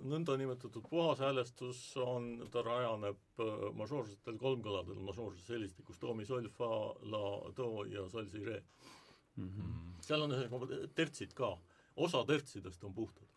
[0.01, 6.69] nõndanimetatud puhas häälestus on, ta rajaneb äh, mažoorsetel kolmkõladel, mažoorses helistikus do, mi, sol, fa,
[7.01, 7.23] la,
[7.57, 8.63] do ja sol, si, re
[9.35, 9.49] mm.
[9.49, 10.01] -hmm.
[10.01, 10.35] seal on
[10.95, 11.57] tertsid ka,
[11.95, 13.27] osa tertsidest on puhtad.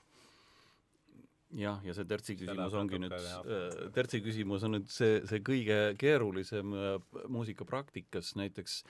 [1.57, 5.95] Jah, ja see tertsi küsimus ongi nüüd, äh, tertsi küsimus on nüüd see, see kõige
[5.99, 6.97] keerulisem äh,
[7.29, 8.83] muusikapraktikas, näiteks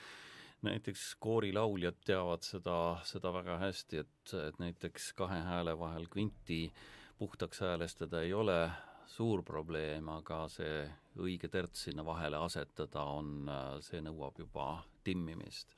[0.65, 6.73] näiteks koorilauljad teavad seda, seda väga hästi, et, et näiteks kahe hääle vahel kvinti
[7.19, 8.70] puhtaks häälestada ei ole
[9.07, 10.87] suur probleem, aga see
[11.23, 14.70] õige terts sinna vahele asetada on, äh, see nõuab juba
[15.05, 15.77] timmimist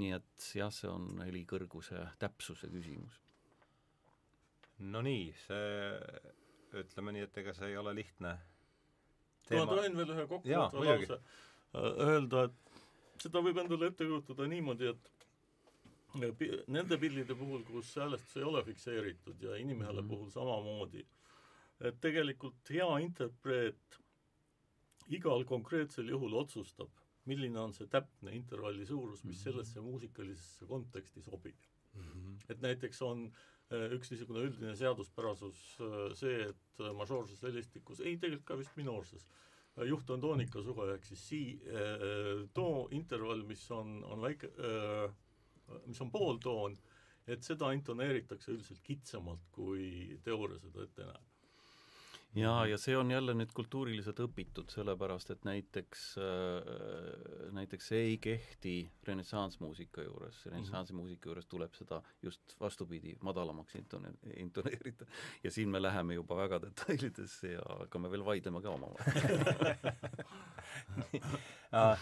[0.00, 3.18] nii et jah, see on heli kõrguse täpsuse küsimus.
[4.92, 8.36] no nii, see ütleme nii, et ega see ei ole lihtne
[9.48, 9.66] teema.
[9.66, 14.92] ma tohin veel ühe kokkuvõtva lause äh, öelda, et seda võib endale ette kujutada niimoodi,
[14.94, 15.12] et
[16.72, 20.16] nende pillide puhul, kus häälestus ei ole fikseeritud ja inimhääle mm -hmm.
[20.16, 21.04] puhul samamoodi,
[21.80, 24.00] et tegelikult hea interpreet
[25.08, 26.90] igal konkreetsel juhul otsustab,
[27.30, 29.44] milline on see täpne intervalli suurus, mis mhm.
[29.44, 31.56] sellesse muusikalisesse konteksti sobib
[31.94, 32.02] mm.
[32.02, 32.44] -hmm.
[32.48, 33.24] et näiteks on
[33.72, 38.76] äh, üks niisugune üldine seaduspärasus äh, see, et äh, mažoorses helistikus, ei tegelikult ka vist
[38.76, 39.28] minoorses,
[39.88, 41.60] juht on toonika suhe, ehk siis si-,
[42.54, 44.50] too intervall, mis on, on väike,
[45.86, 46.76] mis on pooltoon,
[47.26, 51.31] et seda intoneeritakse üldiselt kitsamalt, kui teooria seda ette näeb
[52.34, 58.18] jaa, ja see on jälle nüüd kultuuriliselt õpitud, sellepärast et näiteks äh,, näiteks see ei
[58.22, 58.74] kehti
[59.08, 65.06] renessanssmuusika juures, renessansimuusika juures tuleb seda just vastupidi, madalamaks intone-, intoneerida.
[65.44, 69.12] ja siin me läheme juba väga detailidesse ja hakkame veel vaidlema ka omavahel.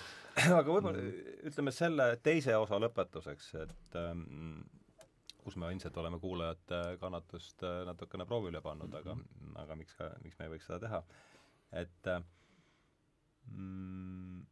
[0.41, 1.01] Aga võib-olla
[1.49, 4.63] ütleme selle teise osa lõpetuseks, et ähm,
[5.45, 9.59] kus me ilmselt oleme kuulajate kannatust äh, natukene proovile pannud, aga mm, -hmm.
[9.63, 11.03] aga miks ka, miks me ei võiks seda teha.
[11.83, 12.23] et äh,
[13.47, 14.47] mm,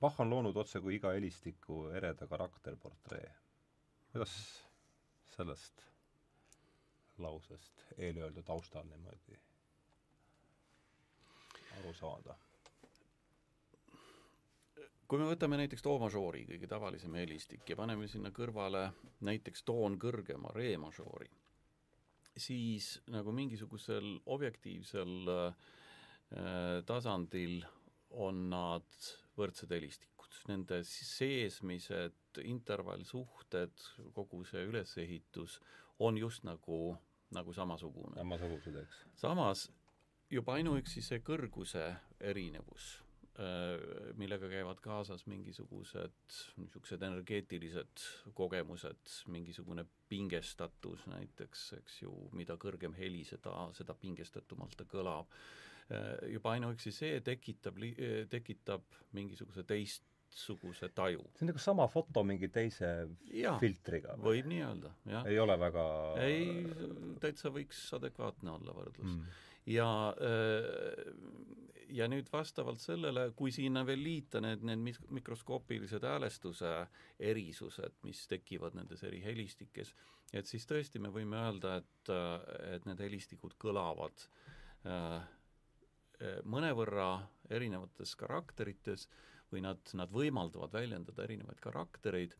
[0.00, 3.32] Bach on loonud otse kui iga helistiku ereda karakterportree.
[4.12, 4.34] kuidas
[5.36, 5.82] sellest
[7.18, 9.40] lausest eelöeldu taustal niimoodi
[11.80, 12.34] aru saada?
[15.10, 18.84] Kui me võtame näiteks do mažoori, kõige tavalisem helistik, ja paneme sinna kõrvale
[19.26, 21.26] näiteks toon kõrgema re mažoori,
[22.38, 25.66] siis nagu mingisugusel objektiivsel äh,
[26.86, 27.58] tasandil
[28.22, 28.86] on nad
[29.38, 30.06] võrdsed helistikud.
[30.46, 33.82] Nende seesmised intervallsuhted,
[34.14, 35.58] kogu see ülesehitus
[36.06, 36.94] on just nagu,
[37.34, 38.14] nagu samasugune.
[38.14, 39.04] samasugused, eks.
[39.18, 39.66] samas
[40.30, 41.88] juba ainuüksi see kõrguse
[42.22, 42.92] erinevus
[44.20, 48.04] millega käivad kaasas mingisugused niisugused energeetilised
[48.36, 55.30] kogemused, mingisugune pingestatus näiteks, eks ju, mida kõrgem heli, seda, seda pingestatumalt ta kõlab.
[55.90, 57.80] Äh, juba ainuüksi see tekitab,
[58.30, 61.24] tekitab mingisuguse teistsuguse taju.
[61.34, 62.90] see on nagu sama foto mingi teise
[63.34, 64.36] ja, filtriga või?
[64.36, 65.26] võib nii öelda, jah.
[65.26, 65.86] ei ole väga
[66.22, 66.44] ei,
[67.22, 69.40] täitsa võiks adekvaatne olla võrdlus mm.
[69.66, 71.60] Ja äh,
[71.90, 76.70] ja nüüd vastavalt sellele, kui sinna veel liita need, need mikroskoopilised häälestuse
[77.30, 79.92] erisused, mis tekivad nendes eri helistikes,
[80.32, 82.12] et siis tõesti me võime öelda, et,
[82.76, 84.26] et need helistikud kõlavad
[84.86, 85.18] äh,
[86.44, 87.10] mõnevõrra
[87.50, 89.08] erinevates karakterites
[89.50, 92.36] või nad, nad võimaldavad väljendada erinevaid karaktereid,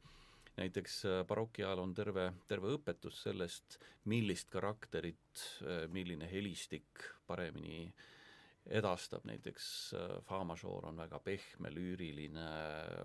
[0.61, 3.81] näiteks äh, baroki ajal on terve, terve õpetus sellest,
[4.13, 8.09] millist karakterit, äh, milline helistik paremini äh,
[8.67, 12.49] edastab, näiteks äh, fa-mažoor on väga pehme, lüüriline,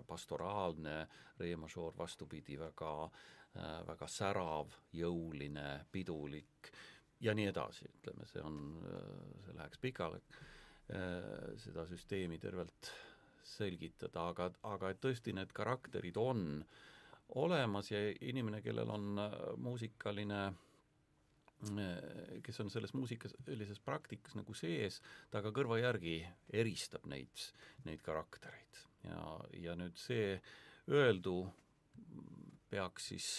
[0.07, 0.97] pastoraalne,
[1.39, 2.91] re-mažoor vastupidi, väga,
[3.55, 6.71] äh, väga särav, jõuline, pidulik
[7.23, 9.07] ja nii edasi, ütleme, see on, äh,
[9.45, 10.21] see läheks pikale,
[11.57, 12.91] seda süsteemi tervelt
[13.41, 16.43] selgitada, aga, aga et tõesti need karakterid on
[17.35, 19.19] olemas ja inimene, kellel on
[19.57, 20.55] muusikaline äh,
[21.63, 24.99] Äh, kes on selles muusikalises praktikas nagu sees,
[25.31, 26.19] ta ka kõrva järgi
[26.53, 27.45] eristab neid,
[27.87, 28.81] neid karaktereid.
[29.05, 29.21] ja,
[29.63, 30.35] ja nüüd see
[30.91, 31.45] öeldu
[32.69, 33.29] peaks siis,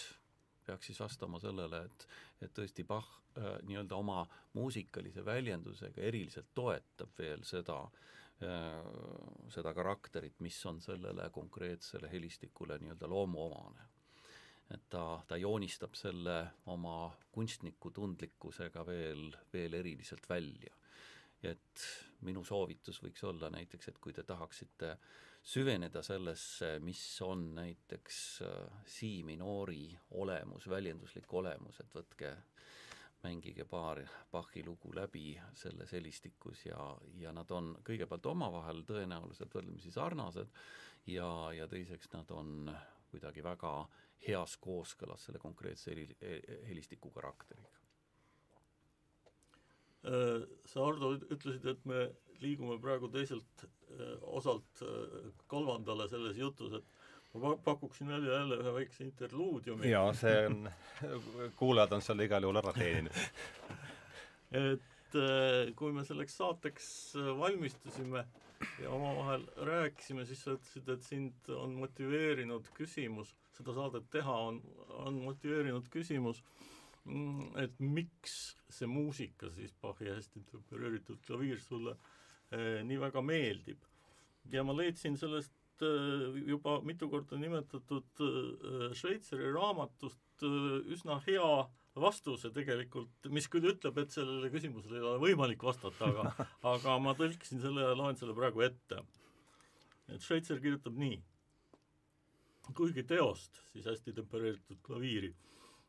[0.65, 2.07] peaks siis vastama sellele, et,
[2.41, 4.25] et tõesti Bach äh, nii-öelda oma
[4.57, 13.09] muusikalise väljendusega eriliselt toetab veel seda äh,, seda karakterit, mis on sellele konkreetsele helistikule nii-öelda
[13.09, 13.87] loomuomane
[14.73, 16.37] et ta, ta joonistab selle
[16.73, 20.73] oma kunstniku tundlikkusega veel, veel eriliselt välja.
[21.45, 21.83] et
[22.25, 24.95] minu soovitus võiks olla näiteks, et kui te tahaksite
[25.45, 32.31] süveneda sellesse, mis on näiteks äh, si minoori olemus, väljenduslik olemus, et võtke
[33.23, 39.91] mängige paar Bachi lugu läbi selles helistikus ja, ja nad on kõigepealt omavahel tõenäoliselt võrdlemisi
[39.91, 40.51] sarnased
[41.07, 42.69] ja, ja teiseks nad on
[43.11, 43.73] kuidagi väga
[44.27, 46.07] heas kooskõlas selle konkreetse heli,
[46.67, 47.77] helistiku karakteriga.
[50.07, 52.07] Äh, sa, Ardo, ütlesid, et me
[52.41, 56.96] liigume praegu teiselt äh, osalt äh, kolmandale selles jutus, et
[57.41, 59.89] ma pakuksin välja jälle ühe väikse interluudiumi.
[59.89, 60.69] jaa, see on,
[61.61, 63.17] kuulajad on selle igal juhul ära teeninud
[64.63, 65.17] et
[65.79, 66.89] kui me selleks saateks
[67.39, 68.25] valmistusime
[68.81, 74.59] ja omavahel rääkisime, siis sa ütlesid, et sind on motiveerinud küsimus, seda saadet teha on,
[75.05, 76.41] on motiveerinud küsimus,
[77.05, 78.37] mm, et miks
[78.69, 81.95] see muusika siis, Bachi hästi tempereeritud klaviir sulle
[82.51, 83.85] eh, nii väga meeldib.
[84.51, 91.51] ja ma leidsin sellest eh, juba mitu korda nimetatud eh, Šveitseri raamatust eh, üsna hea
[91.97, 97.15] vastuse tegelikult, mis küll ütleb, et sellele küsimusele ei ole võimalik vastata, aga aga ma
[97.17, 99.01] tõlkisin selle ja loen selle praegu ette.
[100.07, 101.17] et Schweitzer kirjutab nii.
[102.75, 105.31] kuigi teost, siis hästi tempereeritud klaviiri,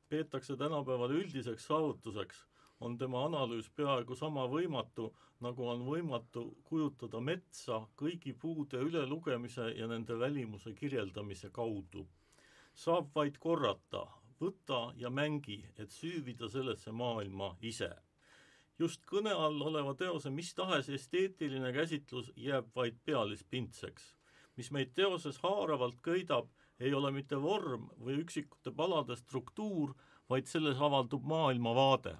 [0.08, 2.44] peetakse tänapäeval üldiseks saavutuseks,
[2.80, 5.08] on tema analüüs peaaegu sama võimatu,
[5.40, 12.06] nagu on võimatu kujutada metsa kõigi puude ülelugemise ja nende välimuse kirjeldamise kaudu.
[12.74, 14.06] saab vaid korrata,
[14.40, 17.90] võta ja mängi, et süüvida sellesse maailma ise.
[18.78, 24.14] just kõne all oleva teose mis tahes esteetiline käsitlus jääb vaid pealispindseks.
[24.56, 26.48] mis meid teoses haaravalt köidab,
[26.80, 29.94] ei ole mitte vorm või üksikute palade struktuur,
[30.30, 32.16] vaid selles avaldub maailmavaade.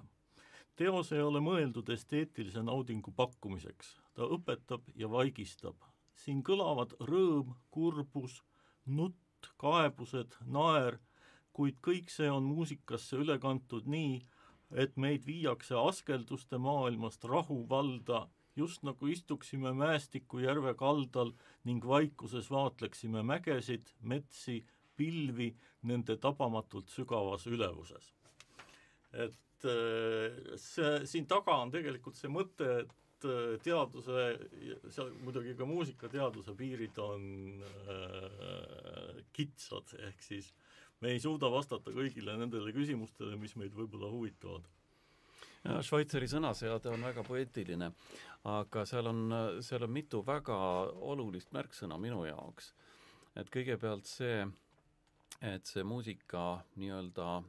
[0.79, 5.75] Teos ei ole mõeldud esteetilise naudingu pakkumiseks, ta õpetab ja vaigistab.
[6.19, 8.41] siin kõlavad rõõm, kurbus,
[8.85, 10.97] nutt, kaebused, naer
[11.59, 14.19] kuid kõik see on muusikasse üle kantud nii,
[14.83, 21.33] et meid viiakse askelduste maailmast rahuvalda, just nagu istuksime Mäestiku järve kaldal
[21.67, 24.61] ning vaikuses vaatleksime mägesid, metsi,
[24.95, 25.49] pilvi
[25.91, 28.13] nende tabamatult sügavas ülevuses.
[29.11, 29.35] et
[29.67, 34.25] äh, see, siin taga on tegelikult see mõte, et äh, teaduse,
[34.93, 37.27] seal muidugi ka muusikateaduse piirid on
[37.63, 40.51] äh, kitsad, ehk siis
[41.01, 44.67] me ei suuda vastata kõigile nendele küsimustele, mis meid võib-olla huvitavad.
[45.83, 47.89] Schweizeri sõnaseade on väga poeetiline,
[48.47, 49.25] aga seal on,
[49.65, 50.55] seal on mitu väga
[51.11, 52.73] olulist märksõna minu jaoks.
[53.35, 54.45] et kõigepealt see,
[55.43, 57.41] et see muusika nii-öelda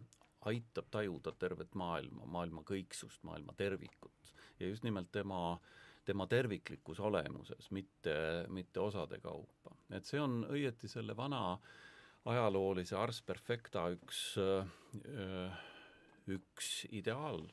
[0.49, 5.59] aitab tajuda tervet maailma, maailma kõiksust, maailma tervikut ja just nimelt tema
[6.05, 8.15] tema terviklikus olemuses, mitte,
[8.49, 9.77] mitte osade kaupa.
[9.91, 11.59] et see on õieti selle vana
[12.31, 15.61] ajaloolise Ars Perfecta üks, äh,
[16.29, 17.45] üks ideaal.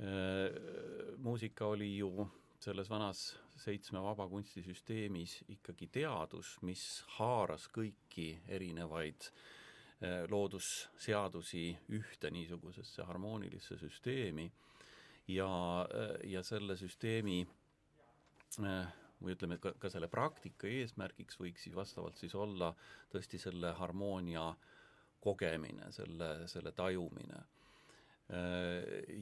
[0.00, 2.28] Äh, muusika oli ju
[2.62, 9.61] selles vanas seitsme vabakunstisüsteemis ikkagi teadus, mis haaras kõiki erinevaid äh,
[10.30, 14.48] loodusseadusi ühte niisugusesse harmoonilisse süsteemi
[15.30, 15.48] ja,
[16.26, 17.42] ja selle süsteemi
[19.22, 22.72] või ütleme, ka, ka selle praktika eesmärgiks võiks siis vastavalt siis olla
[23.12, 24.48] tõesti selle harmoonia
[25.22, 27.44] kogemine, selle, selle tajumine.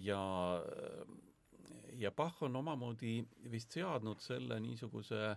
[0.01, 0.23] Ja,
[1.99, 3.19] ja Bach on omamoodi
[3.53, 5.35] vist seadnud selle niisuguse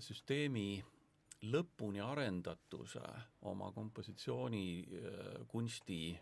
[0.00, 0.82] süsteemi
[1.42, 3.02] lõpuni arendatuse
[3.50, 4.66] oma kompositsiooni
[5.50, 6.12] kunsti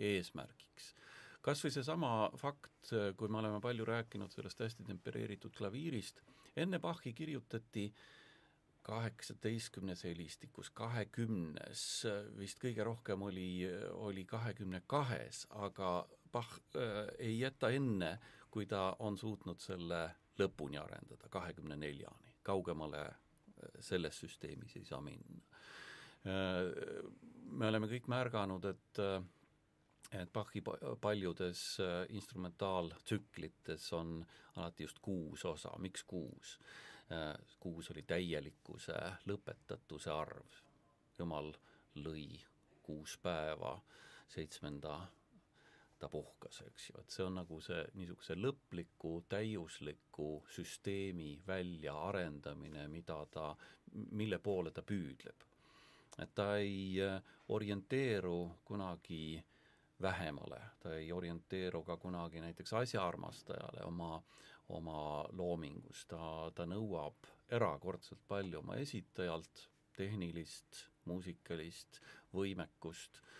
[0.00, 0.94] eesmärgiks.
[1.40, 6.20] Kas või seesama fakt, kui me oleme palju rääkinud sellest hästi tempereeritud klaviirist,
[6.56, 7.86] enne Bachi kirjutati
[8.82, 11.82] kaheksateistkümnes helistikus, kahekümnes,
[12.38, 18.14] vist kõige rohkem oli, oli kahekümne kahes, aga Bach äh, ei jäta enne,
[18.50, 20.04] kui ta on suutnud selle
[20.38, 23.29] lõpuni arendada, kahekümne neljani, kaugemale äh,
[23.80, 25.42] selles süsteemis ei saa minna
[26.26, 27.18] äh,.
[27.50, 29.22] Me oleme kõik märganud, et äh,
[30.14, 30.62] et Bachi
[31.00, 34.20] paljudes äh, instrumentaaltsüklites on
[34.56, 36.58] alati just kuus osa, miks kuus?
[37.60, 38.94] Kuus oli täielikkuse
[39.26, 40.60] lõpetatuse arv.
[41.18, 41.48] jumal
[41.98, 42.38] lõi
[42.86, 43.72] kuus päeva,
[44.30, 44.94] seitsmenda
[46.00, 53.18] ta puhkas, eks ju, et see on nagu see niisuguse lõpliku täiusliku süsteemi väljaarendamine, mida
[53.34, 53.50] ta,
[54.16, 55.44] mille poole ta püüdleb.
[56.20, 57.20] Et ta ei äh,
[57.52, 59.40] orienteeru kunagi
[60.00, 64.14] vähemale, ta ei orienteeru ka kunagi näiteks asjaarmastajale oma,
[64.76, 65.00] oma
[65.36, 66.22] loomingus, ta,
[66.54, 72.00] ta nõuab erakordselt palju oma esitajalt, tehnilist, muusikalist
[72.32, 73.30] võimekust, äh,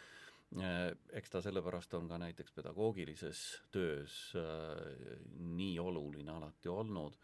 [1.12, 7.18] eks ta sellepärast on ka näiteks pedagoogilises töös äh, nii oluline alati olnud,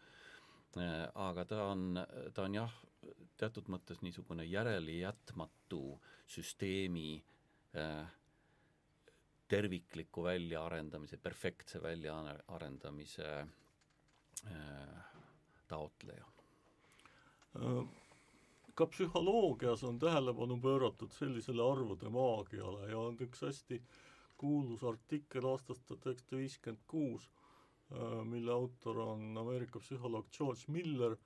[1.15, 1.99] aga ta on,
[2.33, 2.73] ta on jah,
[3.37, 5.81] teatud mõttes niisugune järelejätmatu
[6.27, 7.17] süsteemi
[7.75, 8.07] äh,
[9.47, 15.13] tervikliku väljaarendamise, perfektse väljaarendamise äh,
[15.67, 16.25] taotleja.
[18.77, 23.81] Ka psühholoogias on tähelepanu pööratud sellisele arvude maagiale ja on üks hästi
[24.37, 27.31] kuulus artikkel aastast tuhat üheksasada viiskümmend kuus,
[27.91, 31.17] äh, mille autor on Ameerika psühholoog George Miller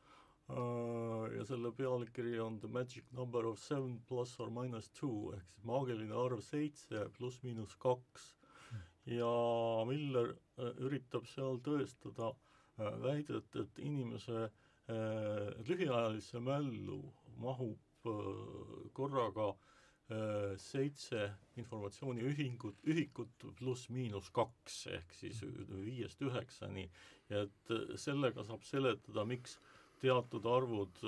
[0.52, 5.46] Äh, ja selle pealkiri on The magic number of seven plus or minus two ehk
[5.52, 8.26] siis maagiline arv seitse pluss miinus kaks.
[9.06, 9.30] ja
[9.88, 12.34] Miller äh, üritab seal tõestada
[13.04, 14.50] väidet, et inimese
[15.68, 16.98] lühiajalisse mällu
[17.38, 17.80] mahub
[18.94, 19.52] korraga
[20.60, 21.30] seitse
[21.62, 25.40] informatsiooniühingut, ühikut pluss miinus kaks ehk siis
[25.72, 26.90] viiest üheksani.
[27.32, 27.72] Et
[28.02, 29.56] sellega saab seletada, miks
[30.02, 31.00] teatud arvud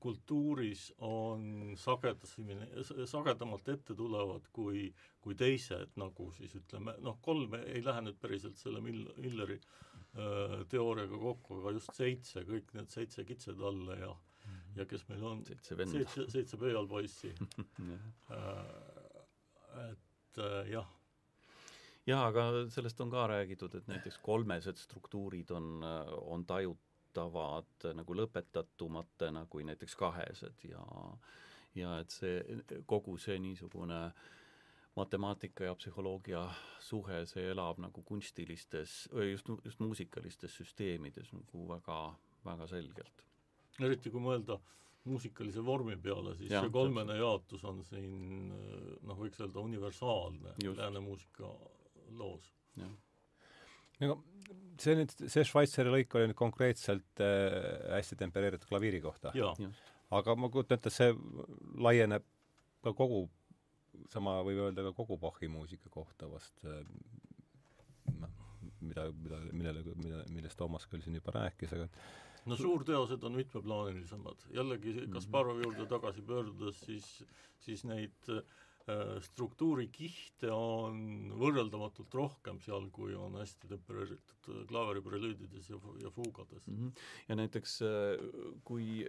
[0.00, 2.66] kultuuris on sagedasemini,
[3.06, 4.88] sagedamalt ette tulevad kui,
[5.20, 9.60] kui teised, nagu siis ütleme, noh, kolm ei lähe nüüd päriselt selle Mill-, Milleri
[10.72, 14.10] teooriaga kokku, aga just seitse, kõik need seitse kitsetalla ja
[14.78, 17.32] ja kes meil on, seitse venda, seitse, seitse pöialpoissi
[18.36, 18.62] äh,
[19.88, 20.94] et äh, jah.
[22.08, 25.82] Jaa, aga sellest on ka räägitud, et näiteks kolmesed struktuurid on,
[26.24, 26.86] on tajut-,
[27.18, 30.84] nähtavad nagu lõpetatumatena kui näiteks kahesed ja
[31.74, 32.42] ja et see,
[32.86, 34.12] kogu see niisugune
[34.96, 36.48] matemaatika ja psühholoogia
[36.80, 42.14] suhe, see elab nagu kunstilistes, just, just muusikalistes süsteemides nagu väga,
[42.44, 43.27] väga selgelt.
[43.86, 44.58] Eriti kui mõelda
[45.08, 51.00] muusikalise vormi peale, siis ja, see kolmene jaotus on siin noh, võiks öelda universaalne lääne
[51.04, 51.52] muusika
[52.18, 52.50] loos.
[54.00, 54.18] no
[54.82, 57.54] see nüüd, see Schweizeri lõik oli nüüd konkreetselt äh,
[57.96, 59.32] hästi tempereeritud klaviiri kohta.
[60.14, 61.12] aga ma kujutan ette, see
[61.84, 62.24] laieneb
[62.84, 63.26] ka kogu,
[64.12, 66.84] sama võib öelda ka kogu Bachi muusika kohta vast äh,,
[68.80, 71.88] mida, mida, millele, mida, millest Toomas küll siin juba rääkis, aga
[72.48, 74.48] no suurteosed on mitmeplaanilisemad.
[74.54, 77.24] jällegi Kasparovi juurde tagasi pöördudes, siis,
[77.58, 78.42] siis neid äh,
[79.24, 86.76] struktuurikihte on võrreldamatult rohkem seal, kui on hästi tempereeritud äh, klaaveriprelüüdides ja, ja fuugades mm.
[86.78, 87.04] -hmm.
[87.28, 88.24] ja näiteks äh,
[88.64, 89.04] kui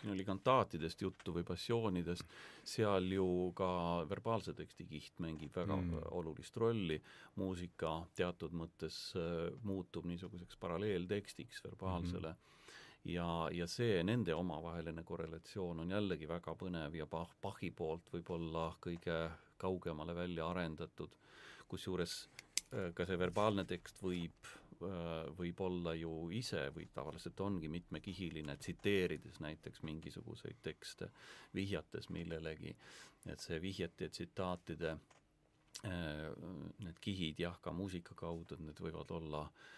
[0.00, 2.24] siin oli kantaatidest juttu või passioonidest,
[2.64, 3.68] seal ju ka
[4.08, 5.90] verbaalse teksti kiht mängib väga mm.
[5.90, 6.08] -hmm.
[6.10, 7.02] olulist rolli,
[7.36, 9.14] muusika teatud mõttes
[9.62, 12.34] muutub niisuguseks paralleeltekstiks verbaalsele mm.
[12.34, 12.53] -hmm
[13.04, 18.70] ja, ja see nende omavaheline korrelatsioon on jällegi väga põnev ja Bach, Bachi poolt võib-olla
[18.82, 19.18] kõige
[19.60, 21.16] kaugemale välja arendatud,
[21.68, 22.16] kusjuures
[22.72, 24.48] äh, ka see verbaalne tekst võib,
[24.80, 31.10] äh, võib olla ju ise või tavaliselt ongi mitmekihiline, tsiteerides näiteks mingisuguseid tekste,
[31.54, 32.74] vihjates millelegi,
[33.28, 36.28] et see vihjete ja tsitaatide äh,
[36.80, 39.72] need kihid jah, ka muusika kaudu, need võivad olla äh,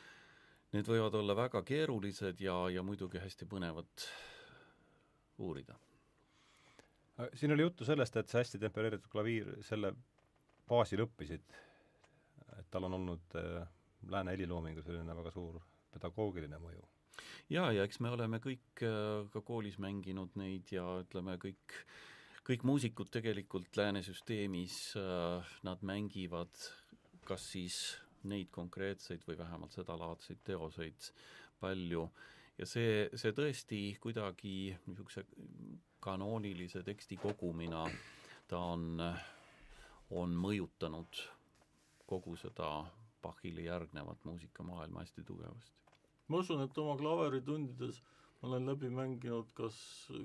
[0.76, 4.06] Need võivad olla väga keerulised ja, ja muidugi hästi põnevad
[5.40, 5.76] uurida.
[7.34, 9.94] siin oli juttu sellest, et see hästi tempereeritud klaviir, selle
[10.68, 11.56] baasil õppisid,
[12.58, 13.64] et tal on olnud äh,
[14.12, 15.60] lääne heliloomingu selline väga suur
[15.94, 16.84] pedagoogiline mõju.
[17.56, 21.80] jaa, ja eks me oleme kõik äh, ka koolis mänginud neid ja ütleme, kõik
[22.46, 26.52] kõik muusikud tegelikult lääne süsteemis äh,, nad mängivad
[27.26, 27.76] kas siis
[28.28, 31.10] neid konkreetseid või vähemalt sedalaadseid teoseid
[31.60, 32.08] palju
[32.58, 35.26] ja see, see tõesti kuidagi niisuguse
[36.00, 37.86] kanoonilise teksti kogumina
[38.48, 39.02] ta on,
[40.10, 41.22] on mõjutanud
[42.06, 42.70] kogu seda
[43.22, 45.74] Bachile järgnevat muusikamaailma hästi tugevasti.
[46.28, 48.02] ma usun, et oma klaveritundides
[48.40, 49.76] ma olen läbi mänginud kas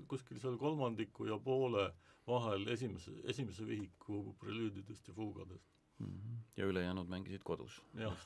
[0.08, 1.92] kuskil seal kolmandiku ja poole
[2.28, 5.81] vahel esimese, esimese vihiku prelüüdidest ja fuugadest.
[6.58, 7.82] Ja ülejäänud mängisid kodus.
[7.96, 8.18] jah.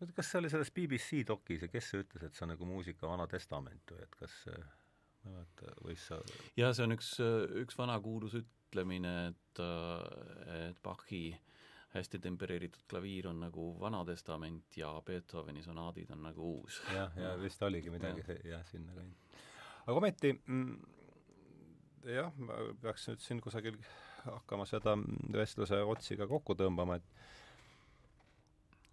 [0.00, 2.66] Oota, kas see oli selles BBC dokis ja kes see ütles, et see on nagu
[2.66, 6.18] muusika Vana Testament või et kas see ma ei mäleta, võis sa
[6.58, 7.10] jaa, see on üks,
[7.62, 9.62] üks vana kuulus ütlemine, et,
[10.58, 11.28] et Bachi
[11.94, 16.80] hästi tempereeritud klaviir on nagu Vana Testament ja Beethoveni sonaadid on nagu uus.
[16.94, 19.38] jah, ja vist oligi midagi jah, sinna läinud.
[19.84, 20.74] Aga ometi mm,
[22.10, 23.78] jah, ma peaks nüüd siin kusagil
[24.24, 24.96] hakkama seda
[25.32, 27.04] vestluse otsi ka kokku tõmbama, et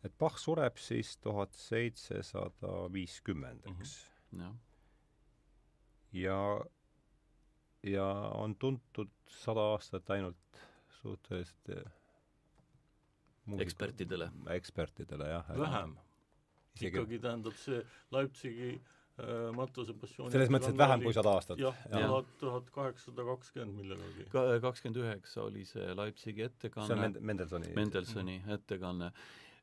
[0.03, 3.95] et Bach sureb siis tuhat seitsesada viiskümmend, eks.
[4.35, 4.55] -hmm.
[6.11, 6.37] ja
[7.83, 8.05] ja
[8.35, 10.61] on tuntud sada aastat ainult
[11.01, 11.91] suhteliselt eh,
[13.59, 14.31] ekspertidele.
[14.49, 15.49] ekspertidele, jah.
[15.57, 15.97] vähem.
[16.81, 18.81] ikkagi tähendab see Leipzigi
[19.56, 21.60] matuse passiooni selles mõttes, et vähem kui sada aastat?
[21.61, 24.27] jah, tuhat, tuhat kaheksasada kakskümmend millegagi.
[24.64, 26.88] kakskümmend üheksa oli see Leipzigi ettekanne.
[26.88, 29.11] see on Mend-, Mendelsoni Mendelsoni ettekanne.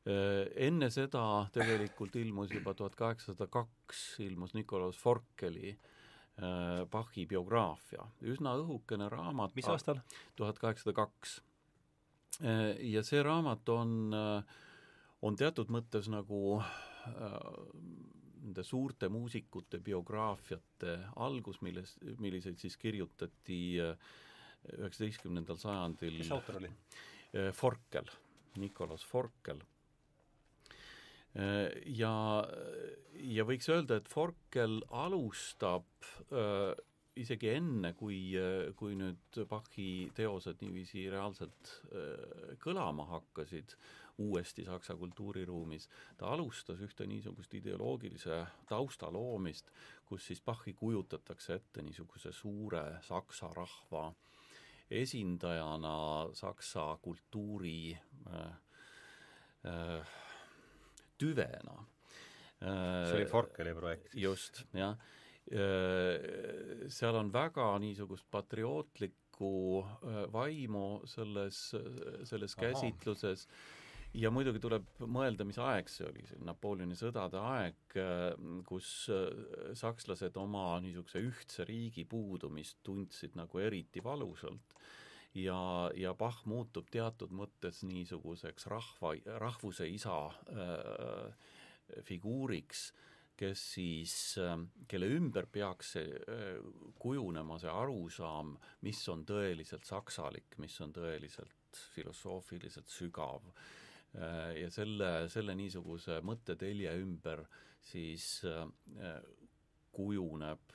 [0.07, 1.21] Äh, enne seda
[1.53, 9.57] tegelikult ilmus juba tuhat kaheksasada kaks, ilmus Nikolaus Forkeli äh, Bachi biograafia, üsna õhukene raamat.
[9.59, 9.99] mis aastal?
[10.39, 11.41] tuhat kaheksasada kaks.
[12.39, 14.15] Äh, ja see raamat on,
[15.21, 16.55] on teatud mõttes nagu
[18.39, 26.71] nende suurte muusikute biograafiate algus, milles, milliseid siis kirjutati üheksateistkümnendal sajandil kes autor oli?
[27.53, 28.07] Forkel,
[28.57, 29.61] Nikolaus Forkel
[31.37, 32.11] Äh, ja,
[33.13, 35.85] ja võiks öelda, et Forkel alustab
[36.33, 36.73] äh,
[37.19, 43.77] isegi enne, kui, äh, kui nüüd Bachi teosed niiviisi reaalselt äh, kõlama hakkasid
[44.19, 45.87] uuesti Saksa kultuuriruumis,
[46.17, 49.71] ta alustas ühte niisugust ideoloogilise tausta loomist,
[50.05, 54.09] kus siis Bachi kujutatakse ette niisuguse suure saksa rahva
[54.91, 57.97] esindajana Saksa kultuuri
[58.33, 58.51] äh,
[59.65, 60.07] äh,
[61.17, 61.85] tüvena.
[62.59, 64.15] see oli Forkeli projekt.
[64.15, 64.97] just, jah.
[66.87, 69.85] seal on väga niisugust patriootlikku
[70.33, 71.61] vaimu selles,
[72.23, 72.65] selles Aha.
[72.65, 73.47] käsitluses
[74.17, 77.97] ja muidugi tuleb mõelda, mis aeg see oli, see Napoleoni sõdade aeg,
[78.67, 78.91] kus
[79.77, 84.77] sakslased oma niisuguse ühtse riigi puudumist tundsid nagu eriti valusalt.
[85.37, 90.15] Ja, ja Bach muutub teatud mõttes niisuguseks rahva, rahvuse isa
[90.49, 91.51] äh,
[92.07, 92.87] figuuriks,
[93.37, 94.55] kes siis äh,,
[94.89, 96.57] kelle ümber peaks see äh,
[96.97, 103.45] kujunema see arusaam, mis on tõeliselt saksalik, mis on tõeliselt filosoofiliselt sügav.
[103.45, 103.77] äh,
[104.13, 107.43] ja selle, selle niisuguse mõttetelje ümber
[107.85, 109.19] siis äh,
[109.93, 110.73] kujuneb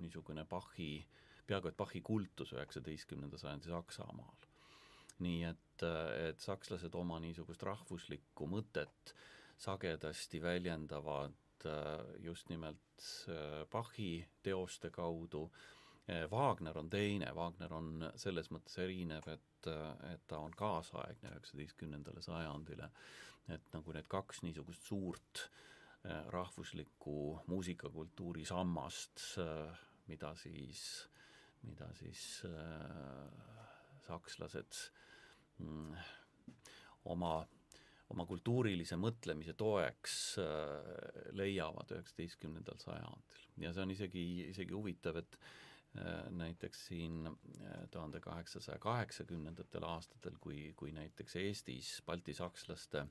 [0.00, 1.18] niisugune Bachi äh,
[1.48, 4.36] peaaegu et Bachi kultus üheksateistkümnenda sajandi Saksamaal.
[5.18, 5.82] nii et,
[6.28, 9.12] et sakslased oma niisugust rahvuslikku mõtet
[9.58, 15.48] sagedasti väljendavad äh, just nimelt äh, Bachi teoste kaudu,
[16.06, 22.22] äh, Wagner on teine, Wagner on selles mõttes erinev, et, et ta on kaasaegne üheksateistkümnendale
[22.22, 22.90] sajandile,
[23.48, 25.48] et nagu need kaks niisugust suurt
[26.30, 29.24] rahvuslikku muusikakultuuri sammast,
[30.06, 31.08] mida siis
[31.66, 33.28] mida siis äh,
[34.06, 34.78] sakslased
[35.58, 35.94] mm,
[37.12, 37.32] oma,
[38.14, 40.18] oma kultuurilise mõtlemise toeks
[41.36, 43.46] leiavad üheksateistkümnendal sajandil.
[43.64, 45.40] ja see on isegi, isegi huvitav, et
[46.30, 53.06] näiteks siin äh, tuhande kaheksasaja kaheksakümnendatel aastatel, kui, kui näiteks Eestis baltisakslaste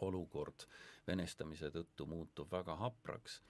[0.00, 0.66] olukord
[1.06, 3.40] venestamise tõttu muutub väga hapraks,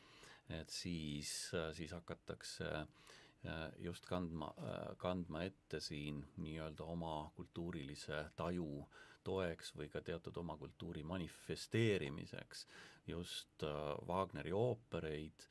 [0.48, 4.54] et siis, äh, siis hakatakse äh, just kandma,
[4.96, 8.86] kandma ette siin nii-öelda oma kultuurilise taju
[9.24, 12.66] toeks või ka teatud oma kultuuri manifesteerimiseks
[13.06, 15.46] just äh, Wagneri oopereid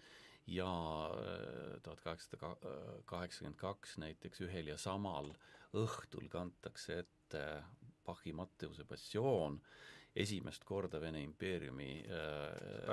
[0.49, 0.71] ja
[1.13, 2.55] äh, tuhat kaheksasada
[3.09, 5.31] kaheksakümmend kaks näiteks ühel ja samal
[5.77, 7.43] õhtul kantakse ette
[8.05, 9.59] Bachi Matteuse passioon
[10.15, 12.87] esimest korda Vene impeeriumi äh,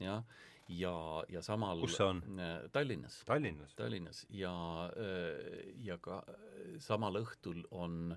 [0.00, 0.24] jah,
[0.68, 0.96] ja,
[1.32, 2.22] ja samal kus see on?
[2.38, 3.20] Äh, Tallinnas.
[3.26, 3.74] Tallinnas?
[3.78, 4.54] Tallinnas ja,
[4.96, 6.22] äh, ja ka
[6.82, 8.16] samal õhtul on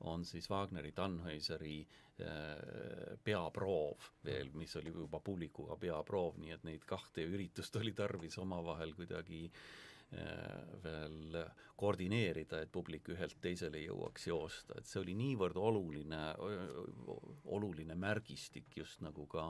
[0.00, 6.84] on siis Wagneri Tannhäuseri äh, peaproov veel, mis oli juba publikuga peaproov, nii et neid
[6.86, 9.48] kahte üritust oli tarvis omavahel kuidagi
[10.84, 11.34] veel
[11.80, 16.20] koordineerida, et publik ühelt teisele jõuaks joosta, et see oli niivõrd oluline,
[17.50, 19.48] oluline märgistik just nagu ka,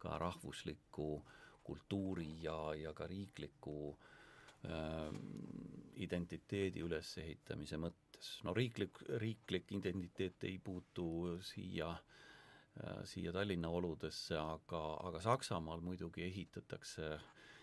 [0.00, 1.34] ka rahvusliku äh,
[1.66, 4.15] kultuuri ja, ja ka riikliku äh,
[5.96, 8.40] identiteedi ülesehitamise mõttes.
[8.44, 16.24] no riiklik, riiklik identiteet ei puutu siia äh,, siia Tallinna oludesse, aga, aga Saksamaal muidugi
[16.24, 17.16] ehitatakse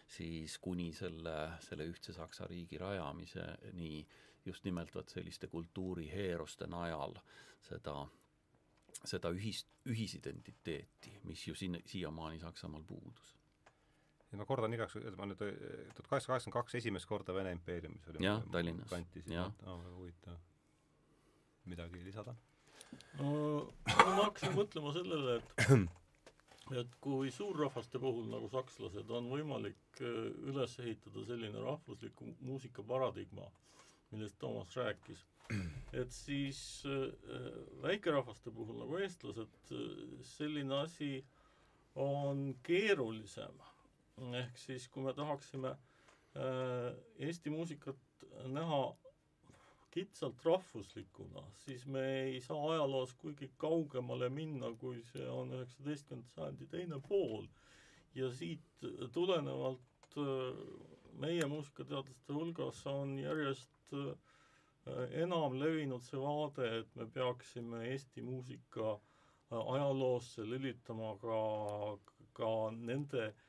[0.08, 4.06] siis kuni selle, selle ühtse Saksa riigi rajamiseni
[4.46, 7.16] just nimelt vot selliste kultuuriheeruste najal
[7.64, 8.04] seda
[9.04, 13.34] seda ühist, ühisidentiteeti, mis ju siin, siiamaani Saksamaal puudus
[14.34, 17.52] ja ma kordan igaks juhuks, et ma nüüd tuhat kaheksasada kaheksakümmend kaks esimest korda Vene
[17.54, 18.24] impeeriumis olin.
[18.26, 18.90] jah, Tallinnas.
[18.90, 20.40] kantisin, väga huvitav.
[21.70, 22.34] midagi lisada?
[23.20, 23.34] no
[23.86, 25.68] ma hakkasin mõtlema sellele, et
[26.82, 33.46] et kui suurrahvaste puhul, nagu sakslased, on võimalik äh, üles ehitada selline rahvusliku muusika paradigma,
[34.12, 35.22] millest Toomas rääkis,
[36.02, 37.06] et siis äh,
[37.86, 39.76] väikerahvaste puhul, nagu eestlased,
[40.34, 41.12] selline asi
[42.02, 43.62] on keerulisem
[44.22, 47.98] ehk siis kui me tahaksime äh, Eesti muusikat
[48.54, 48.82] näha
[49.94, 56.68] kitsalt rahvuslikuna, siis me ei saa ajaloos kuigi kaugemale minna, kui see on üheksateistkümnenda sajandi
[56.72, 57.48] teine pool.
[58.16, 60.58] ja siit tulenevalt äh,
[61.18, 64.12] meie muusikateadlaste hulgas on järjest äh,
[65.24, 69.00] enam levinud see vaade, et me peaksime Eesti muusika
[69.50, 71.40] ajaloosse lülitama ka,
[72.34, 73.42] ka nende äh,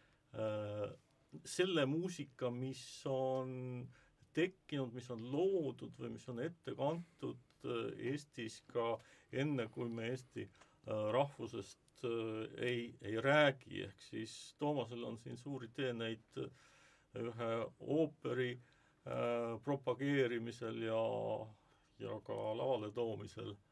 [1.44, 3.89] selle muusika, mis on
[4.35, 8.94] tekkinud, mis on loodud või mis on ette kantud äh, Eestis ka
[9.32, 11.81] enne, kui me Eesti äh, rahvusest
[12.61, 16.40] ei, ei räägi, ehk siis Toomasel on siin suur idee neid
[17.16, 17.51] ühe
[17.81, 21.05] ooperi äh, propageerimisel ja,
[22.05, 23.55] ja ka lavale toomisel.
[23.55, 23.64] äh, Äh,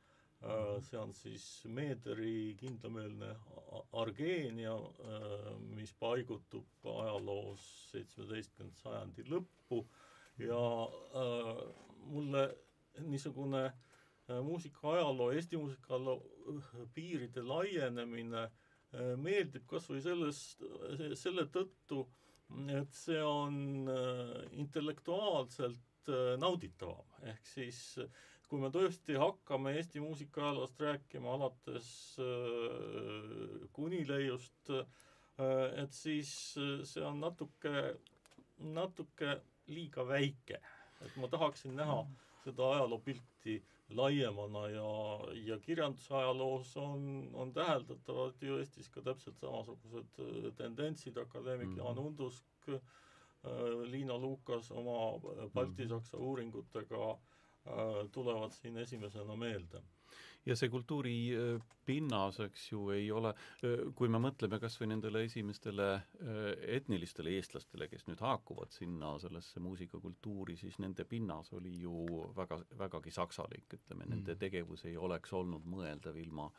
[0.82, 3.28] see on siis Meederi kindlameelne
[3.92, 5.46] Argeenia, äh,
[5.76, 7.62] mis paigutub ajaloos
[7.92, 9.82] seitsmeteistkümnenda sajandi lõppu.
[10.42, 10.62] Ja
[11.22, 11.62] äh,
[12.10, 12.48] mulle
[13.06, 13.70] niisugune
[14.42, 16.18] muusikaajaloo, Eesti muusikaajaloo
[16.94, 18.44] piiride laienemine
[19.18, 20.62] meeldib kas või sellest,
[21.18, 22.04] selle tõttu,
[22.70, 23.88] et see on
[24.62, 28.22] intellektuaalselt nauditavam, ehk siis äh,
[28.52, 31.86] kui me tõesti hakkame Eesti muusikaajaloost rääkima alates
[32.20, 34.82] äh, Kunileiust äh,,
[35.80, 37.72] et siis äh, see on natuke,
[38.76, 39.38] natuke
[39.72, 40.60] liiga väike.
[41.02, 41.96] et ma tahaksin näha
[42.44, 43.56] seda ajaloopilti
[43.96, 44.92] laiemana ja,
[45.48, 51.84] ja kirjandusajaloos on, on täheldatavad ju Eestis ka täpselt samasugused äh, tendentsid, akadeemik mm -hmm.
[51.86, 52.80] Jaan Undusk äh,,
[53.88, 55.20] Liina Lukas oma
[55.54, 57.31] baltisaksa uuringutega äh, Äh,
[58.12, 59.82] tulevad siin esimesena meelde
[60.46, 63.32] ja see kultuuri äh, eks ju, ei ole,
[63.62, 65.88] äh, kui me mõtleme kas või nendele esimestele
[66.76, 72.06] etnilistele eestlastele, kes nüüd haakuvad sinna sellesse muusikakultuuri, siis nende pinnas oli ju
[72.36, 74.42] väga, vägagi saksalik, ütleme, nende mm.
[74.42, 76.50] tegevus ei oleks olnud mõeldav ilma,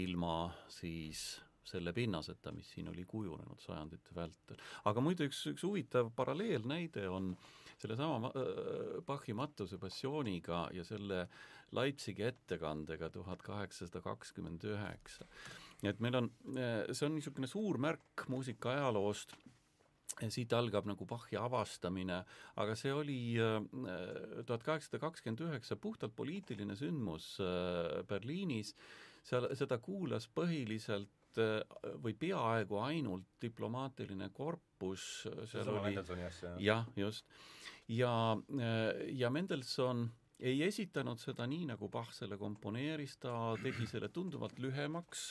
[0.00, 0.34] ilma
[0.68, 1.40] siis
[1.70, 4.60] selle pinnaseta, mis siin oli kujunenud sajandite vältel.
[4.88, 7.34] aga muide, üks, üks huvitav paralleelnäide on
[7.80, 8.32] sellesama
[9.06, 11.24] Bachi Mattuse passiooniga ja selle
[11.76, 15.26] Leipzigi ettekandega tuhat kaheksasada kakskümmend üheksa.
[15.82, 16.28] et meil on,
[16.92, 19.32] see on niisugune suur märk muusika ajaloost,
[20.28, 22.18] siit algab nagu Bachi avastamine,
[22.60, 23.20] aga see oli
[24.46, 27.36] tuhat kaheksasada kakskümmend üheksa puhtalt poliitiline sündmus
[28.10, 28.74] Berliinis,
[29.24, 31.19] seal, seda kuulas põhiliselt
[32.02, 35.94] või peaaegu ainult diplomaatiline korpus, seal oli
[36.64, 37.26] jah, just.
[37.90, 38.12] Ja,
[39.10, 40.08] ja Mendelssohn
[40.40, 45.24] ei esitanud seda nii, nagu Bach selle komponeeris, ta tegi selle tunduvalt lühemaks,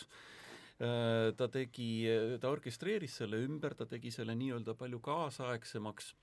[0.80, 1.92] ta tegi,
[2.40, 6.14] ta orkestreeris selle ümber, ta tegi selle nii-öelda palju kaasaegsemaks,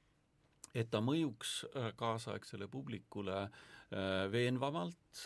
[0.77, 1.59] et ta mõjuks
[1.99, 3.47] kaasaegsele publikule
[4.33, 5.25] veenvamalt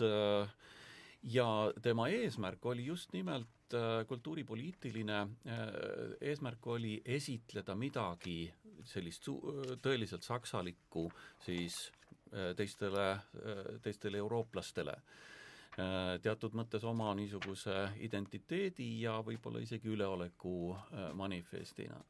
[1.22, 3.74] ja tema eesmärk oli just nimelt
[4.08, 5.18] kultuuripoliitiline
[6.20, 8.48] eesmärk oli esitleda midagi
[8.88, 9.40] sellist su-,
[9.82, 11.06] tõeliselt saksalikku
[11.44, 11.90] siis
[12.32, 20.54] äh, teistele, äh, teistele eurooplastele äh, teatud mõttes oma niisuguse identiteedi ja võib-olla isegi üleoleku
[21.14, 22.00] manifestina.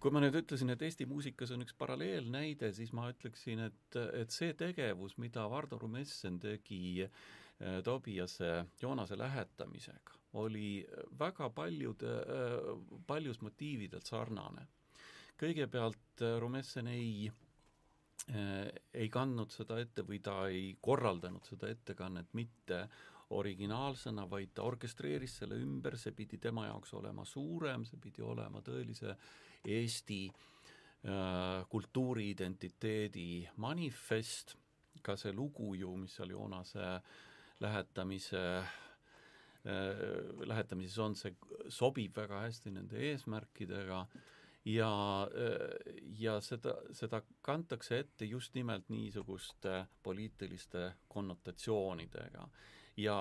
[0.00, 4.32] Kui ma nüüd ütlesin, et Eesti muusikas on üks paralleelnäide, siis ma ütleksin, et, et
[4.32, 7.04] see tegevus, mida Vardo Rumessen tegi
[7.84, 10.86] Tobiase Joonase lähetamisega, oli
[11.18, 12.14] väga paljude,
[13.06, 14.66] paljus motiividelt sarnane.
[15.40, 22.34] kõigepealt äh, Rumessen ei äh, ei kandnud seda ette või ta ei korraldanud seda ettekannet
[22.36, 22.86] mitte
[23.30, 28.60] originaalsena, vaid ta orkestreeris selle ümber, see pidi tema jaoks olema suurem, see pidi olema
[28.60, 29.16] tõelise
[29.64, 34.56] Eesti äh, kultuuriidentiteedi manifest,
[35.02, 36.94] ka see lugu ju, mis seal Joonase
[37.60, 38.44] lähetamise
[39.64, 41.34] Äh, lähetamises on, see
[41.68, 43.98] sobib väga hästi nende eesmärkidega
[44.72, 44.92] ja,
[45.36, 52.48] äh, ja seda, seda kantakse ette just nimelt niisuguste poliitiliste konnotatsioonidega.
[52.96, 53.18] ja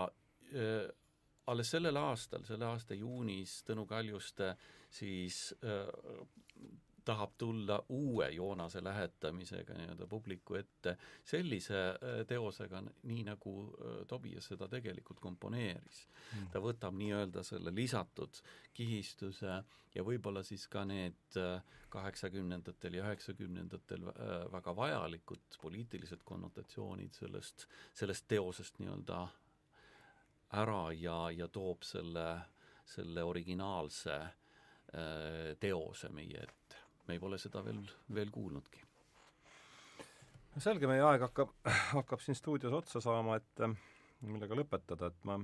[1.49, 4.53] alles sellel aastal, selle aasta juunis Tõnu Kaljuste
[4.89, 5.89] siis äh,
[7.09, 10.95] tahab tulla uue Joonase lähetamisega nii-öelda publiku ette
[11.25, 16.03] sellise äh, teosega, nii nagu äh, Tobias seda tegelikult komponeeris.
[16.35, 16.51] Mm..
[16.53, 18.41] ta võtab nii-öelda selle lisatud
[18.77, 19.57] kihistuse
[19.95, 24.05] ja võib-olla siis ka need äh, kaheksakümnendatel ja üheksakümnendatel
[24.53, 27.65] väga vajalikud poliitilised konnotatsioonid sellest,
[27.97, 29.23] sellest teosest nii-öelda
[30.57, 32.27] ära ja, ja toob selle,
[32.85, 34.19] selle originaalse
[35.59, 36.59] teose meie ette
[37.09, 37.81] me pole seda veel,
[38.13, 38.85] veel kuulnudki.
[40.59, 41.53] selge, meie aeg hakkab,
[41.95, 43.73] hakkab siin stuudios otsa saama, et äh,
[44.27, 45.39] millega lõpetada, et ma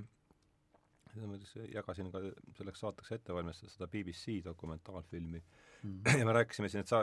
[1.72, 2.20] jagasin ka
[2.58, 6.02] selleks saateks ette valmistades seda BBC dokumentaalfilmi mm.
[6.20, 7.00] ja me rääkisime siin, et sa,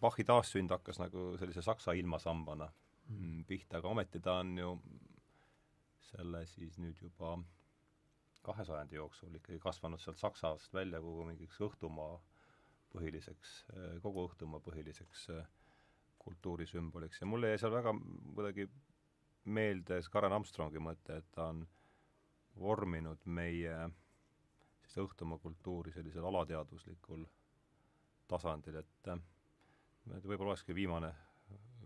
[0.00, 2.68] Bachi taassünd hakkas nagu sellise saksa ilmasambana
[3.10, 3.42] mm.
[3.48, 4.70] pihta, aga ometi ta on ju
[6.10, 7.36] selle siis nüüd juba
[8.46, 12.18] kahe sajandi jooksul ikkagi kasvanud sealt Saksast välja kogu mingiks õhtumaa
[12.94, 13.54] põhiliseks,
[14.04, 15.46] kogu õhtumaa põhiliseks äh,
[16.22, 17.20] kultuurisümboliks.
[17.20, 17.94] Ja mulle jäi seal väga
[18.34, 18.68] kuidagi
[19.56, 21.64] meelde Karen Armstrongi mõte, et ta on
[22.58, 23.76] vorminud meie
[24.86, 27.26] siis õhtumaa kultuuri sellisel alateadvuslikul
[28.30, 29.20] tasandil, et äh,
[30.14, 31.10] et võib-olla olekski viimane,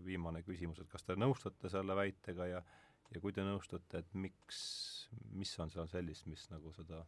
[0.05, 2.63] viimane küsimus, et kas te nõustute selle väitega ja
[3.15, 4.61] ja kui te nõustute, et miks,
[5.37, 7.03] mis on seal sellist, mis nagu seda,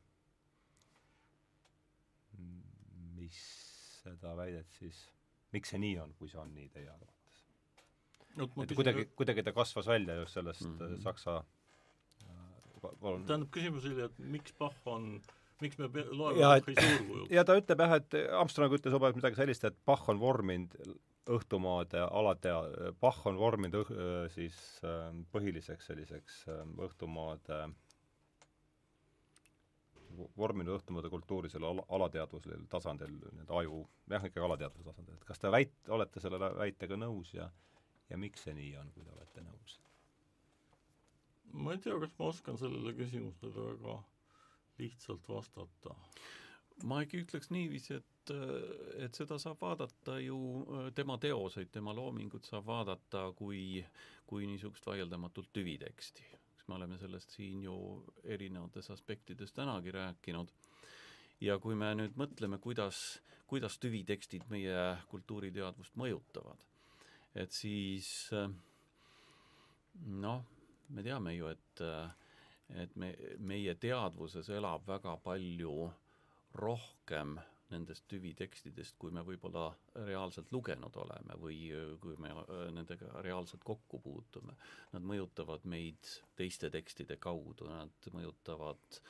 [3.19, 3.41] mis
[4.03, 5.05] seda väidet, siis
[5.55, 7.19] miks see nii on, kui see on nii teie arvates?
[8.33, 11.03] et kuidagi, kuidagi ta kasvas välja just sellest mm -hmm.
[11.03, 13.27] Saksa äh, palun.
[13.27, 15.21] tähendab, küsimus oli, et miks Bach on
[15.61, 17.31] miks me loeme Bachi suurkujuks?
[17.31, 20.75] ja ta ütleb jah, et Armstrong ütles umbes midagi sellist, et Bach on vorminud
[21.31, 26.45] õhtumaade alatea-, Bach on vorminud õh-, siis äh, põhiliseks selliseks
[26.89, 27.65] õhtumaade
[30.37, 33.79] vorminud õhtumaade kultuuri selle ala, alateadvusel tasandil, nii-öelda aju,
[34.13, 37.49] jah, ikkagi alateadvuse tasandil, et kas te väit-, olete selle väitega nõus ja
[38.13, 39.79] ja miks see nii on, kui te olete nõus?
[41.53, 43.99] ma ei tea, kas ma oskan sellele küsimusele väga
[44.81, 45.95] lihtsalt vastata.
[46.89, 50.39] ma äkki ütleks niiviisi, et, et seda saab vaadata ju,
[50.95, 53.83] tema teoseid, tema loomingut saab vaadata kui,
[54.27, 56.33] kui niisugust vaieldamatult tüviteksti
[56.63, 57.75] eks me oleme sellest siin ju
[58.25, 60.49] erinevates aspektides tänagi rääkinud.
[61.41, 63.19] ja kui me nüüd mõtleme, kuidas,
[63.51, 66.63] kuidas tüvitekstid meie kultuuriteadvust mõjutavad,
[67.35, 68.31] et siis
[70.07, 70.45] noh,
[70.89, 71.83] me teame ju, et
[72.79, 75.91] et me, meie teadvuses elab väga palju
[76.55, 77.35] rohkem
[77.73, 79.71] nendest tüvitekstidest, kui me võib-olla
[80.07, 84.57] reaalselt lugenud oleme või äh, kui me äh, nendega reaalselt kokku puutume.
[84.93, 89.01] Nad mõjutavad meid teiste tekstide kaudu, nad mõjutavad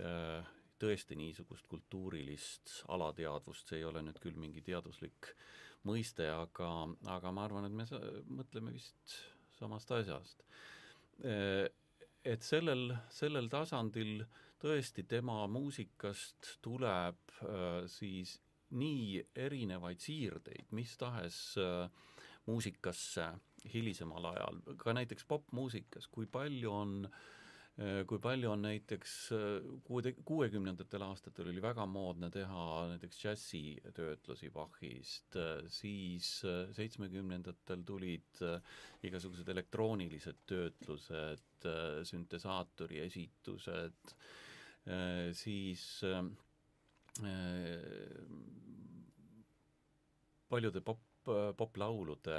[0.00, 0.52] äh,
[0.82, 5.32] tõesti niisugust kultuurilist alateadvust, see ei ole nüüd küll mingi teaduslik
[5.86, 6.70] mõiste, aga,
[7.10, 7.86] aga ma arvan, et me
[8.38, 9.18] mõtleme vist
[9.58, 10.42] samast asjast.
[11.22, 18.38] Et sellel, sellel tasandil äh, tõesti tema muusikast tuleb äh, siis
[18.78, 21.90] nii erinevaid siirdeid mis tahes äh,
[22.46, 23.32] muusikasse
[23.72, 29.16] hilisemal ajal, ka näiteks popmuusikas, kui palju on äh, kui palju on näiteks
[29.86, 35.38] kuude, kuuekümnendatel aastatel oli väga moodne teha näiteks džässitöötlusi Bachist,
[35.72, 36.34] siis
[36.76, 38.42] seitsmekümnendatel tulid
[39.08, 41.68] igasugused elektroonilised töötlused,
[42.10, 44.51] süntesaatori esitused, Äh,
[45.38, 46.24] siis äh,
[50.48, 51.00] paljude pop,
[51.56, 52.38] poplaulude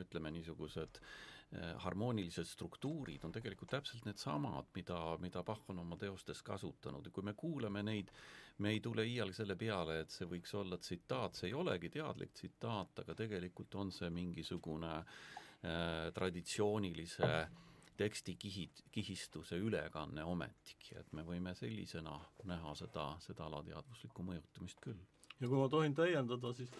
[0.00, 6.42] ütleme niisugused äh, harmoonilised struktuurid on tegelikult täpselt needsamad, mida, mida Bach on oma teostes
[6.42, 7.06] kasutanud.
[7.06, 8.10] Ja kui me kuulame neid,
[8.58, 12.32] me ei tule iial selle peale, et see võiks olla tsitaat, see ei olegi teadlik
[12.34, 17.62] tsitaat, aga tegelikult on see mingisugune äh, traditsioonilise äh,
[17.96, 22.16] tekstikihid, kihistuse ülekanne ometigi, et me võime sellisena
[22.50, 25.00] näha seda, seda alateadvuslikku mõjutamist küll.
[25.40, 26.70] ja kui ma tohin täiendada, siis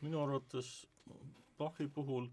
[0.00, 0.86] minu arvates
[1.58, 2.28] Bachi puhul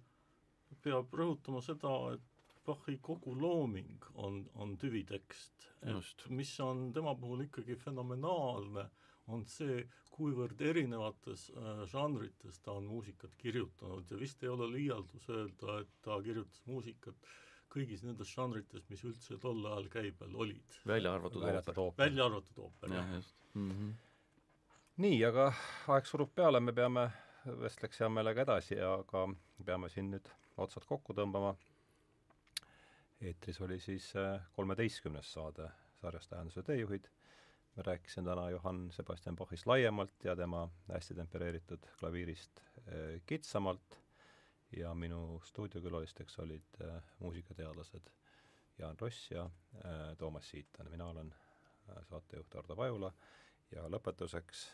[0.84, 5.70] peab rõhutama seda, et Bachi kogu looming on, on tüvitekst.
[5.82, 8.90] et mis on tema puhul ikkagi fenomenaalne,
[9.28, 9.86] on see,
[10.16, 15.98] kuivõrd erinevates äh, žanrites ta on muusikat kirjutanud ja vist ei ole liialdus öelda, et
[16.06, 17.28] ta kirjutas muusikat
[17.76, 20.80] kõigis nendes žanrites, mis üldse tol ajal käibel olid.
[20.88, 22.06] välja arvatud ooper.
[22.06, 23.14] välja arvatud ooper, jah.
[23.16, 23.72] just mm.
[23.72, 23.94] -hmm.
[25.06, 25.52] nii, aga
[25.96, 27.10] aeg surub peale, me peame,
[27.62, 29.28] vestleks hea meelega edasi, aga
[29.66, 31.56] peame siin nüüd otsad kokku tõmbama.
[33.22, 35.70] eetris oli siis äh, kolmeteistkümnes saade
[36.02, 37.10] sarjast Tähenduse teejuhid.
[37.78, 44.05] rääkisin täna Johann Sebastian Bachist laiemalt ja tema hästi tempereeritud klaviirist äh, kitsamalt
[44.72, 48.10] ja minu stuudiokülalisteks olid äh, muusikateadlased
[48.78, 50.92] Jaan Ross ja äh, Toomas Siitan.
[50.92, 51.34] mina olen
[51.90, 53.14] äh, saatejuht Ardo Vajula
[53.72, 54.66] ja lõpetuseks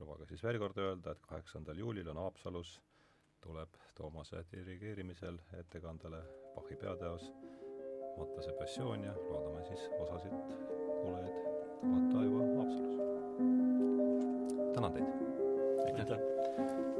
[0.00, 2.80] lubage siis veel kord öelda, et kaheksandal juulil on Haapsalus,
[3.40, 6.22] tuleb Toomase dirigeerimisel ettekandele
[6.54, 7.30] Bachi peateos
[8.16, 10.34] Matase passioon ja loodame siis osasid
[11.00, 11.36] kuulajaid
[11.82, 12.96] vaata juba Haapsalus.
[14.74, 15.06] tänan teid!
[15.98, 16.91] aitäh!